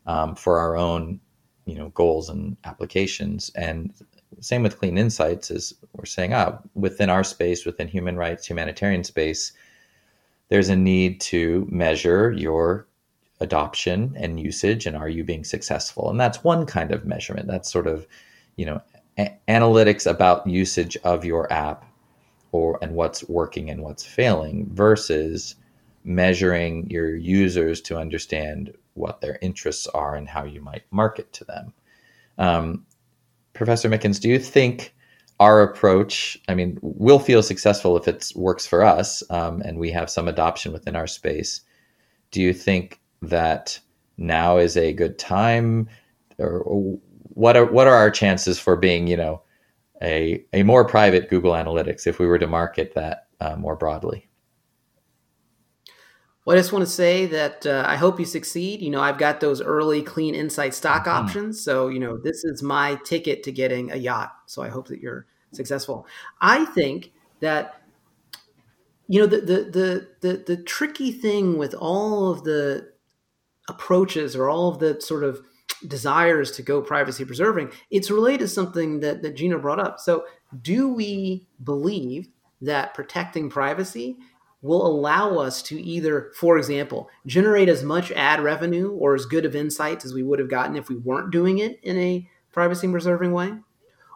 um, 0.07 0.35
for 0.35 0.59
our 0.59 0.77
own 0.77 1.21
you 1.65 1.75
know 1.75 1.91
goals 1.91 2.29
and 2.29 2.57
applications. 2.65 3.51
And 3.55 3.93
same 4.41 4.63
with 4.63 4.79
clean 4.79 4.99
insights 4.99 5.51
is 5.51 5.75
we're 5.93 6.05
saying 6.05 6.33
ah 6.33 6.59
within 6.75 7.11
our 7.11 7.23
space 7.25 7.65
within 7.65 7.87
human 7.87 8.17
rights 8.17 8.47
humanitarian 8.47 9.05
space 9.05 9.53
there's 10.49 10.69
a 10.69 10.77
need 10.77 11.21
to 11.21 11.67
measure 11.71 12.33
your 12.33 12.87
adoption 13.41 14.15
and 14.17 14.39
usage 14.39 14.87
and 14.87 14.97
are 14.97 15.09
you 15.09 15.25
being 15.25 15.45
successful? 15.45 16.11
And 16.11 16.21
that's 16.21 16.45
one 16.45 16.67
kind 16.67 16.93
of 16.93 17.05
measurement. 17.05 17.49
That's 17.49 17.71
sort 17.71 17.87
of 17.87 18.07
you 18.57 18.67
know 18.67 18.81
a- 19.19 19.37
analytics 19.49 20.09
about 20.11 20.47
usage 20.47 20.97
of 21.05 21.25
your 21.25 21.53
app 21.53 21.85
or 22.53 22.79
and 22.83 22.95
what's 22.95 23.29
working 23.29 23.71
and 23.71 23.83
what's 23.83 24.05
failing 24.05 24.69
versus 24.73 25.55
measuring 26.05 26.89
your 26.91 27.17
users 27.17 27.81
to 27.81 27.97
understand 27.99 28.75
what 28.95 29.21
their 29.21 29.39
interests 29.41 29.87
are 29.89 30.15
and 30.15 30.29
how 30.29 30.45
you 30.45 30.61
might 30.61 30.83
market 30.91 31.33
to 31.33 31.45
them. 31.45 31.73
Um, 32.39 32.87
Professor 33.53 33.89
Mickens, 33.89 34.21
do 34.21 34.29
you 34.29 34.39
think 34.39 34.95
our 35.41 35.63
approach, 35.63 36.39
I 36.49 36.55
mean, 36.55 36.79
will 36.83 37.19
feel 37.19 37.43
successful 37.43 37.97
if 37.97 38.07
it 38.07 38.33
works 38.35 38.67
for 38.67 38.83
us 38.83 39.23
um, 39.31 39.61
and 39.63 39.79
we 39.79 39.91
have 39.91 40.09
some 40.09 40.29
adoption 40.29 40.73
within 40.73 40.97
our 40.97 41.07
space? 41.07 41.63
Do 42.31 42.41
you 42.41 42.53
think 42.53 43.01
that 43.23 43.79
now 44.17 44.59
is 44.59 44.77
a 44.77 44.93
good 44.93 45.19
time, 45.19 45.89
or, 46.39 46.61
or 46.61 46.99
what 47.35 47.57
are 47.57 47.65
what 47.67 47.87
are 47.87 47.95
our 47.95 48.11
chances 48.11 48.59
for 48.59 48.77
being, 48.77 49.07
you 49.07 49.17
know, 49.17 49.43
a 50.03 50.45
a 50.53 50.63
more 50.63 50.85
private 50.85 51.29
Google 51.29 51.53
Analytics 51.53 52.07
if 52.07 52.19
we 52.19 52.27
were 52.27 52.39
to 52.39 52.47
market 52.47 52.95
that 52.95 53.27
uh, 53.41 53.57
more 53.57 53.77
broadly? 53.77 54.29
Well, 56.45 56.57
I 56.57 56.61
just 56.61 56.73
want 56.73 56.85
to 56.85 56.91
say 56.91 57.27
that 57.27 57.67
uh, 57.67 57.85
I 57.87 57.97
hope 57.97 58.19
you 58.19 58.27
succeed. 58.27 58.83
You 58.83 58.91
know, 58.91 59.01
I've 59.01 59.19
got 59.19 59.41
those 59.41 59.63
early 59.63 60.03
clean 60.03 60.35
insight 60.35 60.75
stock 60.75 61.03
mm-hmm. 61.03 61.25
options. 61.25 61.63
So, 61.63 61.89
you 61.89 62.01
know, 62.01 62.19
this 62.19 62.45
is 62.45 62.63
my 62.63 62.97
ticket 63.05 63.45
to 63.45 63.53
getting 63.53 63.93
a 63.93 63.97
yacht. 63.97 64.33
So 64.47 64.63
I 64.63 64.69
hope 64.69 64.89
that 64.89 65.01
you're 65.01 65.27
successful. 65.53 66.07
I 66.41 66.65
think 66.65 67.13
that, 67.41 67.81
you 69.07 69.21
know, 69.21 69.27
the, 69.27 69.41
the, 69.41 69.57
the, 69.65 70.09
the, 70.21 70.45
the 70.45 70.57
tricky 70.57 71.13
thing 71.13 71.59
with 71.59 71.75
all 71.75 72.31
of 72.31 72.43
the 72.43 72.91
approaches 73.69 74.35
or 74.35 74.49
all 74.51 74.69
of 74.69 74.81
the 74.81 75.01
sort 75.01 75.23
of 75.23 75.43
desires 75.87 76.51
to 76.53 76.63
go 76.63 76.83
privacy 76.83 77.25
preserving, 77.25 77.71
it's 77.91 78.11
related 78.11 78.41
to 78.41 78.49
something 78.49 79.01
that, 79.01 79.23
that 79.23 79.37
Gina 79.37 79.59
brought 79.59 79.79
up. 79.79 80.01
So 80.01 80.25
do 80.61 80.89
we 80.89 81.47
believe 81.63 82.29
that 82.61 82.95
protecting 82.95 83.51
privacy 83.51 84.17
will 84.63 84.87
allow 84.87 85.37
us 85.39 85.61
to 85.61 85.81
either, 85.83 86.31
for 86.37 86.57
example, 86.57 87.11
generate 87.27 87.69
as 87.69 87.83
much 87.83 88.13
ad 88.13 88.41
revenue 88.41 88.93
or 88.93 89.15
as 89.15 89.27
good 89.27 89.45
of 89.45 89.57
insights 89.57 90.05
as 90.05 90.15
we 90.15 90.23
would 90.23 90.39
have 90.39 90.49
gotten 90.49 90.77
if 90.77 90.89
we 90.89 90.97
weren't 90.97 91.33
doing 91.33 91.59
it 91.59 91.81
in 91.83 91.99
a 91.99 92.27
privacy 92.53 92.89
preserving 92.89 93.33
way. 93.33 93.53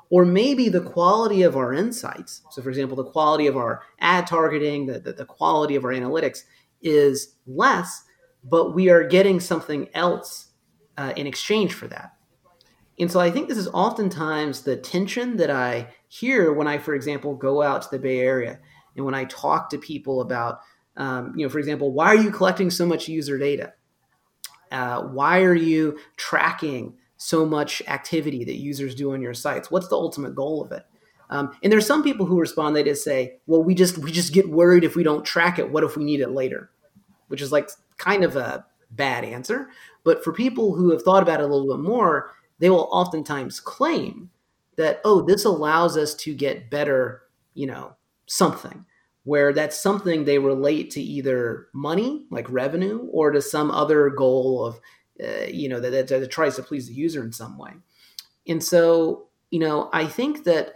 Or 0.08 0.24
maybe 0.24 0.68
the 0.68 0.80
quality 0.80 1.42
of 1.42 1.56
our 1.56 1.74
insights, 1.74 2.42
so 2.50 2.62
for 2.62 2.68
example, 2.68 2.96
the 2.96 3.10
quality 3.10 3.48
of 3.48 3.56
our 3.56 3.82
ad 3.98 4.28
targeting, 4.28 4.86
the, 4.86 5.00
the, 5.00 5.12
the 5.12 5.24
quality 5.24 5.74
of 5.74 5.84
our 5.84 5.90
analytics 5.90 6.44
is 6.80 7.34
less, 7.48 8.04
but 8.44 8.72
we 8.72 8.88
are 8.88 9.02
getting 9.02 9.40
something 9.40 9.88
else 9.94 10.50
uh, 10.96 11.12
in 11.16 11.26
exchange 11.26 11.74
for 11.74 11.88
that. 11.88 12.12
And 13.00 13.10
so 13.10 13.18
I 13.18 13.32
think 13.32 13.48
this 13.48 13.58
is 13.58 13.68
oftentimes 13.68 14.62
the 14.62 14.76
tension 14.76 15.36
that 15.38 15.50
I 15.50 15.88
hear 16.06 16.52
when 16.52 16.68
I, 16.68 16.78
for 16.78 16.94
example, 16.94 17.34
go 17.34 17.60
out 17.60 17.82
to 17.82 17.88
the 17.90 17.98
Bay 17.98 18.20
Area 18.20 18.60
and 18.96 19.04
when 19.04 19.14
I 19.14 19.24
talk 19.24 19.70
to 19.70 19.78
people 19.78 20.20
about, 20.20 20.60
um, 20.96 21.34
you 21.36 21.44
know, 21.44 21.50
for 21.50 21.58
example, 21.58 21.92
why 21.92 22.06
are 22.06 22.16
you 22.16 22.30
collecting 22.30 22.70
so 22.70 22.86
much 22.86 23.08
user 23.08 23.38
data? 23.38 23.74
Uh, 24.72 25.02
why 25.02 25.42
are 25.42 25.54
you 25.54 25.98
tracking 26.16 26.94
so 27.18 27.46
much 27.46 27.82
activity 27.86 28.44
that 28.44 28.56
users 28.56 28.94
do 28.94 29.12
on 29.12 29.22
your 29.22 29.34
sites? 29.34 29.70
What's 29.70 29.88
the 29.88 29.96
ultimate 29.96 30.34
goal 30.34 30.62
of 30.62 30.72
it? 30.72 30.84
Um, 31.28 31.56
and 31.62 31.72
there's 31.72 31.86
some 31.86 32.02
people 32.02 32.26
who 32.26 32.40
respond. 32.40 32.74
They 32.74 32.84
just 32.84 33.04
say, 33.04 33.38
"Well, 33.46 33.62
we 33.62 33.74
just 33.74 33.98
we 33.98 34.12
just 34.12 34.32
get 34.32 34.48
worried 34.48 34.84
if 34.84 34.96
we 34.96 35.02
don't 35.02 35.24
track 35.24 35.58
it. 35.58 35.70
What 35.70 35.84
if 35.84 35.96
we 35.96 36.04
need 36.04 36.20
it 36.20 36.30
later?" 36.30 36.70
Which 37.28 37.42
is 37.42 37.52
like 37.52 37.68
kind 37.96 38.22
of 38.22 38.36
a 38.36 38.64
bad 38.90 39.24
answer. 39.24 39.68
But 40.04 40.22
for 40.22 40.32
people 40.32 40.74
who 40.74 40.90
have 40.92 41.02
thought 41.02 41.22
about 41.22 41.40
it 41.40 41.44
a 41.44 41.46
little 41.46 41.76
bit 41.76 41.82
more, 41.82 42.30
they 42.60 42.70
will 42.70 42.88
oftentimes 42.92 43.58
claim 43.58 44.30
that, 44.76 45.00
"Oh, 45.04 45.20
this 45.20 45.44
allows 45.44 45.96
us 45.96 46.14
to 46.14 46.34
get 46.34 46.70
better, 46.70 47.22
you 47.54 47.66
know, 47.66 47.96
something 48.26 48.84
where 49.24 49.52
that's 49.52 49.80
something 49.80 50.24
they 50.24 50.38
relate 50.38 50.90
to 50.90 51.00
either 51.00 51.68
money 51.72 52.26
like 52.30 52.48
revenue 52.50 53.08
or 53.10 53.30
to 53.30 53.42
some 53.42 53.70
other 53.70 54.10
goal 54.10 54.64
of 54.64 54.80
uh, 55.22 55.46
you 55.48 55.68
know 55.68 55.80
that, 55.80 56.08
that, 56.08 56.30
tries 56.30 56.56
to 56.56 56.62
please 56.62 56.88
the 56.88 56.94
user 56.94 57.22
in 57.24 57.32
some 57.32 57.56
way. 57.56 57.72
And 58.46 58.62
so 58.62 59.26
you 59.50 59.58
know 59.58 59.88
i 59.92 60.06
think 60.06 60.44
that 60.44 60.74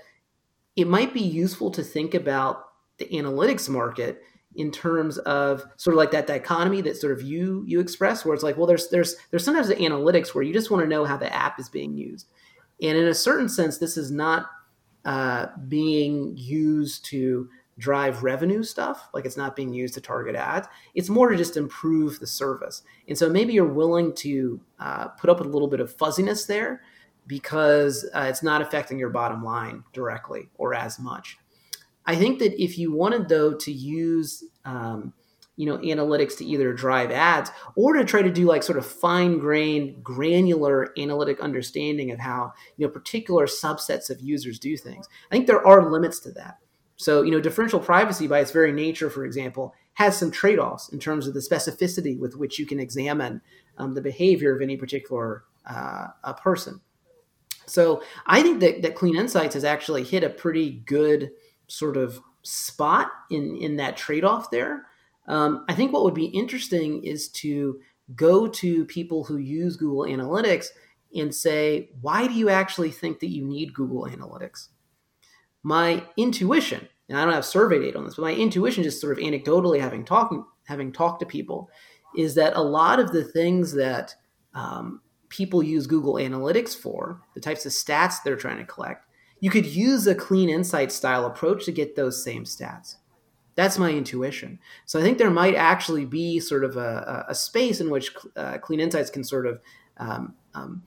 it 0.76 0.86
might 0.86 1.12
be 1.12 1.20
useful 1.20 1.70
to 1.70 1.82
think 1.82 2.14
about 2.14 2.64
the 2.98 3.06
analytics 3.06 3.68
market 3.68 4.22
in 4.56 4.70
terms 4.70 5.18
of 5.18 5.64
sort 5.76 5.94
of 5.94 5.98
like 5.98 6.10
that 6.10 6.26
dichotomy 6.26 6.80
that 6.80 6.96
sort 6.96 7.12
of 7.12 7.22
you 7.22 7.64
you 7.66 7.80
express 7.80 8.24
where 8.24 8.34
it's 8.34 8.42
like 8.42 8.56
well 8.56 8.66
there's 8.66 8.88
there's 8.88 9.16
there's 9.30 9.44
sometimes 9.44 9.68
the 9.68 9.76
analytics 9.76 10.34
where 10.34 10.44
you 10.44 10.52
just 10.52 10.70
want 10.70 10.82
to 10.82 10.88
know 10.88 11.04
how 11.04 11.16
the 11.16 11.32
app 11.32 11.58
is 11.60 11.68
being 11.68 11.96
used. 11.96 12.26
And 12.82 12.96
in 12.96 13.06
a 13.06 13.14
certain 13.14 13.48
sense 13.48 13.78
this 13.78 13.96
is 13.96 14.10
not 14.10 14.46
uh, 15.04 15.46
being 15.68 16.36
used 16.36 17.04
to 17.06 17.48
drive 17.78 18.22
revenue 18.22 18.62
stuff 18.62 19.08
like 19.14 19.24
it's 19.24 19.38
not 19.38 19.56
being 19.56 19.72
used 19.72 19.94
to 19.94 20.00
target 20.02 20.36
ads 20.36 20.68
it's 20.94 21.08
more 21.08 21.30
to 21.30 21.36
just 21.36 21.56
improve 21.56 22.20
the 22.20 22.26
service. 22.26 22.82
And 23.08 23.16
so 23.16 23.30
maybe 23.30 23.54
you're 23.54 23.64
willing 23.64 24.14
to 24.16 24.60
uh, 24.78 25.08
put 25.08 25.30
up 25.30 25.38
with 25.38 25.48
a 25.48 25.50
little 25.50 25.68
bit 25.68 25.80
of 25.80 25.94
fuzziness 25.96 26.44
there 26.44 26.82
because 27.26 28.08
uh, 28.14 28.26
it's 28.28 28.42
not 28.42 28.60
affecting 28.60 28.98
your 28.98 29.08
bottom 29.10 29.42
line 29.42 29.82
directly 29.92 30.50
or 30.56 30.74
as 30.74 30.98
much. 30.98 31.38
I 32.06 32.16
think 32.16 32.38
that 32.40 32.60
if 32.62 32.76
you 32.76 32.92
wanted 32.92 33.28
though 33.28 33.54
to 33.54 33.72
use 33.72 34.44
um, 34.64 35.12
you 35.56 35.66
know 35.66 35.78
analytics 35.78 36.38
to 36.38 36.44
either 36.44 36.72
drive 36.72 37.10
ads 37.10 37.50
or 37.76 37.92
to 37.92 38.04
try 38.04 38.22
to 38.22 38.30
do 38.30 38.46
like 38.46 38.62
sort 38.62 38.78
of 38.78 38.86
fine 38.86 39.38
grained 39.38 40.02
granular 40.02 40.90
analytic 40.98 41.38
understanding 41.40 42.10
of 42.10 42.18
how 42.18 42.52
you 42.76 42.86
know 42.86 42.90
particular 42.90 43.46
subsets 43.46 44.08
of 44.08 44.20
users 44.20 44.58
do 44.58 44.76
things. 44.76 45.06
I 45.30 45.34
think 45.34 45.46
there 45.46 45.66
are 45.66 45.90
limits 45.90 46.18
to 46.20 46.32
that. 46.32 46.58
So 46.96 47.22
you 47.22 47.30
know 47.30 47.40
differential 47.40 47.80
privacy 47.80 48.26
by 48.26 48.40
its 48.40 48.52
very 48.52 48.72
nature 48.72 49.10
for 49.10 49.24
example 49.24 49.74
has 49.94 50.16
some 50.16 50.30
trade-offs 50.30 50.88
in 50.90 50.98
terms 50.98 51.26
of 51.26 51.34
the 51.34 51.40
specificity 51.40 52.18
with 52.18 52.36
which 52.36 52.58
you 52.58 52.64
can 52.64 52.80
examine 52.80 53.42
um, 53.76 53.92
the 53.94 54.00
behavior 54.00 54.54
of 54.54 54.62
any 54.62 54.76
particular 54.76 55.44
uh, 55.66 56.32
person. 56.34 56.80
So 57.66 58.02
i 58.26 58.42
think 58.42 58.60
that, 58.60 58.82
that 58.82 58.94
clean 58.94 59.16
insights 59.16 59.54
has 59.54 59.64
actually 59.64 60.04
hit 60.04 60.24
a 60.24 60.30
pretty 60.30 60.82
good 60.86 61.32
sort 61.68 61.96
of 61.96 62.20
spot 62.42 63.10
in 63.30 63.56
in 63.56 63.76
that 63.76 63.98
trade-off 63.98 64.50
there 64.50 64.86
um, 65.26 65.64
I 65.68 65.74
think 65.74 65.92
what 65.92 66.04
would 66.04 66.14
be 66.14 66.26
interesting 66.26 67.04
is 67.04 67.28
to 67.28 67.80
go 68.14 68.48
to 68.48 68.84
people 68.86 69.24
who 69.24 69.36
use 69.36 69.76
Google 69.76 70.04
Analytics 70.04 70.68
and 71.14 71.34
say, 71.34 71.90
why 72.00 72.26
do 72.26 72.34
you 72.34 72.48
actually 72.48 72.90
think 72.90 73.20
that 73.20 73.30
you 73.30 73.44
need 73.44 73.74
Google 73.74 74.06
Analytics? 74.06 74.68
My 75.62 76.04
intuition, 76.16 76.88
and 77.08 77.18
I 77.18 77.24
don't 77.24 77.34
have 77.34 77.44
survey 77.44 77.80
data 77.80 77.98
on 77.98 78.04
this, 78.04 78.14
but 78.14 78.22
my 78.22 78.34
intuition, 78.34 78.82
just 78.82 79.00
sort 79.00 79.18
of 79.18 79.24
anecdotally 79.24 79.80
having 79.80 80.04
talking 80.04 80.44
having 80.66 80.92
talked 80.92 81.20
to 81.20 81.26
people, 81.26 81.68
is 82.16 82.34
that 82.36 82.56
a 82.56 82.62
lot 82.62 83.00
of 83.00 83.12
the 83.12 83.24
things 83.24 83.72
that 83.72 84.14
um, 84.54 85.00
people 85.28 85.62
use 85.62 85.86
Google 85.86 86.14
Analytics 86.14 86.76
for, 86.76 87.20
the 87.34 87.40
types 87.40 87.66
of 87.66 87.72
stats 87.72 88.22
they're 88.24 88.36
trying 88.36 88.58
to 88.58 88.64
collect, 88.64 89.06
you 89.40 89.50
could 89.50 89.66
use 89.66 90.06
a 90.06 90.14
clean 90.14 90.48
insight 90.48 90.92
style 90.92 91.26
approach 91.26 91.64
to 91.64 91.72
get 91.72 91.96
those 91.96 92.22
same 92.22 92.44
stats. 92.44 92.96
That's 93.60 93.78
my 93.78 93.90
intuition. 93.90 94.58
So 94.86 94.98
I 94.98 95.02
think 95.02 95.18
there 95.18 95.30
might 95.30 95.54
actually 95.54 96.06
be 96.06 96.40
sort 96.40 96.64
of 96.64 96.78
a, 96.78 97.26
a 97.28 97.34
space 97.34 97.78
in 97.78 97.90
which 97.90 98.10
uh, 98.34 98.56
Clean 98.56 98.80
Insights 98.80 99.10
can 99.10 99.22
sort 99.22 99.46
of 99.46 99.60
um, 99.98 100.34
um, 100.54 100.82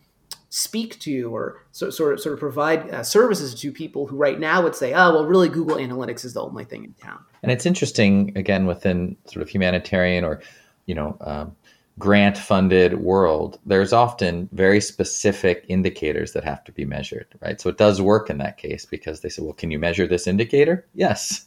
speak 0.50 1.00
to 1.02 1.36
or 1.36 1.64
so, 1.72 1.92
sort 1.92 2.14
of 2.14 2.20
sort 2.20 2.34
of 2.34 2.40
provide 2.40 2.90
uh, 2.90 3.04
services 3.04 3.54
to 3.54 3.72
people 3.72 4.08
who 4.08 4.16
right 4.16 4.40
now 4.40 4.64
would 4.64 4.74
say, 4.74 4.92
oh, 4.92 5.14
well, 5.14 5.26
really, 5.26 5.50
Google 5.50 5.78
Analytics 5.78 6.26
is 6.26 6.34
the 6.34 6.42
only 6.42 6.66
thing 6.66 6.84
in 6.84 6.94
town. 6.94 7.20
And 7.44 7.52
it's 7.52 7.68
interesting, 7.68 8.36
again, 8.36 8.66
within 8.66 9.18
sort 9.26 9.44
of 9.44 9.50
humanitarian 9.50 10.24
or 10.24 10.42
you 10.88 10.96
know 10.96 11.16
um, 11.22 11.56
grant 12.00 12.38
funded 12.40 13.00
world, 13.02 13.60
there's 13.68 13.94
often 13.94 14.50
very 14.52 14.82
specific 14.82 15.64
indicators 15.68 16.34
that 16.34 16.44
have 16.44 16.64
to 16.64 16.72
be 16.72 16.86
measured, 16.86 17.28
right? 17.40 17.62
So 17.62 17.70
it 17.70 17.78
does 17.78 18.02
work 18.02 18.32
in 18.32 18.40
that 18.40 18.58
case 18.58 18.86
because 18.86 19.22
they 19.22 19.30
say, 19.30 19.44
well, 19.44 19.54
can 19.54 19.70
you 19.70 19.78
measure 19.78 20.08
this 20.08 20.26
indicator? 20.26 20.88
Yes. 20.96 21.46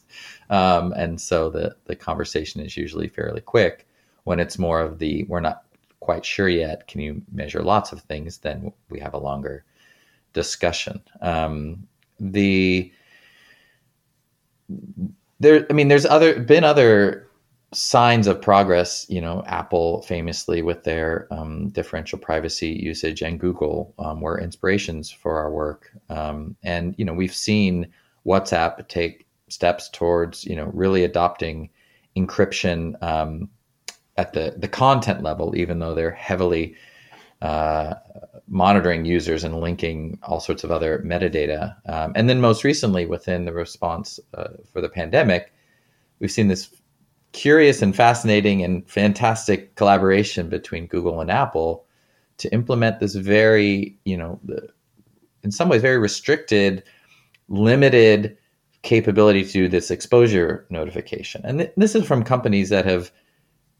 Um, 0.49 0.93
and 0.93 1.19
so 1.19 1.49
the, 1.49 1.75
the 1.85 1.95
conversation 1.95 2.61
is 2.61 2.77
usually 2.77 3.07
fairly 3.07 3.41
quick. 3.41 3.87
When 4.23 4.39
it's 4.39 4.59
more 4.59 4.81
of 4.81 4.99
the, 4.99 5.23
we're 5.23 5.39
not 5.39 5.63
quite 5.99 6.25
sure 6.25 6.49
yet, 6.49 6.87
can 6.87 7.01
you 7.01 7.21
measure 7.31 7.61
lots 7.61 7.91
of 7.91 8.01
things? 8.01 8.37
Then 8.39 8.71
we 8.89 8.99
have 8.99 9.13
a 9.13 9.19
longer 9.19 9.63
discussion. 10.33 11.01
Um, 11.21 11.87
the, 12.19 12.91
there, 15.39 15.65
I 15.69 15.73
mean, 15.73 15.87
there's 15.87 16.05
other, 16.05 16.39
been 16.39 16.63
other 16.63 17.27
signs 17.73 18.27
of 18.27 18.41
progress, 18.41 19.05
you 19.09 19.19
know, 19.19 19.43
Apple 19.45 20.01
famously 20.03 20.61
with 20.61 20.83
their 20.83 21.27
um, 21.31 21.69
differential 21.69 22.17
privacy 22.17 22.69
usage 22.69 23.21
and 23.21 23.39
Google 23.39 23.93
um, 23.99 24.21
were 24.21 24.39
inspirations 24.39 25.11
for 25.11 25.37
our 25.37 25.51
work. 25.51 25.91
Um, 26.09 26.55
and, 26.63 26.95
you 26.97 27.03
know, 27.05 27.13
we've 27.13 27.35
seen 27.35 27.87
WhatsApp 28.25 28.87
take 28.87 29.26
steps 29.49 29.89
towards, 29.89 30.45
you 30.45 30.55
know, 30.55 30.69
really 30.73 31.03
adopting 31.03 31.69
encryption 32.15 33.01
um, 33.01 33.49
at 34.17 34.33
the, 34.33 34.55
the 34.57 34.67
content 34.67 35.23
level, 35.23 35.55
even 35.55 35.79
though 35.79 35.93
they're 35.93 36.11
heavily 36.11 36.75
uh, 37.41 37.93
monitoring 38.47 39.05
users 39.05 39.43
and 39.43 39.59
linking 39.59 40.17
all 40.23 40.39
sorts 40.39 40.63
of 40.63 40.71
other 40.71 40.99
metadata. 41.05 41.75
Um, 41.87 42.13
and 42.15 42.29
then 42.29 42.41
most 42.41 42.63
recently, 42.63 43.05
within 43.05 43.45
the 43.45 43.53
response 43.53 44.19
uh, 44.33 44.49
for 44.71 44.81
the 44.81 44.89
pandemic, 44.89 45.53
we've 46.19 46.31
seen 46.31 46.47
this 46.47 46.69
curious 47.33 47.81
and 47.81 47.95
fascinating 47.95 48.63
and 48.63 48.89
fantastic 48.89 49.75
collaboration 49.75 50.49
between 50.49 50.87
Google 50.87 51.21
and 51.21 51.29
Apple 51.29 51.85
to 52.37 52.51
implement 52.53 52.99
this 52.99 53.15
very, 53.15 53.97
you 54.05 54.17
know, 54.17 54.39
in 55.43 55.51
some 55.51 55.69
ways 55.69 55.81
very 55.81 55.97
restricted, 55.97 56.83
limited 57.49 58.37
capability 58.83 59.43
to 59.43 59.51
do 59.51 59.67
this 59.67 59.91
exposure 59.91 60.65
notification. 60.69 61.41
And 61.43 61.59
th- 61.59 61.73
this 61.77 61.95
is 61.95 62.05
from 62.05 62.23
companies 62.23 62.69
that 62.69 62.85
have 62.85 63.11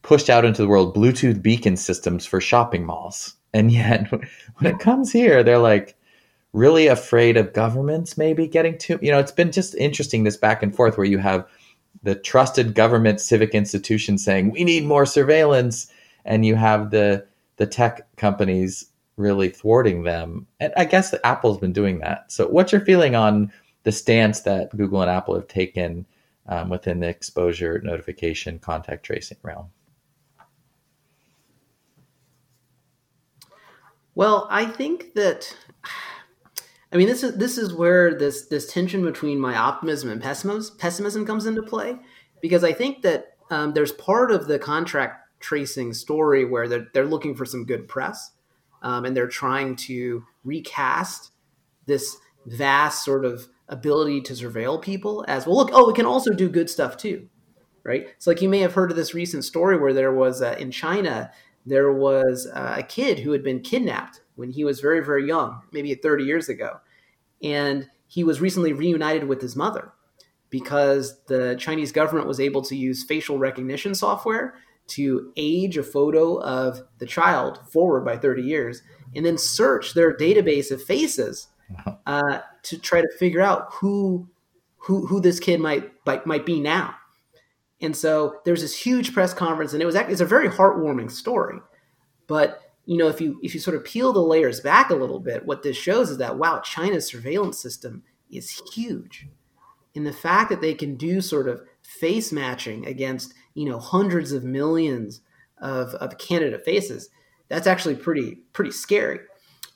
pushed 0.02 0.30
out 0.30 0.46
into 0.46 0.62
the 0.62 0.68
world 0.68 0.96
Bluetooth 0.96 1.42
beacon 1.42 1.78
systems 1.78 2.26
for 2.26 2.42
shopping 2.42 2.86
malls. 2.86 3.36
And 3.54 3.72
yet, 3.72 4.10
when 4.12 4.74
it 4.74 4.80
comes 4.80 5.12
here, 5.12 5.44
they're 5.44 5.58
like 5.58 5.96
really 6.54 6.88
afraid 6.88 7.38
of 7.38 7.54
governments 7.54 8.18
maybe 8.18 8.48
getting 8.48 8.78
too, 8.78 8.98
you 9.02 9.12
know, 9.12 9.20
it's 9.20 9.32
been 9.32 9.52
just 9.52 9.76
interesting 9.76 10.24
this 10.24 10.38
back 10.38 10.64
and 10.64 10.76
forth 10.76 10.98
where 10.98 11.06
you 11.06 11.18
have 11.18 11.48
the 12.04 12.16
trusted 12.16 12.74
government 12.74 13.20
civic 13.20 13.54
institution 13.54 14.18
saying, 14.18 14.52
we 14.52 14.64
need 14.64 14.86
more 14.86 15.06
surveillance. 15.06 15.88
And 16.26 16.46
you 16.46 16.56
have 16.56 16.92
the, 16.92 17.26
the 17.58 17.66
tech 17.66 18.08
companies 18.18 18.88
really 19.18 19.50
thwarting 19.50 20.04
them. 20.04 20.48
And 20.60 20.74
I 20.78 20.86
guess 20.86 21.14
Apple's 21.24 21.58
been 21.58 21.74
doing 21.74 22.00
that. 22.00 22.32
So, 22.32 22.48
what's 22.48 22.72
your 22.72 22.82
feeling 22.82 23.16
on 23.16 23.52
the 23.88 23.92
stance 23.94 24.42
that 24.42 24.76
Google 24.76 25.02
and 25.02 25.10
Apple 25.10 25.36
have 25.36 25.48
taken 25.48 26.06
um, 26.46 26.68
within 26.68 27.00
the 27.00 27.08
exposure 27.08 27.80
notification 27.86 28.60
contact 28.60 29.06
tracing 29.06 29.38
realm? 29.44 29.70
Well, 34.14 34.46
I 34.52 34.66
think 34.66 35.14
that 35.14 35.56
I 36.92 36.98
mean 36.98 37.08
this 37.08 37.24
is 37.24 37.38
this 37.38 37.58
is 37.58 37.74
where 37.74 38.14
this 38.14 38.48
this 38.48 38.70
tension 38.70 39.06
between 39.06 39.40
my 39.40 39.56
optimism 39.56 40.10
and 40.10 40.22
pessimism 40.22 40.78
pessimism 40.78 41.26
comes 41.26 41.46
into 41.46 41.64
play 41.64 41.98
because 42.42 42.66
I 42.66 42.74
think 42.74 43.04
that 43.04 43.38
um, 43.52 43.74
there's 43.74 43.94
part 43.94 44.32
of 44.32 44.48
the 44.48 44.60
contract 44.60 45.30
tracing 45.40 45.94
story 45.94 46.44
where 46.44 46.68
they're, 46.68 46.88
they're 46.94 47.06
looking 47.06 47.36
for 47.36 47.46
some 47.46 47.64
good 47.64 47.88
press 47.88 48.32
um, 48.82 49.06
and 49.06 49.16
they're 49.16 49.30
trying 49.30 49.78
to 49.78 50.26
recast 50.44 51.32
this 51.86 52.18
vast 52.46 53.06
sort 53.06 53.24
of 53.24 53.48
ability 53.70 54.22
to 54.22 54.34
surveil 54.34 54.82
people 54.82 55.26
as 55.28 55.46
well 55.46 55.58
look 55.58 55.70
oh 55.74 55.86
we 55.88 55.94
can 55.94 56.06
also 56.06 56.32
do 56.32 56.50
good 56.50 56.70
stuff 56.70 56.96
too 56.96 57.28
right 57.84 58.08
so 58.18 58.32
like 58.32 58.42
you 58.42 58.50
may 58.50 58.60
have 58.60 58.74
heard 58.74 58.92
of 58.92 58.98
this 58.98 59.14
recent 59.14 59.44
story 59.44 59.78
where 59.78 59.94
there 59.94 60.14
was 60.14 60.42
uh, 60.42 60.56
in 60.58 60.72
china 60.72 61.32
there 61.68 61.92
was 61.92 62.48
uh, 62.54 62.76
a 62.78 62.84
kid 62.84 63.20
who 63.20 63.34
had 63.34 63.44
been 63.44 63.60
kidnapped 63.60 64.22
when 64.36 64.52
he 64.52 64.64
was 64.64 64.80
very, 64.80 65.04
very 65.04 65.28
young, 65.28 65.62
maybe 65.74 65.94
30 65.94 66.24
years 66.24 66.48
ago. 66.48 66.80
And 67.44 67.90
he 68.08 68.24
was 68.24 68.40
recently 68.40 68.72
reunited 68.72 69.26
with 69.26 69.42
his 69.42 69.56
mother 69.56 69.92
because 70.50 71.22
the 71.26 71.58
Chinese 71.60 71.92
government 71.92 72.28
was 72.28 72.40
able 72.40 72.62
to 72.62 72.76
use 72.76 73.04
facial 73.04 73.38
recognition 73.38 73.94
software 73.94 74.56
to 74.88 75.34
age 75.36 75.78
a 75.78 75.84
photo 75.84 76.40
of 76.42 76.84
the 77.00 77.06
child 77.06 77.60
forward 77.70 78.06
by 78.06 78.16
30 78.16 78.44
years 78.44 78.82
and 79.14 79.26
then 79.26 79.38
search 79.38 79.94
their 79.94 80.16
database 80.16 80.72
of 80.72 80.82
faces 80.82 81.48
uh, 82.06 82.40
to 82.64 82.78
try 82.78 83.02
to 83.02 83.10
figure 83.18 83.42
out 83.42 83.74
who 83.74 84.28
who, 84.78 85.06
who 85.06 85.20
this 85.20 85.40
kid 85.40 85.60
might, 85.60 85.92
might 86.06 86.26
might 86.26 86.46
be 86.46 86.60
now. 86.60 86.96
And 87.82 87.96
so 87.96 88.40
there's 88.46 88.62
this 88.62 88.78
huge 88.78 89.14
press 89.14 89.34
conference, 89.34 89.74
and 89.74 89.82
it 89.82 89.86
was 89.86 89.96
it's 89.96 90.22
a 90.22 90.26
very 90.26 90.50
heartwarming 90.50 91.12
story. 91.12 91.60
But 92.26 92.62
you 92.86 92.98
know, 92.98 93.08
if 93.08 93.22
you 93.22 93.40
if 93.44 93.54
you 93.54 93.60
sort 93.60 93.76
of 93.76 93.84
peel 93.84 94.14
the 94.14 94.22
layers 94.22 94.62
back 94.62 94.90
a 94.90 94.96
little 94.96 95.20
bit, 95.20 95.46
what 95.46 95.62
this 95.62 95.78
shows 95.78 96.10
is 96.10 96.18
that 96.18 96.38
wow, 96.38 96.60
China's 96.62 97.06
surveillance 97.06 97.60
system 97.60 98.04
is 98.32 98.62
huge, 98.74 99.28
and 99.96 100.06
the 100.08 100.14
fact 100.14 100.50
that 100.50 100.62
they 100.62 100.74
can 100.74 100.96
do 100.96 101.22
sort 101.22 101.48
of 101.48 101.62
face 101.84 102.32
matching 102.32 102.86
against 102.86 103.34
you 103.54 103.70
know 103.70 103.80
hundreds 103.80 104.32
of 104.32 104.44
millions 104.44 105.22
of, 105.60 105.94
of 105.96 106.18
candidate 106.18 106.66
faces, 106.66 107.10
that's 107.50 107.68
actually 107.68 107.96
pretty 107.96 108.40
pretty 108.54 108.72
scary. 108.72 109.20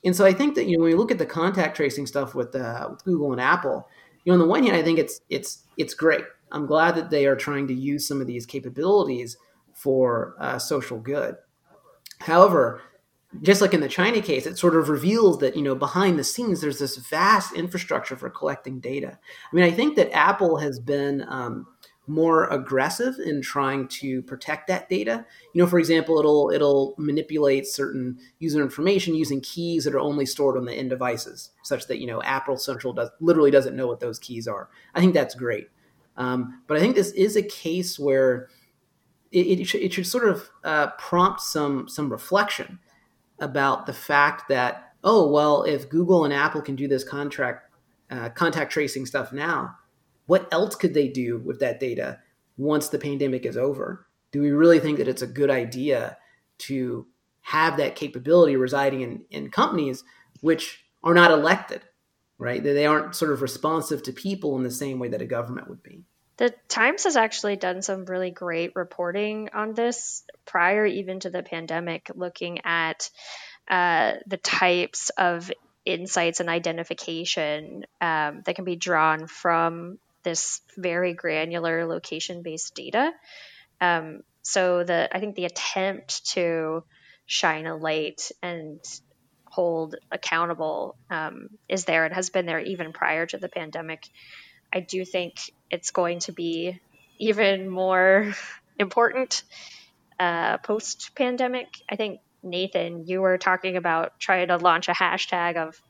And 0.04 0.16
so 0.16 0.26
I 0.26 0.34
think 0.34 0.56
that 0.56 0.66
you 0.66 0.78
know 0.78 0.84
when 0.84 0.92
you 0.92 0.98
look 0.98 1.12
at 1.12 1.18
the 1.18 1.26
contact 1.26 1.76
tracing 1.76 2.08
stuff 2.08 2.34
with 2.34 2.56
uh, 2.56 2.88
with 2.90 3.04
Google 3.04 3.32
and 3.32 3.42
Apple, 3.42 3.88
you 4.24 4.32
know, 4.32 4.34
on 4.34 4.40
the 4.40 4.48
one 4.48 4.64
hand, 4.64 4.76
I 4.76 4.84
think 4.84 5.00
it's 5.00 5.22
it's 5.30 5.64
it's 5.78 5.94
great. 5.94 6.24
I'm 6.52 6.66
glad 6.66 6.96
that 6.96 7.10
they 7.10 7.26
are 7.26 7.36
trying 7.36 7.68
to 7.68 7.74
use 7.74 8.08
some 8.08 8.20
of 8.20 8.28
these 8.28 8.46
capabilities 8.46 9.38
for 9.74 10.36
uh, 10.40 10.60
social 10.60 11.00
good. 11.00 11.36
However, 12.20 12.82
just 13.42 13.62
like 13.62 13.74
in 13.74 13.80
the 13.80 13.88
China 13.88 14.22
case, 14.22 14.46
it 14.46 14.58
sort 14.58 14.76
of 14.76 14.90
reveals 14.90 15.40
that 15.40 15.56
you 15.56 15.62
know 15.62 15.76
behind 15.76 16.20
the 16.20 16.24
scenes 16.24 16.62
there's 16.62 16.80
this 16.80 16.98
vast 16.98 17.54
infrastructure 17.54 18.16
for 18.16 18.30
collecting 18.30 18.80
data. 18.80 19.18
I 19.52 19.56
mean, 19.56 19.66
I 19.66 19.72
think 19.72 19.96
that 19.96 20.16
Apple 20.16 20.58
has 20.58 20.80
been 20.80 21.26
um, 21.28 21.68
more 22.08 22.48
aggressive 22.50 23.16
in 23.20 23.42
trying 23.42 23.88
to 23.88 24.22
protect 24.24 24.68
that 24.68 24.90
data. 24.90 25.26
You 25.54 25.62
know, 25.62 25.68
for 25.68 25.80
example, 25.80 26.20
it'll 26.20 26.52
it'll 26.52 26.96
manipulate 26.98 27.68
certain 27.68 28.18
user 28.40 28.62
information 28.62 29.16
using 29.16 29.42
keys 29.42 29.86
that 29.86 29.94
are 29.94 30.00
only 30.00 30.26
stored 30.26 30.58
on 30.58 30.66
the 30.66 30.74
end 30.74 30.90
devices, 30.90 31.52
such 31.64 31.88
that 31.88 32.00
you 32.00 32.08
know 32.08 32.22
Apple 32.24 32.58
Central 32.58 32.94
does 32.94 33.10
literally 33.20 33.52
doesn't 33.52 33.76
know 33.76 33.88
what 33.88 34.00
those 34.00 34.20
keys 34.20 34.48
are. 34.48 34.70
I 34.96 35.00
think 35.00 35.14
that's 35.14 35.36
great. 35.36 35.70
Um, 36.18 36.62
but 36.68 36.78
I 36.78 36.80
think 36.80 36.96
this 36.96 37.12
is 37.12 37.36
a 37.36 37.44
case 37.44 37.98
where 37.98 38.50
it, 39.32 39.60
it, 39.60 39.66
should, 39.66 39.82
it 39.82 39.94
should, 39.94 40.08
sort 40.08 40.28
of 40.28 40.50
uh, 40.64 40.88
prompt 40.98 41.40
some 41.40 41.88
some 41.88 42.12
reflection 42.12 42.80
about 43.40 43.86
the 43.86 43.94
fact 43.94 44.50
that 44.50 44.94
oh 45.04 45.28
well, 45.28 45.64
if 45.64 45.90
Google 45.90 46.26
and 46.26 46.34
Apple 46.34 46.62
can 46.62 46.76
do 46.76 46.88
this 46.88 47.04
contract 47.04 47.70
uh, 48.10 48.30
contact 48.30 48.72
tracing 48.72 49.06
stuff 49.06 49.32
now, 49.32 49.78
what 50.32 50.48
else 50.52 50.76
could 50.76 50.94
they 50.94 51.10
do 51.10 51.40
with 51.40 51.60
that 51.60 51.80
data 51.80 52.20
once 52.58 52.88
the 52.88 52.98
pandemic 52.98 53.46
is 53.46 53.58
over? 53.58 54.08
Do 54.32 54.42
we 54.42 54.52
really 54.52 54.80
think 54.80 54.98
that 55.00 55.10
it's 55.10 55.22
a 55.22 55.28
good 55.28 55.50
idea 55.50 56.18
to 56.60 57.06
have 57.42 57.78
that 57.78 57.96
capability 57.96 58.56
residing 58.56 59.02
in, 59.02 59.26
in 59.30 59.52
companies 59.52 60.04
which 60.40 60.86
are 61.04 61.14
not 61.14 61.32
elected? 61.32 61.82
right? 62.42 62.64
They 62.64 62.88
aren't 62.88 63.16
sort 63.16 63.32
of 63.32 63.44
responsive 63.44 64.02
to 64.04 64.14
people 64.14 64.58
in 64.58 64.64
the 64.64 64.72
same 64.72 64.98
way 64.98 65.10
that 65.10 65.22
a 65.22 65.28
government 65.28 65.70
would 65.70 65.84
be. 65.84 66.06
The 66.38 66.52
Times 66.68 67.04
has 67.04 67.16
actually 67.16 67.56
done 67.56 67.84
some 67.84 68.06
really 68.06 68.32
great 68.32 68.72
reporting 68.76 69.50
on 69.54 69.76
this 69.76 70.24
prior 70.44 70.84
even 70.88 71.20
to 71.20 71.30
the 71.30 71.44
pandemic, 71.44 72.10
looking 72.16 72.62
at 72.66 73.12
uh, 73.70 74.14
the 74.26 74.38
types 74.38 75.12
of 75.12 75.52
insights 75.86 76.40
and 76.40 76.50
identification 76.50 77.86
um, 78.02 78.42
that 78.46 78.56
can 78.56 78.66
be 78.66 78.76
drawn 78.76 79.28
from 79.28 80.00
this 80.24 80.62
very 80.78 81.14
granular 81.14 81.86
location 81.86 82.42
based 82.42 82.76
data. 82.76 83.12
Um, 83.80 84.22
so 84.42 84.84
the 84.84 85.10
I 85.16 85.20
think 85.20 85.36
the 85.36 85.46
attempt 85.46 86.26
to 86.34 86.84
shine 87.26 87.66
a 87.66 87.76
light 87.76 88.32
and 88.42 88.80
hold 89.46 89.96
accountable 90.12 90.96
um, 91.10 91.50
is 91.68 91.86
there 91.86 92.06
and 92.06 92.14
has 92.14 92.30
been 92.30 92.46
there 92.46 92.60
even 92.60 92.94
prior 92.94 93.26
to 93.26 93.38
the 93.38 93.50
pandemic. 93.50 94.08
I 94.74 94.80
do 94.80 95.04
think 95.04 95.52
it's 95.70 95.92
going 95.92 96.20
to 96.20 96.32
be 96.32 96.80
even 97.20 97.70
more 97.70 98.34
important 98.80 99.44
uh, 100.20 100.58
post 100.60 101.12
pandemic. 101.16 101.68
I 101.90 101.96
think, 101.96 102.22
Nathan, 102.44 103.06
you 103.08 103.22
were 103.22 103.38
talking 103.38 103.76
about 103.76 104.20
trying 104.20 104.48
to 104.48 104.58
launch 104.58 104.88
a 104.88 104.94
hashtag 104.94 105.58
of 105.58 105.82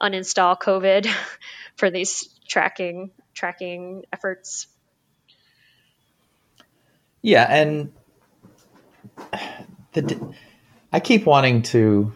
uninstall 0.00 0.58
COVID 0.58 1.06
for 1.76 1.90
these 1.90 2.28
tracking 2.48 3.10
tracking 3.34 4.04
efforts. 4.12 4.66
Yeah, 7.22 7.46
and 7.48 7.92
the 9.92 10.34
I 10.92 11.00
keep 11.00 11.26
wanting 11.26 11.62
to 11.62 12.12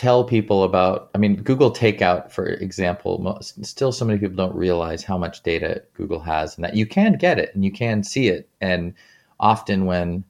tell 0.00 0.24
people 0.24 0.64
about 0.64 1.10
i 1.14 1.18
mean 1.18 1.36
google 1.42 1.70
takeout 1.70 2.32
for 2.32 2.46
example 2.46 3.18
most, 3.18 3.62
still 3.66 3.92
so 3.92 4.02
many 4.02 4.18
people 4.18 4.34
don't 4.34 4.56
realize 4.56 5.04
how 5.04 5.18
much 5.18 5.42
data 5.42 5.82
google 5.92 6.20
has 6.20 6.56
and 6.56 6.64
that 6.64 6.74
you 6.74 6.86
can 6.86 7.18
get 7.18 7.38
it 7.38 7.54
and 7.54 7.66
you 7.66 7.70
can 7.70 8.02
see 8.02 8.28
it 8.28 8.48
and 8.62 8.94
often 9.38 9.84
when 9.84 10.24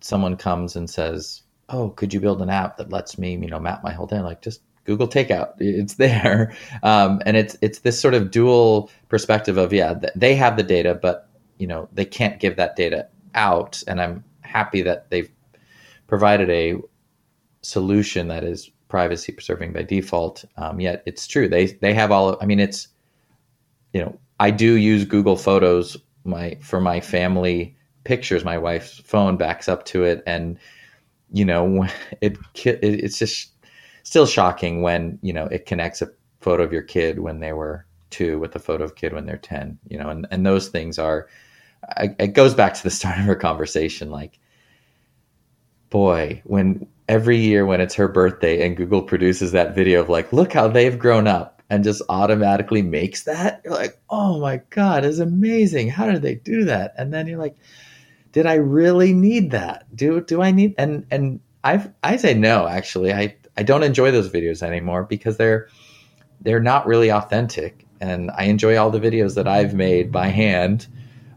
someone 0.00 0.34
comes 0.34 0.76
and 0.76 0.88
says 0.88 1.42
oh 1.68 1.90
could 1.90 2.14
you 2.14 2.20
build 2.20 2.40
an 2.40 2.48
app 2.48 2.78
that 2.78 2.88
lets 2.88 3.18
me 3.18 3.32
you 3.32 3.48
know 3.48 3.60
map 3.60 3.84
my 3.84 3.92
whole 3.92 4.06
day 4.06 4.20
like 4.20 4.40
just 4.40 4.62
google 4.86 5.08
takeout 5.08 5.54
it's 5.58 5.94
there 5.94 6.54
um, 6.82 7.20
and 7.26 7.36
it's 7.36 7.56
it's 7.60 7.80
this 7.80 8.00
sort 8.00 8.14
of 8.14 8.30
dual 8.30 8.90
perspective 9.08 9.56
of 9.58 9.72
yeah 9.72 9.94
they 10.14 10.34
have 10.34 10.56
the 10.56 10.62
data 10.62 10.94
but 10.94 11.28
you 11.58 11.66
know 11.66 11.88
they 11.92 12.04
can't 12.04 12.40
give 12.40 12.56
that 12.56 12.76
data 12.76 13.06
out 13.34 13.82
and 13.86 14.00
i'm 14.00 14.24
happy 14.42 14.82
that 14.82 15.10
they've 15.10 15.30
provided 16.06 16.48
a 16.50 16.76
solution 17.62 18.28
that 18.28 18.44
is 18.44 18.70
privacy 18.88 19.32
preserving 19.32 19.72
by 19.72 19.82
default. 19.82 20.44
Um, 20.56 20.80
yet 20.80 21.02
it's 21.06 21.26
true 21.26 21.48
they 21.48 21.66
they 21.66 21.94
have 21.94 22.10
all. 22.10 22.36
I 22.40 22.46
mean, 22.46 22.60
it's 22.60 22.88
you 23.92 24.00
know 24.00 24.18
I 24.40 24.50
do 24.50 24.74
use 24.74 25.04
Google 25.04 25.36
Photos 25.36 25.96
my 26.24 26.56
for 26.62 26.80
my 26.80 27.00
family 27.00 27.76
pictures. 28.04 28.44
My 28.44 28.58
wife's 28.58 28.98
phone 29.00 29.36
backs 29.36 29.68
up 29.68 29.84
to 29.86 30.04
it, 30.04 30.22
and 30.26 30.58
you 31.32 31.44
know, 31.44 31.86
it 32.20 32.38
it's 32.54 33.18
just 33.18 33.52
still 34.06 34.24
shocking 34.24 34.82
when 34.82 35.18
you 35.20 35.32
know 35.32 35.46
it 35.46 35.66
connects 35.66 36.00
a 36.00 36.08
photo 36.40 36.62
of 36.62 36.72
your 36.72 36.80
kid 36.82 37.18
when 37.18 37.40
they 37.40 37.52
were 37.52 37.84
two 38.10 38.38
with 38.38 38.54
a 38.54 38.60
photo 38.60 38.84
of 38.84 38.94
kid 38.94 39.12
when 39.12 39.26
they're 39.26 39.36
10 39.36 39.76
you 39.88 39.98
know 39.98 40.08
and, 40.08 40.28
and 40.30 40.46
those 40.46 40.68
things 40.68 40.96
are 40.96 41.26
it 41.98 42.32
goes 42.32 42.54
back 42.54 42.72
to 42.72 42.84
the 42.84 42.90
start 42.90 43.18
of 43.18 43.28
our 43.28 43.34
conversation 43.34 44.08
like 44.08 44.38
boy 45.90 46.40
when 46.44 46.86
every 47.08 47.36
year 47.36 47.66
when 47.66 47.80
it's 47.80 47.96
her 47.96 48.06
birthday 48.06 48.64
and 48.64 48.76
google 48.76 49.02
produces 49.02 49.50
that 49.50 49.74
video 49.74 50.02
of 50.02 50.08
like 50.08 50.32
look 50.32 50.52
how 50.52 50.68
they've 50.68 51.00
grown 51.00 51.26
up 51.26 51.60
and 51.68 51.82
just 51.82 52.00
automatically 52.08 52.82
makes 52.82 53.24
that 53.24 53.60
you're 53.64 53.74
like 53.74 53.98
oh 54.08 54.38
my 54.38 54.60
god 54.70 55.04
it's 55.04 55.18
amazing. 55.18 55.88
How 55.88 56.06
did 56.06 56.22
they 56.22 56.36
do 56.36 56.64
that? 56.66 56.94
And 56.96 57.12
then 57.12 57.26
you're 57.26 57.40
like 57.40 57.56
did 58.30 58.46
i 58.46 58.54
really 58.54 59.12
need 59.12 59.50
that? 59.50 59.84
Do 59.96 60.20
do 60.20 60.42
i 60.42 60.52
need 60.52 60.76
and 60.78 61.06
and 61.10 61.40
i 61.64 61.84
i 62.04 62.16
say 62.16 62.34
no 62.34 62.68
actually. 62.68 63.12
I 63.12 63.34
i 63.56 63.62
don't 63.62 63.82
enjoy 63.82 64.10
those 64.10 64.30
videos 64.30 64.62
anymore 64.62 65.04
because 65.04 65.36
they're 65.36 65.68
they're 66.40 66.60
not 66.60 66.86
really 66.86 67.10
authentic. 67.10 67.84
And 68.00 68.30
I 68.32 68.44
enjoy 68.44 68.76
all 68.76 68.90
the 68.90 69.00
videos 69.00 69.34
that 69.36 69.48
I've 69.48 69.74
made 69.74 70.12
by 70.12 70.28
hand, 70.28 70.86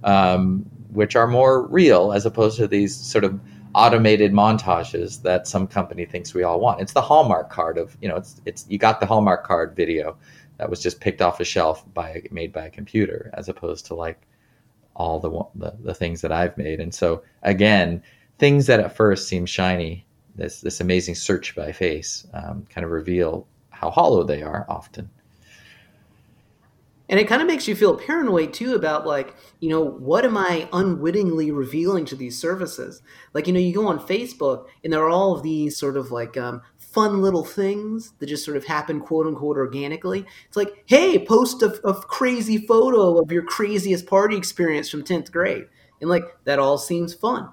um, 0.04 0.66
which 0.92 1.16
are 1.16 1.28
more 1.28 1.66
real 1.68 2.12
as 2.12 2.26
opposed 2.26 2.58
to 2.58 2.68
these 2.68 2.96
sort 2.96 3.24
of 3.24 3.40
automated 3.76 4.34
montages 4.34 5.22
that 5.22 5.48
some 5.48 5.68
company 5.68 6.06
thinks 6.06 6.34
we 6.34 6.44
all 6.44 6.60
want. 6.60 6.82
It's 6.82 6.94
the 6.94 7.02
Hallmark 7.02 7.50
card 7.50 7.78
of, 7.78 7.96
you 8.02 8.10
know, 8.10 8.18
it's 8.18 8.42
it's 8.46 8.66
you 8.68 8.78
got 8.78 9.00
the 9.00 9.06
Hallmark 9.06 9.46
card 9.46 9.76
video 9.76 10.18
that 10.58 10.70
was 10.70 10.82
just 10.82 11.00
picked 11.00 11.22
off 11.22 11.40
a 11.40 11.46
shelf 11.46 11.86
by 11.94 12.24
made 12.32 12.52
by 12.52 12.66
a 12.66 12.70
computer 12.70 13.30
as 13.34 13.48
opposed 13.48 13.86
to 13.86 13.96
like 13.96 14.22
all 14.96 15.20
the, 15.20 15.30
the 15.56 15.78
the 15.82 15.94
things 15.94 16.22
that 16.22 16.32
I've 16.32 16.58
made. 16.58 16.80
And 16.80 16.94
so 16.94 17.24
again, 17.44 18.04
things 18.38 18.66
that 18.66 18.80
at 18.82 18.96
first 18.96 19.28
seem 19.28 19.46
shiny, 19.46 20.06
this 20.40 20.62
this 20.62 20.80
amazing 20.80 21.16
search 21.16 21.56
by 21.56 21.72
face, 21.72 22.26
um, 22.34 22.66
kind 22.70 22.86
of 22.86 22.92
reveal 22.92 23.48
how 23.70 23.90
hollow 23.90 24.24
they 24.24 24.42
are 24.42 24.66
often. 24.68 25.10
And 27.10 27.20
it 27.20 27.28
kind 27.28 27.42
of 27.42 27.48
makes 27.48 27.68
you 27.68 27.76
feel 27.76 27.98
paranoid 27.98 28.54
too 28.54 28.76
about 28.76 29.08
like, 29.08 29.36
you 29.60 29.70
know, 29.70 29.84
what 29.84 30.26
am 30.26 30.38
I 30.38 30.70
unwittingly 30.72 31.50
revealing 31.50 32.06
to 32.06 32.16
these 32.16 32.38
services? 32.38 33.02
Like, 33.34 33.48
you 33.48 33.54
know, 33.54 33.60
you 33.60 33.74
go 33.74 33.88
on 33.88 34.00
Facebook 34.00 34.68
and 34.84 34.94
there 34.94 35.02
are 35.02 35.10
all 35.10 35.36
of 35.36 35.42
these 35.42 35.76
sort 35.76 35.98
of 35.98 36.12
like 36.12 36.38
um, 36.38 36.62
fun 36.78 37.24
little 37.24 37.44
things 37.44 38.14
that 38.20 38.28
just 38.28 38.46
sort 38.46 38.58
of 38.58 38.66
happen, 38.66 39.00
quote 39.00 39.26
unquote, 39.26 39.58
organically. 39.58 40.24
It's 40.48 40.58
like, 40.58 40.84
hey, 40.86 41.26
post 41.26 41.64
a, 41.64 41.80
a 41.88 41.96
crazy 41.96 42.60
photo 42.60 43.18
of 43.18 43.32
your 43.32 43.44
craziest 43.44 44.06
party 44.06 44.38
experience 44.38 44.88
from 44.88 45.04
10th 45.04 45.32
grade. 45.32 45.66
And 46.02 46.12
like, 46.12 46.26
that 46.44 46.60
all 46.60 46.78
seems 46.78 47.16
fun. 47.16 47.50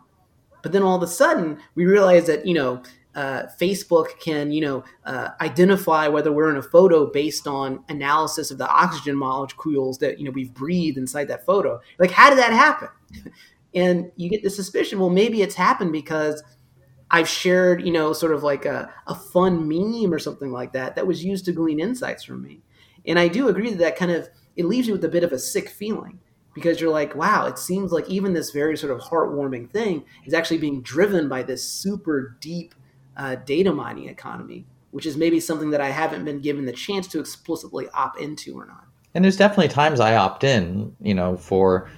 But 0.62 0.72
then 0.72 0.82
all 0.82 0.96
of 0.96 1.02
a 1.02 1.06
sudden, 1.06 1.58
we 1.74 1.86
realize 1.86 2.26
that, 2.26 2.46
you 2.46 2.54
know, 2.54 2.82
uh, 3.16 3.46
Facebook 3.58 4.20
can, 4.20 4.52
you 4.52 4.60
know, 4.60 4.84
uh, 5.04 5.30
identify 5.40 6.06
whether 6.06 6.30
we're 6.30 6.50
in 6.50 6.58
a 6.58 6.62
photo 6.62 7.10
based 7.10 7.46
on 7.46 7.82
analysis 7.88 8.50
of 8.50 8.58
the 8.58 8.68
oxygen 8.68 9.16
molecules 9.16 9.98
that 9.98 10.18
you 10.18 10.26
know 10.26 10.30
we've 10.30 10.52
breathed 10.52 10.98
inside 10.98 11.26
that 11.28 11.46
photo. 11.46 11.80
Like, 11.98 12.10
how 12.10 12.28
did 12.28 12.38
that 12.38 12.52
happen? 12.52 12.88
and 13.74 14.12
you 14.16 14.28
get 14.28 14.42
the 14.42 14.50
suspicion, 14.50 14.98
well, 14.98 15.08
maybe 15.08 15.40
it's 15.40 15.54
happened 15.54 15.92
because 15.92 16.42
I've 17.10 17.28
shared, 17.28 17.86
you 17.86 17.92
know, 17.92 18.12
sort 18.12 18.34
of 18.34 18.42
like 18.42 18.66
a, 18.66 18.92
a 19.06 19.14
fun 19.14 19.66
meme 19.66 20.12
or 20.12 20.18
something 20.18 20.52
like 20.52 20.72
that 20.74 20.94
that 20.96 21.06
was 21.06 21.24
used 21.24 21.46
to 21.46 21.52
glean 21.52 21.80
insights 21.80 22.22
from 22.22 22.42
me. 22.42 22.60
And 23.06 23.18
I 23.18 23.28
do 23.28 23.48
agree 23.48 23.70
that 23.70 23.78
that 23.78 23.96
kind 23.96 24.10
of 24.10 24.28
it 24.56 24.66
leaves 24.66 24.88
you 24.88 24.92
with 24.92 25.04
a 25.04 25.08
bit 25.08 25.24
of 25.24 25.32
a 25.32 25.38
sick 25.38 25.70
feeling 25.70 26.18
because 26.56 26.80
you're 26.80 26.90
like, 26.90 27.14
wow, 27.14 27.46
it 27.46 27.58
seems 27.58 27.92
like 27.92 28.08
even 28.08 28.32
this 28.32 28.50
very 28.50 28.78
sort 28.78 28.90
of 28.90 28.98
heartwarming 28.98 29.70
thing 29.70 30.02
is 30.24 30.32
actually 30.32 30.56
being 30.56 30.80
driven 30.80 31.28
by 31.28 31.42
this 31.42 31.62
super 31.62 32.38
deep 32.40 32.74
uh, 33.18 33.34
data 33.44 33.70
mining 33.70 34.08
economy, 34.08 34.64
which 34.90 35.04
is 35.04 35.18
maybe 35.18 35.38
something 35.38 35.68
that 35.68 35.82
I 35.82 35.90
haven't 35.90 36.24
been 36.24 36.40
given 36.40 36.64
the 36.64 36.72
chance 36.72 37.06
to 37.08 37.20
explicitly 37.20 37.88
opt 37.90 38.18
into 38.18 38.58
or 38.58 38.64
not. 38.64 38.84
And 39.14 39.22
there's 39.22 39.36
definitely 39.36 39.68
times 39.68 40.00
I 40.00 40.16
opt 40.16 40.44
in, 40.44 40.96
you 40.98 41.12
know, 41.12 41.36
for, 41.36 41.90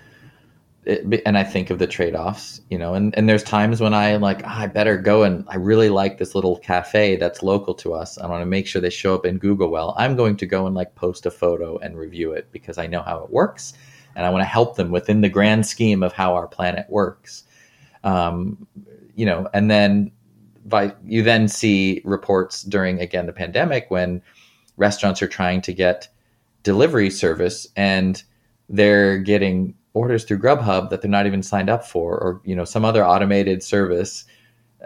it, 0.85 1.23
and 1.25 1.39
I 1.39 1.45
think 1.45 1.71
of 1.71 1.79
the 1.79 1.87
trade 1.87 2.17
offs, 2.17 2.61
you 2.69 2.79
know, 2.79 2.95
and, 2.95 3.17
and 3.17 3.29
there's 3.29 3.45
times 3.45 3.81
when 3.81 3.95
I 3.95 4.17
like, 4.17 4.43
oh, 4.43 4.49
I 4.49 4.67
better 4.67 4.99
go 4.99 5.23
and 5.23 5.45
I 5.47 5.55
really 5.55 5.89
like 5.89 6.19
this 6.19 6.35
little 6.35 6.59
cafe 6.59 7.15
that's 7.15 7.45
local 7.45 7.75
to 7.75 7.95
us. 7.95 8.19
I 8.19 8.27
want 8.27 8.43
to 8.43 8.47
make 8.47 8.67
sure 8.67 8.83
they 8.83 8.91
show 8.91 9.15
up 9.15 9.25
in 9.25 9.39
Google 9.39 9.69
well. 9.69 9.95
I'm 9.97 10.17
going 10.17 10.37
to 10.39 10.47
go 10.47 10.67
and 10.67 10.75
like 10.75 10.97
post 10.97 11.27
a 11.27 11.31
photo 11.31 11.79
and 11.79 11.97
review 11.97 12.33
it 12.33 12.49
because 12.51 12.77
I 12.77 12.89
know 12.89 13.03
how 13.03 13.23
it 13.23 13.31
works 13.31 13.75
and 14.19 14.27
I 14.27 14.31
want 14.31 14.43
to 14.43 14.47
help 14.47 14.75
them 14.75 14.91
within 14.91 15.21
the 15.21 15.29
grand 15.29 15.65
scheme 15.65 16.03
of 16.03 16.13
how 16.13 16.35
our 16.35 16.49
planet 16.49 16.87
works. 16.91 17.45
Um, 18.03 18.67
you 19.15 19.25
know, 19.25 19.49
and 19.55 19.71
then 19.71 20.11
by 20.67 20.93
you 21.07 21.23
then 21.23 21.47
see 21.49 22.03
reports 22.05 22.63
during 22.65 23.01
again 23.01 23.27
the 23.27 23.33
pandemic 23.33 23.87
when 23.91 24.21
restaurants 24.77 25.23
are 25.23 25.29
trying 25.29 25.63
to 25.63 25.73
get 25.73 26.09
delivery 26.65 27.11
service 27.11 27.67
and 27.77 28.25
they're 28.69 29.19
getting 29.19 29.75
orders 29.95 30.25
through 30.25 30.41
Grubhub 30.41 30.91
that 30.91 31.01
they're 31.01 31.11
not 31.11 31.27
even 31.27 31.43
signed 31.43 31.71
up 31.71 31.87
for, 31.87 32.19
or 32.19 32.41
you 32.45 32.57
know 32.57 32.65
some 32.65 32.85
other 32.85 33.07
automated 33.07 33.63
service. 33.63 34.25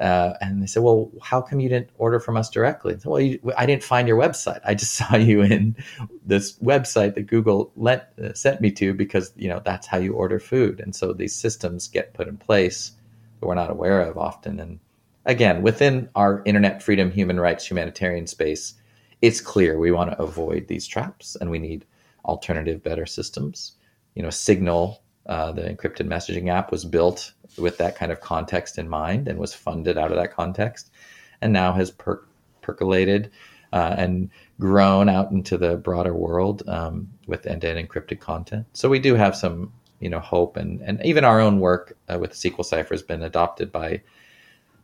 Uh, 0.01 0.32
and 0.40 0.62
they 0.62 0.66
said, 0.66 0.82
"Well, 0.82 1.11
how 1.22 1.43
come 1.43 1.61
you 1.61 1.68
didn't 1.68 1.90
order 1.99 2.18
from 2.18 2.36
us 2.36 2.49
directly?" 2.49 2.95
Said, 2.95 3.05
well, 3.05 3.20
you, 3.20 3.38
I 3.59 3.66
didn't 3.66 3.82
find 3.82 4.09
your 4.09 4.18
website. 4.18 4.61
I 4.64 4.74
just 4.74 4.95
saw 5.01 5.16
you 5.16 5.43
in 5.43 5.76
this 6.24 6.59
website 6.59 7.14
that 7.14 7.26
Google 7.26 7.72
let 7.76 8.12
uh, 8.22 8.32
sent 8.32 8.61
me 8.61 8.70
to 8.72 8.95
because 8.95 9.32
you 9.36 9.49
know 9.49 9.61
that's 9.64 9.86
how 9.86 9.99
you 9.99 10.14
order 10.14 10.40
food. 10.40 10.80
And 10.80 10.97
so 10.97 11.12
these 11.12 11.34
systems 11.34 11.88
get 11.88 12.14
put 12.14 12.28
in 12.28 12.38
place 12.38 12.93
that 13.40 13.47
we're 13.47 13.55
not 13.55 13.70
aware 13.70 14.01
of 14.01 14.16
often, 14.16 14.61
and 14.61 14.80
again, 15.24 15.62
within 15.62 16.09
our 16.14 16.43
internet 16.45 16.82
freedom, 16.82 17.11
human 17.11 17.38
rights, 17.38 17.66
humanitarian 17.66 18.26
space, 18.26 18.74
it's 19.20 19.40
clear 19.40 19.78
we 19.78 19.93
want 19.93 20.11
to 20.11 20.22
avoid 20.22 20.66
these 20.68 20.86
traps 20.86 21.36
and 21.36 21.51
we 21.51 21.59
need 21.59 21.84
alternative, 22.24 22.82
better 22.82 23.07
systems. 23.07 23.72
You 24.14 24.22
know, 24.22 24.30
Signal, 24.30 25.03
uh, 25.27 25.53
the 25.53 25.62
encrypted 25.62 26.07
messaging 26.09 26.51
app, 26.51 26.70
was 26.70 26.85
built 26.85 27.33
with 27.59 27.79
that 27.79 27.97
kind 27.97 28.11
of 28.11 28.20
context 28.20 28.79
in 28.79 28.89
mind 28.89 29.29
and 29.29 29.39
was 29.39 29.55
funded 29.55 29.99
out 29.99 30.11
of 30.11 30.16
that 30.16 30.33
context, 30.33 30.91
and 31.41 31.53
now 31.53 31.73
has 31.73 31.91
per- 31.91 32.25
percolated 32.61 33.31
uh, 33.73 33.95
and 33.97 34.31
grown 34.59 35.09
out 35.09 35.31
into 35.31 35.57
the 35.57 35.77
broader 35.77 36.14
world 36.14 36.62
um, 36.68 37.09
with 37.27 37.47
end-to-end 37.47 37.89
encrypted 37.89 38.20
content. 38.20 38.66
So 38.73 38.89
we 38.89 38.99
do 38.99 39.14
have 39.14 39.35
some, 39.35 39.73
you 40.01 40.09
know, 40.09 40.20
hope, 40.20 40.57
and 40.57 40.81
and 40.83 41.01
even 41.05 41.25
our 41.25 41.41
own 41.41 41.61
work 41.61 41.97
uh, 42.09 42.18
with 42.18 42.33
SQL 42.33 42.64
Cipher 42.64 42.95
has 42.95 43.03
been 43.03 43.23
adopted 43.23 43.73
by 43.73 44.03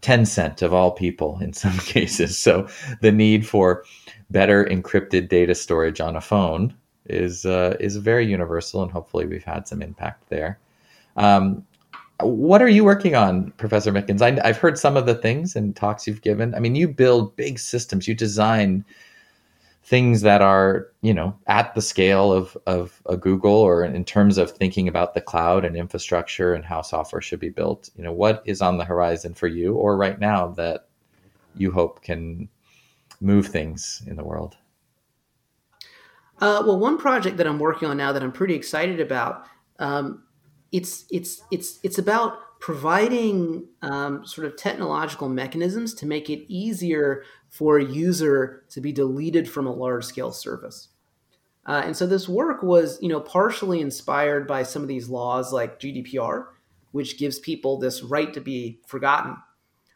Tencent 0.01 0.63
of 0.63 0.73
all 0.73 0.93
people 0.93 1.39
in 1.41 1.53
some 1.65 1.77
cases. 1.79 2.39
So 2.39 2.69
the 3.01 3.13
need 3.13 3.47
for 3.47 3.85
better 4.31 4.65
encrypted 4.65 5.29
data 5.29 5.55
storage 5.55 6.01
on 6.01 6.17
a 6.17 6.21
phone 6.21 6.75
is 7.09 7.47
uh, 7.47 7.77
is 7.81 7.97
very 7.97 8.27
universal, 8.27 8.83
and 8.83 8.91
hopefully 8.91 9.27
we've 9.27 9.45
had 9.45 9.67
some 9.67 9.83
impact 9.83 10.29
there. 10.29 10.59
Um, 11.17 11.67
what 12.21 12.61
are 12.61 12.69
you 12.69 12.85
working 12.85 13.15
on, 13.15 13.53
Professor 13.53 13.93
Mickens? 13.93 14.23
I, 14.23 14.47
have 14.47 14.59
heard 14.59 14.79
some 14.79 14.97
of 14.97 15.07
the 15.07 15.15
things 15.15 15.55
and 15.55 15.77
talks 15.77 16.07
you've 16.07 16.23
given. 16.23 16.55
I 16.55 16.59
mean, 16.59 16.75
you 16.75 16.89
build 16.89 17.37
big 17.37 17.59
systems. 17.59 18.09
You 18.09 18.15
design 18.15 18.85
things 19.85 20.21
that 20.21 20.43
are 20.43 20.89
you 21.01 21.15
know 21.15 21.35
at 21.47 21.75
the 21.75 21.81
scale 21.81 22.31
of 22.33 22.57
of 22.67 23.01
a 23.07 23.17
Google 23.17 23.55
or 23.55 23.85
in 23.85 24.05
terms 24.05 24.37
of 24.37 24.51
thinking 24.51 24.87
about 24.87 25.15
the 25.15 25.21
cloud 25.21 25.65
and 25.65 25.77
infrastructure 25.77 26.53
and 26.53 26.65
how 26.65 26.83
software 26.83 27.23
should 27.23 27.41
be 27.41 27.49
built. 27.49 27.89
You 27.97 28.05
know 28.05 28.13
what 28.13 28.43
is 28.45 28.61
on 28.61 28.79
the 28.79 28.85
horizon 28.85 29.35
for 29.35 29.47
you 29.47 29.75
or 29.75 29.97
right 29.97 30.19
now 30.19 30.49
that 30.49 30.89
you 31.57 31.73
hope 31.73 32.03
can 32.03 32.49
move 33.21 33.47
things 33.47 34.03
in 34.07 34.17
the 34.17 34.25
world. 34.25 34.57
Uh, 36.41 36.63
well, 36.65 36.79
one 36.79 36.99
project 36.99 37.37
that 37.39 37.47
I'm 37.47 37.59
working 37.59 37.89
on 37.89 37.97
now 37.97 38.13
that 38.13 38.23
I'm 38.23 38.33
pretty 38.33 38.55
excited 38.55 39.01
about. 39.01 39.45
Um, 39.79 40.25
it's 40.71 41.05
it's 41.11 41.43
it's 41.51 41.81
it's 41.83 41.99
about 41.99 42.39
providing 42.61 43.67
um, 43.83 44.25
sort 44.27 44.47
of 44.47 44.57
technological 44.57 45.29
mechanisms 45.29 45.95
to 45.95 46.07
make 46.07 46.29
it 46.29 46.45
easier 46.53 47.23
for 47.49 47.79
a 47.79 47.85
user 47.85 48.65
to 48.71 48.81
be 48.81 48.93
deleted 48.93 49.49
from 49.49 49.67
a 49.67 49.73
large 49.73 50.05
scale 50.05 50.33
service. 50.33 50.89
Uh, 51.67 51.83
and 51.85 51.97
so 51.97 52.07
this 52.07 52.29
work 52.29 52.63
was, 52.63 52.99
you 53.03 53.09
know, 53.09 53.21
partially 53.21 53.81
inspired 53.81 54.47
by 54.47 54.63
some 54.63 54.83
of 54.83 54.89
these 54.89 55.09
laws 55.09 55.53
like 55.53 55.79
GDPR, 55.79 56.47
which 56.93 57.19
gives 57.19 57.39
people 57.39 57.79
this 57.79 58.03
right 58.03 58.33
to 58.33 58.41
be 58.41 58.81
forgotten. 58.87 59.37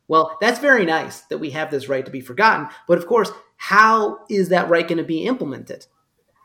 Well, 0.06 0.36
that's 0.40 0.58
very 0.58 0.84
nice 0.84 1.22
that 1.22 1.38
we 1.38 1.50
have 1.50 1.70
this 1.70 1.88
right 1.88 2.04
to 2.04 2.10
be 2.10 2.20
forgotten, 2.20 2.68
but 2.86 2.98
of 2.98 3.06
course, 3.06 3.30
how 3.56 4.18
is 4.28 4.50
that 4.50 4.68
right 4.68 4.86
going 4.86 4.98
to 4.98 5.04
be 5.04 5.24
implemented 5.24 5.86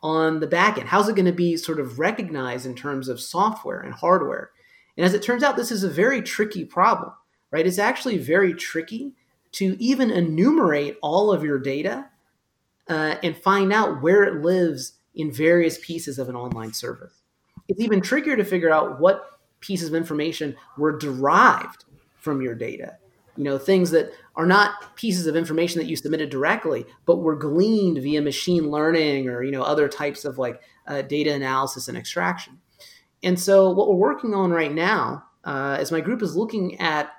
on 0.04 0.40
the 0.40 0.48
back 0.48 0.78
end? 0.78 0.90
How's 0.90 1.10
it 1.10 1.16
going 1.16 1.26
to 1.26 1.32
be 1.32 1.58
sort 1.58 1.80
of 1.80 2.00
recognized 2.00 2.66
in 2.66 2.76
terms 2.76 3.10
of 3.10 3.20
software 3.20 3.80
and 3.80 3.94
hardware? 3.94 4.52
And 4.96 5.06
as 5.06 5.14
it 5.14 5.22
turns 5.22 5.44
out, 5.44 5.56
this 5.56 5.72
is 5.72 5.84
a 5.84 5.90
very 5.90 6.22
tricky 6.22 6.66
problem, 6.66 7.14
right? 7.52 7.66
It's 7.66 7.80
actually 7.80 8.18
very 8.18 8.54
tricky 8.54 9.14
to 9.54 9.76
even 9.80 10.12
enumerate 10.12 10.98
all 11.02 11.32
of 11.32 11.44
your 11.44 11.60
data 11.60 12.10
uh, 12.88 13.16
and 13.24 13.38
find 13.38 13.72
out 13.72 14.02
where 14.02 14.24
it 14.24 14.44
lives 14.44 14.94
in 15.16 15.32
various 15.32 15.78
pieces 15.82 16.20
of 16.20 16.30
an 16.30 16.36
online 16.36 16.74
service. 16.74 17.22
It's 17.68 17.82
even 17.82 18.02
trickier 18.02 18.38
to 18.38 18.46
figure 18.46 18.72
out 18.72 19.00
what 19.00 19.40
pieces 19.60 19.90
of 19.90 19.96
information 19.96 20.56
were 20.78 20.98
derived 20.98 21.86
from 22.20 22.42
your 22.42 22.56
data. 22.56 22.98
You 23.38 23.44
know, 23.44 23.58
things 23.58 23.92
that 23.92 24.12
are 24.36 24.46
not 24.46 24.96
pieces 24.96 25.28
of 25.28 25.36
information 25.36 25.80
that 25.80 25.88
you 25.88 25.96
submitted 25.96 26.30
directly, 26.30 26.86
but 27.06 27.18
were 27.18 27.36
gleaned 27.36 28.00
via 28.00 28.22
machine 28.22 28.70
learning 28.70 29.30
or, 29.30 29.44
you 29.44 29.52
know, 29.52 29.64
other 29.64 29.88
types 29.88 30.26
of 30.26 30.38
like 30.38 30.62
uh, 30.88 31.02
data 31.04 31.34
analysis 31.34 31.88
and 31.88 31.98
extraction. 31.98 32.60
And 33.24 33.40
so 33.40 33.72
what 33.72 33.88
we're 33.88 33.96
working 33.96 34.34
on 34.34 34.52
right 34.52 34.74
now 34.74 35.24
uh, 35.44 35.78
is 35.80 35.92
my 35.92 36.02
group 36.02 36.22
is 36.22 36.36
looking 36.36 36.80
at 36.80 37.12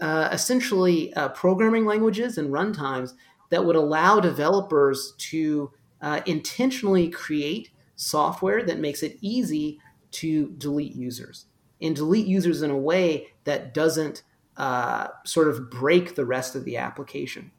uh, 0.00 0.28
essentially 0.32 1.12
uh, 1.14 1.28
programming 1.30 1.84
languages 1.84 2.38
and 2.38 2.50
runtimes 2.50 3.12
that 3.50 3.64
would 3.64 3.76
allow 3.76 4.18
developers 4.18 5.14
to 5.18 5.70
uh, 6.00 6.20
intentionally 6.26 7.08
create 7.08 7.70
software 7.96 8.64
that 8.64 8.78
makes 8.78 9.02
it 9.02 9.18
easy 9.20 9.78
to 10.10 10.50
delete 10.58 10.94
users 10.94 11.46
and 11.80 11.96
delete 11.96 12.26
users 12.26 12.62
in 12.62 12.70
a 12.70 12.76
way 12.76 13.28
that 13.44 13.74
doesn't 13.74 14.22
uh, 14.56 15.08
sort 15.24 15.48
of 15.48 15.70
break 15.70 16.14
the 16.14 16.24
rest 16.24 16.54
of 16.54 16.64
the 16.64 16.76
application. 16.76 17.50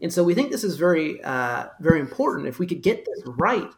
And 0.00 0.12
so 0.12 0.24
we 0.24 0.34
think 0.34 0.50
this 0.50 0.64
is 0.64 0.76
very, 0.76 1.22
uh, 1.22 1.66
very 1.80 2.00
important. 2.00 2.48
If 2.48 2.58
we 2.58 2.66
could 2.66 2.82
get 2.82 3.04
this 3.04 3.22
right, 3.38 3.70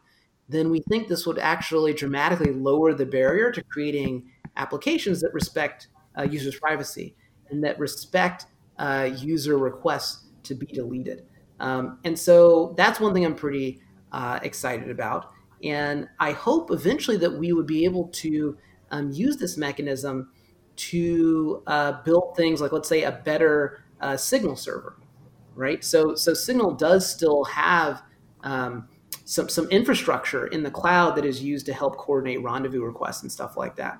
then 0.48 0.70
we 0.70 0.80
think 0.88 1.08
this 1.08 1.26
would 1.26 1.38
actually 1.38 1.92
dramatically 1.92 2.52
lower 2.52 2.94
the 2.94 3.06
barrier 3.06 3.50
to 3.52 3.62
creating 3.62 4.30
applications 4.56 5.20
that 5.20 5.34
respect 5.34 5.88
uh, 6.18 6.22
users' 6.22 6.58
privacy 6.58 7.14
and 7.50 7.62
that 7.64 7.78
respect 7.78 8.46
uh, 8.78 9.10
user 9.16 9.58
requests 9.58 10.24
to 10.44 10.54
be 10.54 10.66
deleted. 10.66 11.24
Um, 11.60 11.98
and 12.04 12.18
so 12.18 12.74
that's 12.76 13.00
one 13.00 13.14
thing 13.14 13.24
I'm 13.24 13.34
pretty 13.34 13.80
uh, 14.12 14.40
excited 14.42 14.90
about. 14.90 15.30
And 15.62 16.08
I 16.20 16.32
hope 16.32 16.70
eventually 16.70 17.16
that 17.18 17.32
we 17.32 17.52
would 17.52 17.66
be 17.66 17.84
able 17.84 18.08
to 18.08 18.56
um, 18.90 19.10
use 19.10 19.36
this 19.36 19.56
mechanism 19.56 20.30
to 20.76 21.62
uh, 21.66 22.02
build 22.02 22.36
things 22.36 22.60
like, 22.60 22.72
let's 22.72 22.88
say, 22.88 23.04
a 23.04 23.12
better 23.12 23.84
uh, 24.00 24.16
Signal 24.16 24.56
server, 24.56 24.96
right? 25.54 25.84
So, 25.84 26.14
so 26.14 26.34
Signal 26.34 26.72
does 26.72 27.08
still 27.08 27.44
have 27.44 28.02
um, 28.42 28.88
some 29.24 29.48
some 29.48 29.68
infrastructure 29.70 30.46
in 30.46 30.62
the 30.62 30.70
cloud 30.70 31.16
that 31.16 31.24
is 31.24 31.42
used 31.42 31.66
to 31.66 31.72
help 31.72 31.96
coordinate 31.96 32.42
rendezvous 32.42 32.82
requests 32.82 33.22
and 33.22 33.32
stuff 33.32 33.56
like 33.56 33.76
that. 33.76 33.98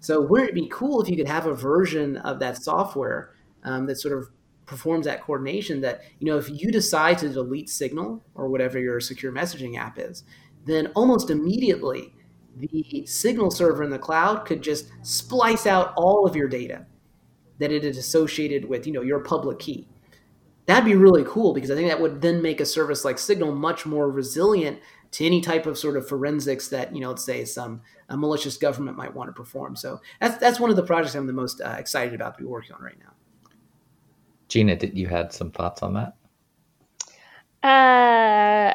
So, 0.00 0.20
wouldn't 0.20 0.50
it 0.50 0.54
be 0.54 0.68
cool 0.70 1.00
if 1.00 1.08
you 1.08 1.16
could 1.16 1.28
have 1.28 1.46
a 1.46 1.54
version 1.54 2.16
of 2.18 2.38
that 2.40 2.62
software 2.62 3.30
um, 3.62 3.86
that 3.86 3.96
sort 3.96 4.18
of 4.18 4.28
performs 4.66 5.06
that 5.06 5.22
coordination? 5.22 5.80
That 5.80 6.02
you 6.18 6.26
know, 6.26 6.36
if 6.36 6.50
you 6.50 6.70
decide 6.72 7.18
to 7.18 7.28
delete 7.28 7.70
Signal 7.70 8.22
or 8.34 8.48
whatever 8.48 8.78
your 8.78 9.00
secure 9.00 9.32
messaging 9.32 9.78
app 9.78 9.98
is, 9.98 10.24
then 10.66 10.88
almost 10.88 11.30
immediately 11.30 12.12
the 12.56 13.04
signal 13.06 13.50
server 13.50 13.82
in 13.82 13.90
the 13.90 13.98
cloud 13.98 14.44
could 14.44 14.62
just 14.62 14.88
splice 15.02 15.66
out 15.66 15.92
all 15.96 16.26
of 16.26 16.36
your 16.36 16.48
data 16.48 16.86
that 17.58 17.72
it 17.72 17.84
is 17.84 17.96
associated 17.96 18.64
with, 18.68 18.86
you 18.86 18.92
know, 18.92 19.02
your 19.02 19.20
public 19.20 19.58
key. 19.58 19.88
That'd 20.66 20.84
be 20.84 20.96
really 20.96 21.24
cool 21.26 21.52
because 21.52 21.70
I 21.70 21.74
think 21.74 21.88
that 21.88 22.00
would 22.00 22.22
then 22.22 22.40
make 22.40 22.60
a 22.60 22.66
service 22.66 23.04
like 23.04 23.18
Signal 23.18 23.54
much 23.54 23.84
more 23.84 24.10
resilient 24.10 24.78
to 25.12 25.26
any 25.26 25.40
type 25.40 25.66
of 25.66 25.78
sort 25.78 25.96
of 25.96 26.08
forensics 26.08 26.68
that, 26.68 26.94
you 26.94 27.00
know, 27.00 27.10
let's 27.10 27.24
say 27.24 27.44
some 27.44 27.82
a 28.08 28.16
malicious 28.16 28.56
government 28.56 28.96
might 28.96 29.14
want 29.14 29.28
to 29.28 29.32
perform. 29.32 29.76
So 29.76 30.00
that's 30.20 30.38
that's 30.38 30.58
one 30.58 30.70
of 30.70 30.76
the 30.76 30.82
projects 30.82 31.14
I'm 31.14 31.26
the 31.26 31.32
most 31.32 31.60
uh, 31.60 31.76
excited 31.78 32.14
about 32.14 32.36
to 32.36 32.42
be 32.42 32.48
working 32.48 32.74
on 32.74 32.82
right 32.82 32.98
now. 32.98 33.12
Gina, 34.48 34.76
did 34.76 34.96
you 34.96 35.06
had 35.06 35.32
some 35.32 35.50
thoughts 35.50 35.82
on 35.82 35.94
that? 35.94 36.14
Uh, 37.62 38.74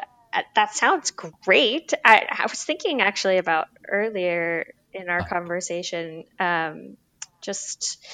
that 0.54 0.74
sounds 0.74 1.10
great. 1.10 1.92
I, 2.04 2.26
I, 2.30 2.42
was 2.48 2.62
thinking 2.62 3.00
actually 3.00 3.38
about 3.38 3.68
earlier 3.88 4.72
in 4.92 5.08
our 5.08 5.26
conversation, 5.26 6.24
um, 6.38 6.96
just 7.40 8.04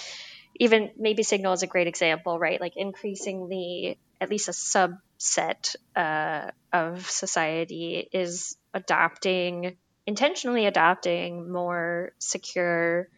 even 0.59 0.91
maybe 0.99 1.23
Signal 1.23 1.53
is 1.53 1.63
a 1.63 1.67
great 1.67 1.87
example, 1.87 2.39
right? 2.39 2.61
Like 2.61 2.75
increasing 2.77 3.49
the 3.49 3.99
at 4.21 4.31
least 4.31 4.49
a 4.49 4.53
subset 4.53 5.77
uh, 5.95 6.51
of 6.73 7.09
society 7.09 8.09
is 8.13 8.57
adopting 8.73 9.77
intentionally 10.07 10.67
adopting 10.67 11.51
more 11.51 12.13
secure 12.19 13.09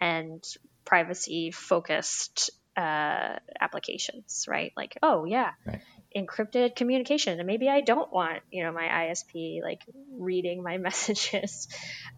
and 0.00 0.42
privacy 0.84 1.50
focused 1.50 2.50
uh, 2.76 3.36
applications, 3.60 4.46
right? 4.48 4.72
Like, 4.76 4.96
oh 5.02 5.24
yeah, 5.26 5.50
right 5.66 5.82
encrypted 6.26 6.76
communication. 6.76 7.38
And 7.38 7.46
maybe 7.46 7.68
i 7.68 7.80
don't 7.80 8.12
want 8.12 8.40
you 8.50 8.64
know 8.64 8.72
my 8.72 8.86
isp 8.86 9.62
like 9.62 9.82
reading 10.18 10.62
my 10.62 10.78
messages. 10.88 11.68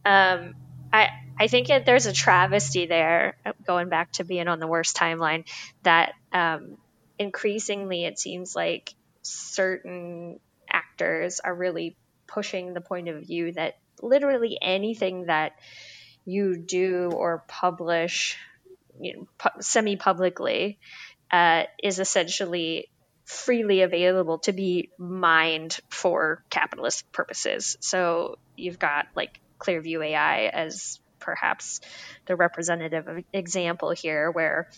Um, 0.04 0.54
i 0.92 1.08
i 1.38 1.46
think 1.46 1.70
it, 1.70 1.86
there's 1.86 2.06
a 2.06 2.12
travesty 2.12 2.86
there 2.86 3.36
going 3.66 3.88
back 3.88 4.12
to 4.12 4.24
being 4.24 4.48
on 4.48 4.60
the 4.60 4.66
worst 4.66 4.96
timeline 4.96 5.44
that 5.82 6.12
um, 6.32 6.76
increasingly 7.18 8.04
it 8.04 8.18
seems 8.18 8.56
like 8.56 8.94
certain 9.22 10.40
actors 10.68 11.40
are 11.40 11.54
really 11.54 11.96
pushing 12.26 12.74
the 12.74 12.80
point 12.80 13.08
of 13.08 13.22
view 13.26 13.52
that 13.52 13.74
literally 14.00 14.56
anything 14.60 15.26
that 15.26 15.52
you 16.24 16.56
do 16.56 17.10
or 17.12 17.44
publish 17.48 18.38
you 19.00 19.16
know, 19.16 19.28
pu- 19.38 19.62
semi-publicly 19.62 20.78
uh, 21.30 21.64
is 21.82 21.98
essentially 21.98 22.89
freely 23.30 23.82
available 23.82 24.38
to 24.38 24.52
be 24.52 24.90
mined 24.98 25.78
for 25.88 26.42
capitalist 26.50 27.10
purposes. 27.12 27.76
So 27.78 28.38
you've 28.56 28.80
got 28.80 29.06
like 29.14 29.38
Clearview 29.60 30.04
AI 30.04 30.46
as 30.46 30.98
perhaps 31.20 31.80
the 32.26 32.34
representative 32.34 33.24
example 33.32 33.90
here, 33.90 34.32
where, 34.32 34.68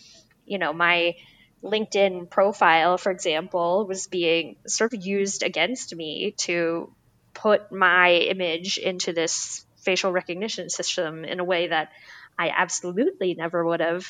you 0.44 0.58
know, 0.58 0.74
my 0.74 1.14
LinkedIn 1.64 2.28
profile, 2.28 2.98
for 2.98 3.10
example, 3.10 3.86
was 3.86 4.06
being 4.06 4.56
sort 4.66 4.92
of 4.92 5.02
used 5.02 5.42
against 5.42 5.96
me 5.96 6.34
to 6.38 6.92
put 7.32 7.72
my 7.72 8.12
image 8.12 8.76
into 8.76 9.14
this 9.14 9.64
facial 9.78 10.12
recognition 10.12 10.68
system 10.68 11.24
in 11.24 11.40
a 11.40 11.44
way 11.44 11.68
that 11.68 11.88
I 12.38 12.50
absolutely 12.54 13.32
never 13.32 13.64
would 13.64 13.80
have, 13.80 14.06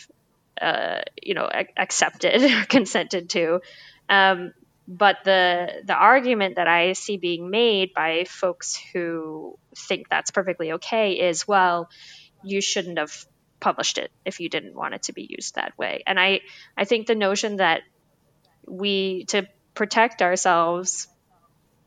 uh, 0.61 1.03
you 1.23 1.35
know, 1.35 1.49
accepted 1.77 2.43
or 2.43 2.65
consented 2.69 3.31
to. 3.31 3.61
Um, 4.09 4.53
but 4.89 5.19
the 5.25 5.83
the 5.85 5.95
argument 5.95 6.57
that 6.57 6.69
I 6.69 6.93
see 6.93 7.17
being 7.17 7.51
made 7.51 7.95
by 7.95 8.25
folks 8.25 8.77
who 8.93 9.59
think 9.75 10.09
that's 10.09 10.31
perfectly 10.31 10.73
okay 10.73 11.13
is, 11.13 11.47
well, 11.47 11.89
you 12.43 12.61
shouldn't 12.61 12.99
have 12.99 13.25
published 13.61 13.97
it 13.97 14.11
if 14.25 14.41
you 14.41 14.49
didn't 14.49 14.75
want 14.75 14.95
it 14.95 15.05
to 15.05 15.13
be 15.13 15.27
used 15.31 15.55
that 15.55 15.77
way. 15.79 16.03
And 16.07 16.19
I 16.19 16.41
I 16.77 16.85
think 16.85 17.07
the 17.07 17.15
notion 17.15 17.57
that 17.57 17.83
we 18.67 19.25
to 19.29 19.47
protect 19.75 20.21
ourselves, 20.21 21.09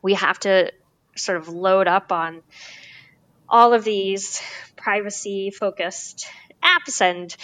we 0.01 0.13
have 0.13 0.39
to 0.39 0.72
sort 1.16 1.38
of 1.38 1.49
load 1.49 1.88
up 1.88 2.11
on 2.11 2.41
all 3.47 3.74
of 3.74 3.84
these 3.84 4.41
privacy 4.76 5.51
focused 5.51 6.28
apps 6.63 7.01
and 7.01 7.36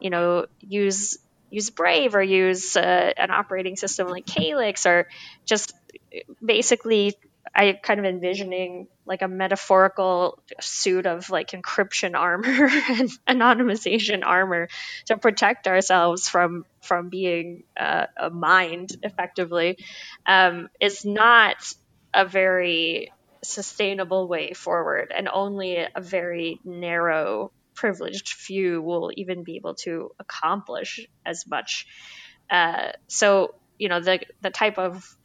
you 0.00 0.10
know 0.10 0.46
use 0.60 1.18
use 1.50 1.70
Brave 1.70 2.14
or 2.14 2.22
use 2.22 2.76
uh, 2.76 3.12
an 3.16 3.30
operating 3.30 3.76
system 3.76 4.08
like 4.08 4.26
Calyx 4.26 4.86
or 4.86 5.08
just 5.44 5.72
basically 6.44 7.16
I 7.54 7.72
kind 7.82 7.98
of 7.98 8.06
envisioning 8.06 8.88
like 9.06 9.22
a 9.22 9.28
metaphorical 9.28 10.38
suit 10.60 11.06
of 11.06 11.30
like 11.30 11.50
encryption 11.50 12.14
armor 12.14 12.46
and 12.88 13.10
anonymization 13.26 14.22
armor 14.24 14.68
to 15.06 15.16
protect 15.16 15.66
ourselves 15.66 16.28
from 16.28 16.64
from 16.82 17.08
being 17.08 17.64
uh, 17.78 18.06
a 18.16 18.30
mined 18.30 18.90
effectively 19.02 19.78
um, 20.26 20.68
is 20.80 21.04
not 21.04 21.56
a 22.14 22.26
very 22.26 23.12
sustainable 23.42 24.26
way 24.28 24.52
forward 24.52 25.12
and 25.16 25.28
only 25.28 25.76
a 25.76 26.00
very 26.00 26.60
narrow 26.64 27.52
privileged 27.78 28.30
few 28.30 28.82
will 28.82 29.12
even 29.16 29.44
be 29.44 29.54
able 29.54 29.74
to 29.74 30.10
accomplish 30.18 31.06
as 31.24 31.46
much. 31.46 31.86
Uh, 32.50 32.90
so, 33.06 33.54
you 33.78 33.88
know, 33.88 34.00
the 34.00 34.18
the 34.40 34.50
type 34.50 34.78
of 34.78 35.16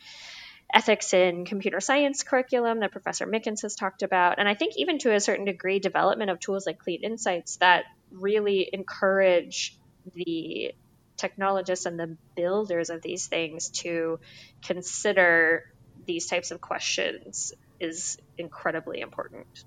ethics 0.71 1.13
in 1.13 1.45
computer 1.45 1.79
science 1.79 2.21
curriculum 2.21 2.79
that 2.81 2.91
Professor 2.91 3.25
Mickens 3.25 3.63
has 3.63 3.75
talked 3.75 4.03
about, 4.03 4.37
and 4.37 4.47
I 4.47 4.53
think 4.53 4.73
even 4.77 4.99
to 4.99 5.15
a 5.15 5.19
certain 5.19 5.45
degree, 5.45 5.79
development 5.79 6.29
of 6.29 6.39
tools 6.39 6.67
like 6.67 6.77
Clean 6.77 7.03
Insights 7.03 7.57
that 7.57 7.85
really 8.11 8.69
encourage 8.71 9.75
the 10.13 10.75
technologists 11.17 11.87
and 11.87 11.99
the 11.99 12.17
builders 12.35 12.91
of 12.91 13.01
these 13.01 13.25
things 13.27 13.69
to 13.69 14.19
consider 14.63 15.63
these 16.05 16.27
types 16.27 16.51
of 16.51 16.61
questions 16.61 17.53
is 17.79 18.17
incredibly 18.37 18.99
important. 18.99 19.63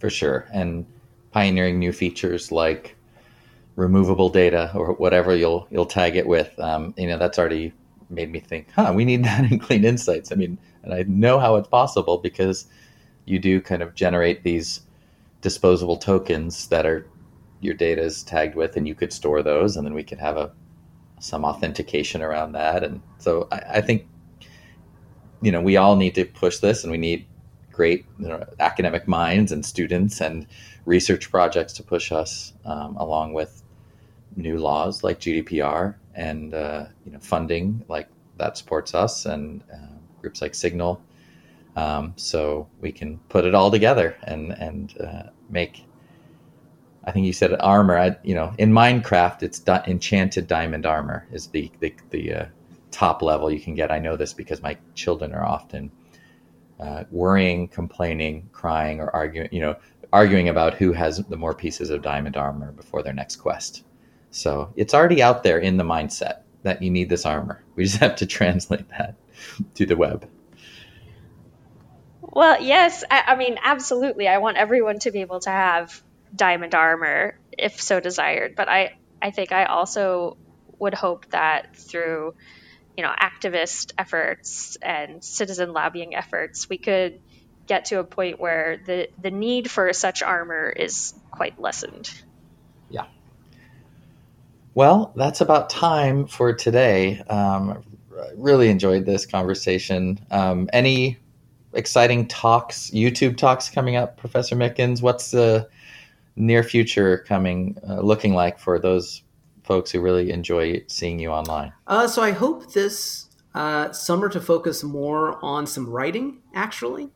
For 0.00 0.10
sure. 0.10 0.46
And 0.52 0.86
pioneering 1.32 1.78
new 1.78 1.92
features 1.92 2.50
like 2.50 2.96
removable 3.76 4.28
data 4.28 4.70
or 4.74 4.92
whatever 4.94 5.34
you'll 5.34 5.66
you'll 5.70 5.86
tag 5.86 6.16
it 6.16 6.26
with. 6.26 6.58
Um, 6.58 6.94
you 6.96 7.06
know, 7.06 7.18
that's 7.18 7.38
already 7.38 7.72
made 8.08 8.30
me 8.30 8.40
think, 8.40 8.68
huh, 8.72 8.92
we 8.94 9.04
need 9.04 9.24
that 9.24 9.50
in 9.50 9.58
Clean 9.58 9.84
Insights. 9.84 10.32
I 10.32 10.34
mean, 10.34 10.58
and 10.82 10.92
I 10.92 11.04
know 11.06 11.38
how 11.38 11.56
it's 11.56 11.68
possible 11.68 12.18
because 12.18 12.66
you 13.24 13.38
do 13.38 13.60
kind 13.60 13.82
of 13.82 13.94
generate 13.94 14.42
these 14.42 14.80
disposable 15.40 15.96
tokens 15.96 16.68
that 16.68 16.86
are 16.86 17.06
your 17.60 17.74
data 17.74 18.02
is 18.02 18.22
tagged 18.22 18.54
with, 18.54 18.76
and 18.76 18.88
you 18.88 18.94
could 18.94 19.12
store 19.12 19.42
those, 19.42 19.76
and 19.76 19.86
then 19.86 19.94
we 19.94 20.02
could 20.02 20.18
have 20.18 20.36
a 20.36 20.50
some 21.20 21.44
authentication 21.44 22.22
around 22.22 22.52
that. 22.52 22.82
And 22.82 23.00
so 23.18 23.46
I, 23.52 23.62
I 23.74 23.80
think, 23.80 24.06
you 25.42 25.52
know, 25.52 25.60
we 25.60 25.76
all 25.76 25.96
need 25.96 26.14
to 26.16 26.24
push 26.24 26.58
this 26.58 26.82
and 26.82 26.90
we 26.90 26.98
need 26.98 27.26
great 27.80 28.04
you 28.18 28.28
know, 28.28 28.44
academic 28.58 29.08
minds 29.08 29.52
and 29.52 29.64
students 29.64 30.20
and 30.20 30.46
research 30.84 31.30
projects 31.30 31.72
to 31.72 31.82
push 31.82 32.12
us 32.12 32.52
um, 32.66 32.94
along 32.98 33.32
with 33.32 33.62
new 34.36 34.58
laws 34.58 35.02
like 35.02 35.18
GDPR 35.18 35.94
and 36.14 36.52
uh, 36.52 36.84
you 37.06 37.12
know 37.12 37.18
funding 37.20 37.82
like 37.88 38.06
that 38.36 38.58
supports 38.58 38.94
us 38.94 39.24
and 39.24 39.62
uh, 39.72 39.96
groups 40.20 40.42
like 40.42 40.54
Signal. 40.54 41.00
Um, 41.74 42.12
so 42.16 42.68
we 42.82 42.92
can 42.92 43.16
put 43.30 43.46
it 43.46 43.54
all 43.54 43.70
together 43.70 44.14
and 44.24 44.52
and 44.52 44.94
uh, 45.00 45.22
make. 45.48 45.82
I 47.04 47.12
think 47.12 47.24
you 47.24 47.32
said 47.32 47.58
armor. 47.60 47.96
I, 47.96 48.08
you 48.22 48.34
know, 48.34 48.52
in 48.58 48.72
Minecraft, 48.72 49.42
it's 49.42 49.58
di- 49.58 49.84
enchanted 49.86 50.46
diamond 50.46 50.84
armor 50.84 51.26
is 51.32 51.46
the 51.46 51.70
the, 51.80 51.94
the 52.10 52.34
uh, 52.34 52.46
top 52.90 53.22
level 53.22 53.50
you 53.50 53.58
can 53.58 53.74
get. 53.74 53.90
I 53.90 54.00
know 54.00 54.16
this 54.16 54.34
because 54.34 54.60
my 54.60 54.76
children 54.94 55.32
are 55.32 55.46
often 55.46 55.90
uh, 56.80 57.04
worrying, 57.10 57.68
complaining, 57.68 58.48
crying, 58.52 59.00
or 59.00 59.14
arguing. 59.14 59.48
You 59.52 59.60
know, 59.60 59.76
arguing 60.12 60.48
about 60.48 60.74
who 60.74 60.92
has 60.92 61.18
the 61.18 61.36
more 61.36 61.54
pieces 61.54 61.90
of 61.90 62.02
diamond 62.02 62.36
armor 62.36 62.72
before 62.72 63.02
their 63.02 63.12
next 63.12 63.36
quest. 63.36 63.84
So 64.30 64.72
it's 64.76 64.94
already 64.94 65.22
out 65.22 65.42
there 65.42 65.58
in 65.58 65.76
the 65.76 65.84
mindset 65.84 66.40
that 66.62 66.82
you 66.82 66.90
need 66.90 67.08
this 67.08 67.26
armor. 67.26 67.62
We 67.76 67.84
just 67.84 67.96
have 68.00 68.16
to 68.16 68.26
translate 68.26 68.88
that 68.90 69.14
to 69.74 69.86
the 69.86 69.96
web. 69.96 70.28
Well, 72.22 72.62
yes, 72.62 73.02
I, 73.10 73.24
I, 73.28 73.36
mean, 73.36 73.58
absolutely. 73.62 74.28
I 74.28 74.38
want 74.38 74.56
everyone 74.56 75.00
to 75.00 75.10
be 75.10 75.20
able 75.20 75.40
to 75.40 75.50
have 75.50 76.00
diamond 76.34 76.74
armor 76.74 77.38
if 77.56 77.80
so 77.80 77.98
desired. 77.98 78.54
But 78.54 78.68
I, 78.68 78.96
I 79.20 79.30
think 79.30 79.52
I 79.52 79.64
also 79.64 80.36
would 80.78 80.94
hope 80.94 81.26
that 81.30 81.76
through, 81.76 82.34
you 83.00 83.06
know, 83.06 83.14
activist 83.18 83.92
efforts 83.96 84.76
and 84.82 85.24
citizen 85.24 85.72
lobbying 85.72 86.14
efforts, 86.14 86.68
we 86.68 86.76
could 86.76 87.18
get 87.66 87.86
to 87.86 87.98
a 87.98 88.04
point 88.04 88.38
where 88.38 88.78
the, 88.84 89.08
the 89.18 89.30
need 89.30 89.70
for 89.70 89.90
such 89.94 90.22
armor 90.22 90.68
is 90.68 91.14
quite 91.30 91.58
lessened. 91.58 92.12
Yeah. 92.90 93.06
Well, 94.74 95.14
that's 95.16 95.40
about 95.40 95.70
time 95.70 96.26
for 96.26 96.52
today. 96.52 97.20
Um, 97.20 97.82
really 98.36 98.68
enjoyed 98.68 99.06
this 99.06 99.24
conversation. 99.24 100.20
Um, 100.30 100.68
any 100.70 101.16
exciting 101.72 102.28
talks, 102.28 102.90
YouTube 102.90 103.38
talks 103.38 103.70
coming 103.70 103.96
up, 103.96 104.18
Professor 104.18 104.56
Mickens? 104.56 105.00
What's 105.00 105.30
the 105.30 105.70
near 106.36 106.62
future 106.62 107.24
coming, 107.26 107.78
uh, 107.88 108.02
looking 108.02 108.34
like 108.34 108.58
for 108.58 108.78
those 108.78 109.22
folks 109.70 109.92
who 109.92 110.00
really 110.00 110.32
enjoy 110.32 110.82
seeing 110.88 111.20
you 111.20 111.30
online? 111.30 111.72
Uh, 111.86 112.08
so 112.08 112.22
I 112.22 112.32
hope 112.32 112.72
this 112.72 113.28
uh, 113.54 113.92
summer 113.92 114.28
to 114.28 114.40
focus 114.40 114.82
more 114.82 115.38
on 115.44 115.64
some 115.64 115.88
writing, 115.88 116.38
actually. 116.56 117.10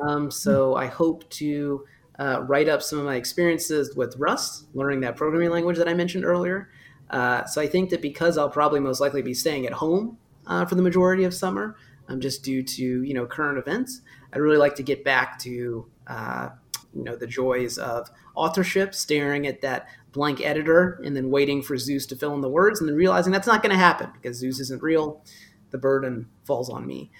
Um, 0.00 0.30
so 0.30 0.76
I 0.76 0.86
hope 0.86 1.28
to 1.30 1.84
uh, 2.20 2.42
write 2.46 2.68
up 2.68 2.80
some 2.80 3.00
of 3.00 3.04
my 3.04 3.16
experiences 3.16 3.96
with 3.96 4.14
Rust, 4.18 4.66
learning 4.72 5.00
that 5.00 5.16
programming 5.16 5.50
language 5.50 5.78
that 5.78 5.88
I 5.88 5.94
mentioned 5.94 6.24
earlier. 6.24 6.70
Uh, 7.10 7.44
so 7.44 7.60
I 7.60 7.66
think 7.66 7.90
that 7.90 8.02
because 8.02 8.38
I'll 8.38 8.50
probably 8.50 8.78
most 8.78 9.00
likely 9.00 9.22
be 9.22 9.34
staying 9.34 9.66
at 9.66 9.72
home 9.72 10.16
uh, 10.46 10.64
for 10.64 10.76
the 10.76 10.82
majority 10.82 11.24
of 11.24 11.34
summer, 11.34 11.76
um, 12.08 12.20
just 12.20 12.44
due 12.44 12.62
to 12.62 13.02
you 13.02 13.14
know 13.14 13.26
current 13.26 13.58
events, 13.58 14.00
I'd 14.32 14.38
really 14.38 14.58
like 14.58 14.76
to 14.76 14.84
get 14.84 15.02
back 15.02 15.40
to 15.40 15.88
uh, 16.06 16.50
you 16.94 17.02
know 17.02 17.16
the 17.16 17.26
joys 17.26 17.78
of 17.78 18.10
authorship, 18.36 18.94
staring 18.94 19.46
at 19.46 19.60
that 19.62 19.88
blank 20.16 20.40
editor, 20.40 21.00
and 21.04 21.14
then 21.14 21.30
waiting 21.30 21.62
for 21.62 21.76
Zeus 21.76 22.06
to 22.06 22.16
fill 22.16 22.34
in 22.34 22.40
the 22.40 22.48
words, 22.48 22.80
and 22.80 22.88
then 22.88 22.96
realizing 22.96 23.32
that's 23.32 23.46
not 23.46 23.62
going 23.62 23.70
to 23.70 23.78
happen 23.78 24.10
because 24.14 24.38
Zeus 24.38 24.58
isn't 24.58 24.82
real. 24.82 25.22
The 25.70 25.78
burden 25.78 26.26
falls 26.44 26.70
on 26.70 26.86
me. 26.86 27.12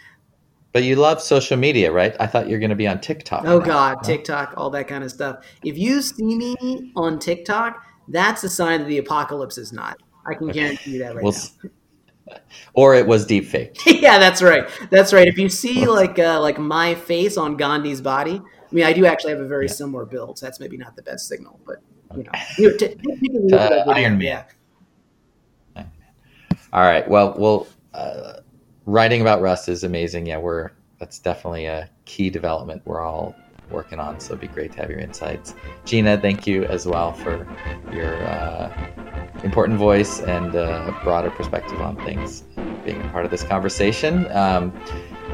But 0.72 0.82
you 0.82 0.97
love 0.97 1.22
social 1.22 1.57
media, 1.57 1.92
right? 1.92 2.16
I 2.18 2.26
thought 2.26 2.49
you're 2.49 2.59
going 2.59 2.70
to 2.70 2.76
be 2.76 2.88
on 2.88 3.01
TikTok. 3.01 3.44
Oh 3.44 3.59
now. 3.59 3.64
God, 3.64 4.03
TikTok, 4.03 4.55
all 4.57 4.70
that 4.70 4.88
kind 4.88 5.05
of 5.05 5.11
stuff. 5.11 5.44
If 5.62 5.78
you 5.78 6.03
see 6.03 6.36
me 6.36 6.92
on 6.97 7.18
TikTok, 7.18 7.82
that's 8.09 8.44
a 8.44 8.49
sign 8.49 8.80
that 8.80 8.86
the 8.86 8.99
apocalypse 8.99 9.59
is 9.59 9.72
not. 9.72 9.99
I 10.26 10.34
can 10.34 10.49
guarantee 10.49 10.92
you 10.92 10.99
that 11.01 11.14
right 11.14 11.24
now. 11.24 11.70
Or 12.74 12.97
it 12.97 13.07
was 13.07 13.24
deep 13.24 13.47
fake. 13.47 13.78
yeah, 13.86 14.18
that's 14.18 14.42
right. 14.42 14.68
That's 14.90 15.12
right. 15.12 15.28
If 15.28 15.38
you 15.38 15.49
see 15.49 15.86
like 15.86 16.18
uh, 16.18 16.40
like 16.40 16.59
my 16.59 16.97
face 16.97 17.36
on 17.36 17.57
Gandhi's 17.57 18.01
body, 18.01 18.42
I 18.44 18.74
mean, 18.74 18.84
I 18.84 18.92
do 18.92 19.07
actually 19.07 19.30
have 19.30 19.40
a 19.40 19.47
very 19.47 19.66
yeah. 19.66 19.72
similar 19.72 20.05
build, 20.05 20.38
so 20.38 20.47
that's 20.47 20.59
maybe 20.59 20.76
not 20.76 20.97
the 20.97 21.03
best 21.03 21.28
signal, 21.28 21.61
but 21.64 21.76
you 22.14 22.24
know, 22.24 22.30
you 22.59 23.48
know 23.50 23.57
uh, 23.57 23.84
Iron 23.88 24.18
Man. 24.18 24.44
Yeah. 25.76 25.84
All 26.72 26.82
right. 26.82 27.09
Well, 27.09 27.34
well, 27.38 27.66
uh, 27.94 28.40
writing 28.84 29.20
about 29.20 29.40
Rust 29.40 29.68
is 29.68 29.84
amazing. 29.84 30.26
Yeah, 30.26 30.38
we're 30.38 30.70
that's 30.98 31.18
definitely 31.18 31.66
a 31.66 31.90
key 32.04 32.30
development 32.30 32.82
we're 32.84 33.00
all 33.00 33.34
working 33.70 33.98
on. 33.98 34.20
So 34.20 34.32
it'd 34.32 34.40
be 34.40 34.48
great 34.48 34.72
to 34.72 34.80
have 34.80 34.90
your 34.90 35.00
insights. 35.00 35.54
Gina, 35.84 36.18
thank 36.18 36.46
you 36.46 36.64
as 36.64 36.86
well 36.86 37.12
for 37.12 37.46
your 37.92 38.22
uh, 38.24 38.72
important 39.42 39.78
voice 39.78 40.20
and 40.20 40.54
uh, 40.54 40.92
broader 41.02 41.30
perspective 41.30 41.80
on 41.80 41.96
things, 42.04 42.42
being 42.84 43.02
a 43.02 43.09
part 43.09 43.24
of 43.24 43.30
this 43.30 43.42
conversation. 43.42 44.30
Um, 44.32 44.72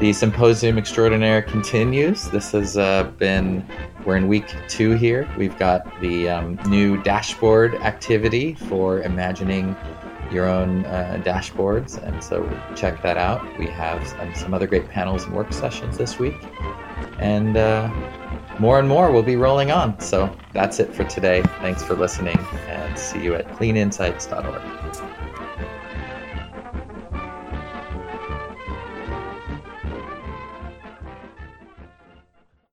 the 0.03 0.11
symposium 0.11 0.77
extraordinaire 0.77 1.41
continues. 1.41 2.27
This 2.29 2.51
has 2.51 2.75
uh, 2.75 3.05
been, 3.17 3.65
we're 4.05 4.17
in 4.17 4.27
week 4.27 4.53
two 4.67 4.95
here. 4.95 5.33
We've 5.37 5.57
got 5.57 6.01
the 6.01 6.27
um, 6.27 6.59
new 6.67 7.01
dashboard 7.03 7.75
activity 7.75 8.53
for 8.53 9.01
imagining 9.03 9.77
your 10.29 10.45
own 10.49 10.83
uh, 10.87 11.21
dashboards. 11.23 12.03
And 12.05 12.21
so 12.21 12.43
check 12.75 13.01
that 13.01 13.15
out. 13.15 13.57
We 13.57 13.67
have 13.67 14.05
some, 14.05 14.35
some 14.35 14.53
other 14.53 14.67
great 14.67 14.89
panels 14.89 15.23
and 15.23 15.33
work 15.33 15.53
sessions 15.53 15.97
this 15.97 16.19
week. 16.19 16.35
And 17.19 17.55
uh, 17.55 17.89
more 18.59 18.79
and 18.79 18.89
more 18.89 19.09
will 19.09 19.23
be 19.23 19.37
rolling 19.37 19.71
on. 19.71 19.97
So 20.01 20.35
that's 20.51 20.81
it 20.81 20.93
for 20.93 21.05
today. 21.05 21.43
Thanks 21.61 21.81
for 21.81 21.93
listening 21.93 22.39
and 22.67 22.99
see 22.99 23.23
you 23.23 23.35
at 23.35 23.47
cleaninsights.org. 23.53 25.22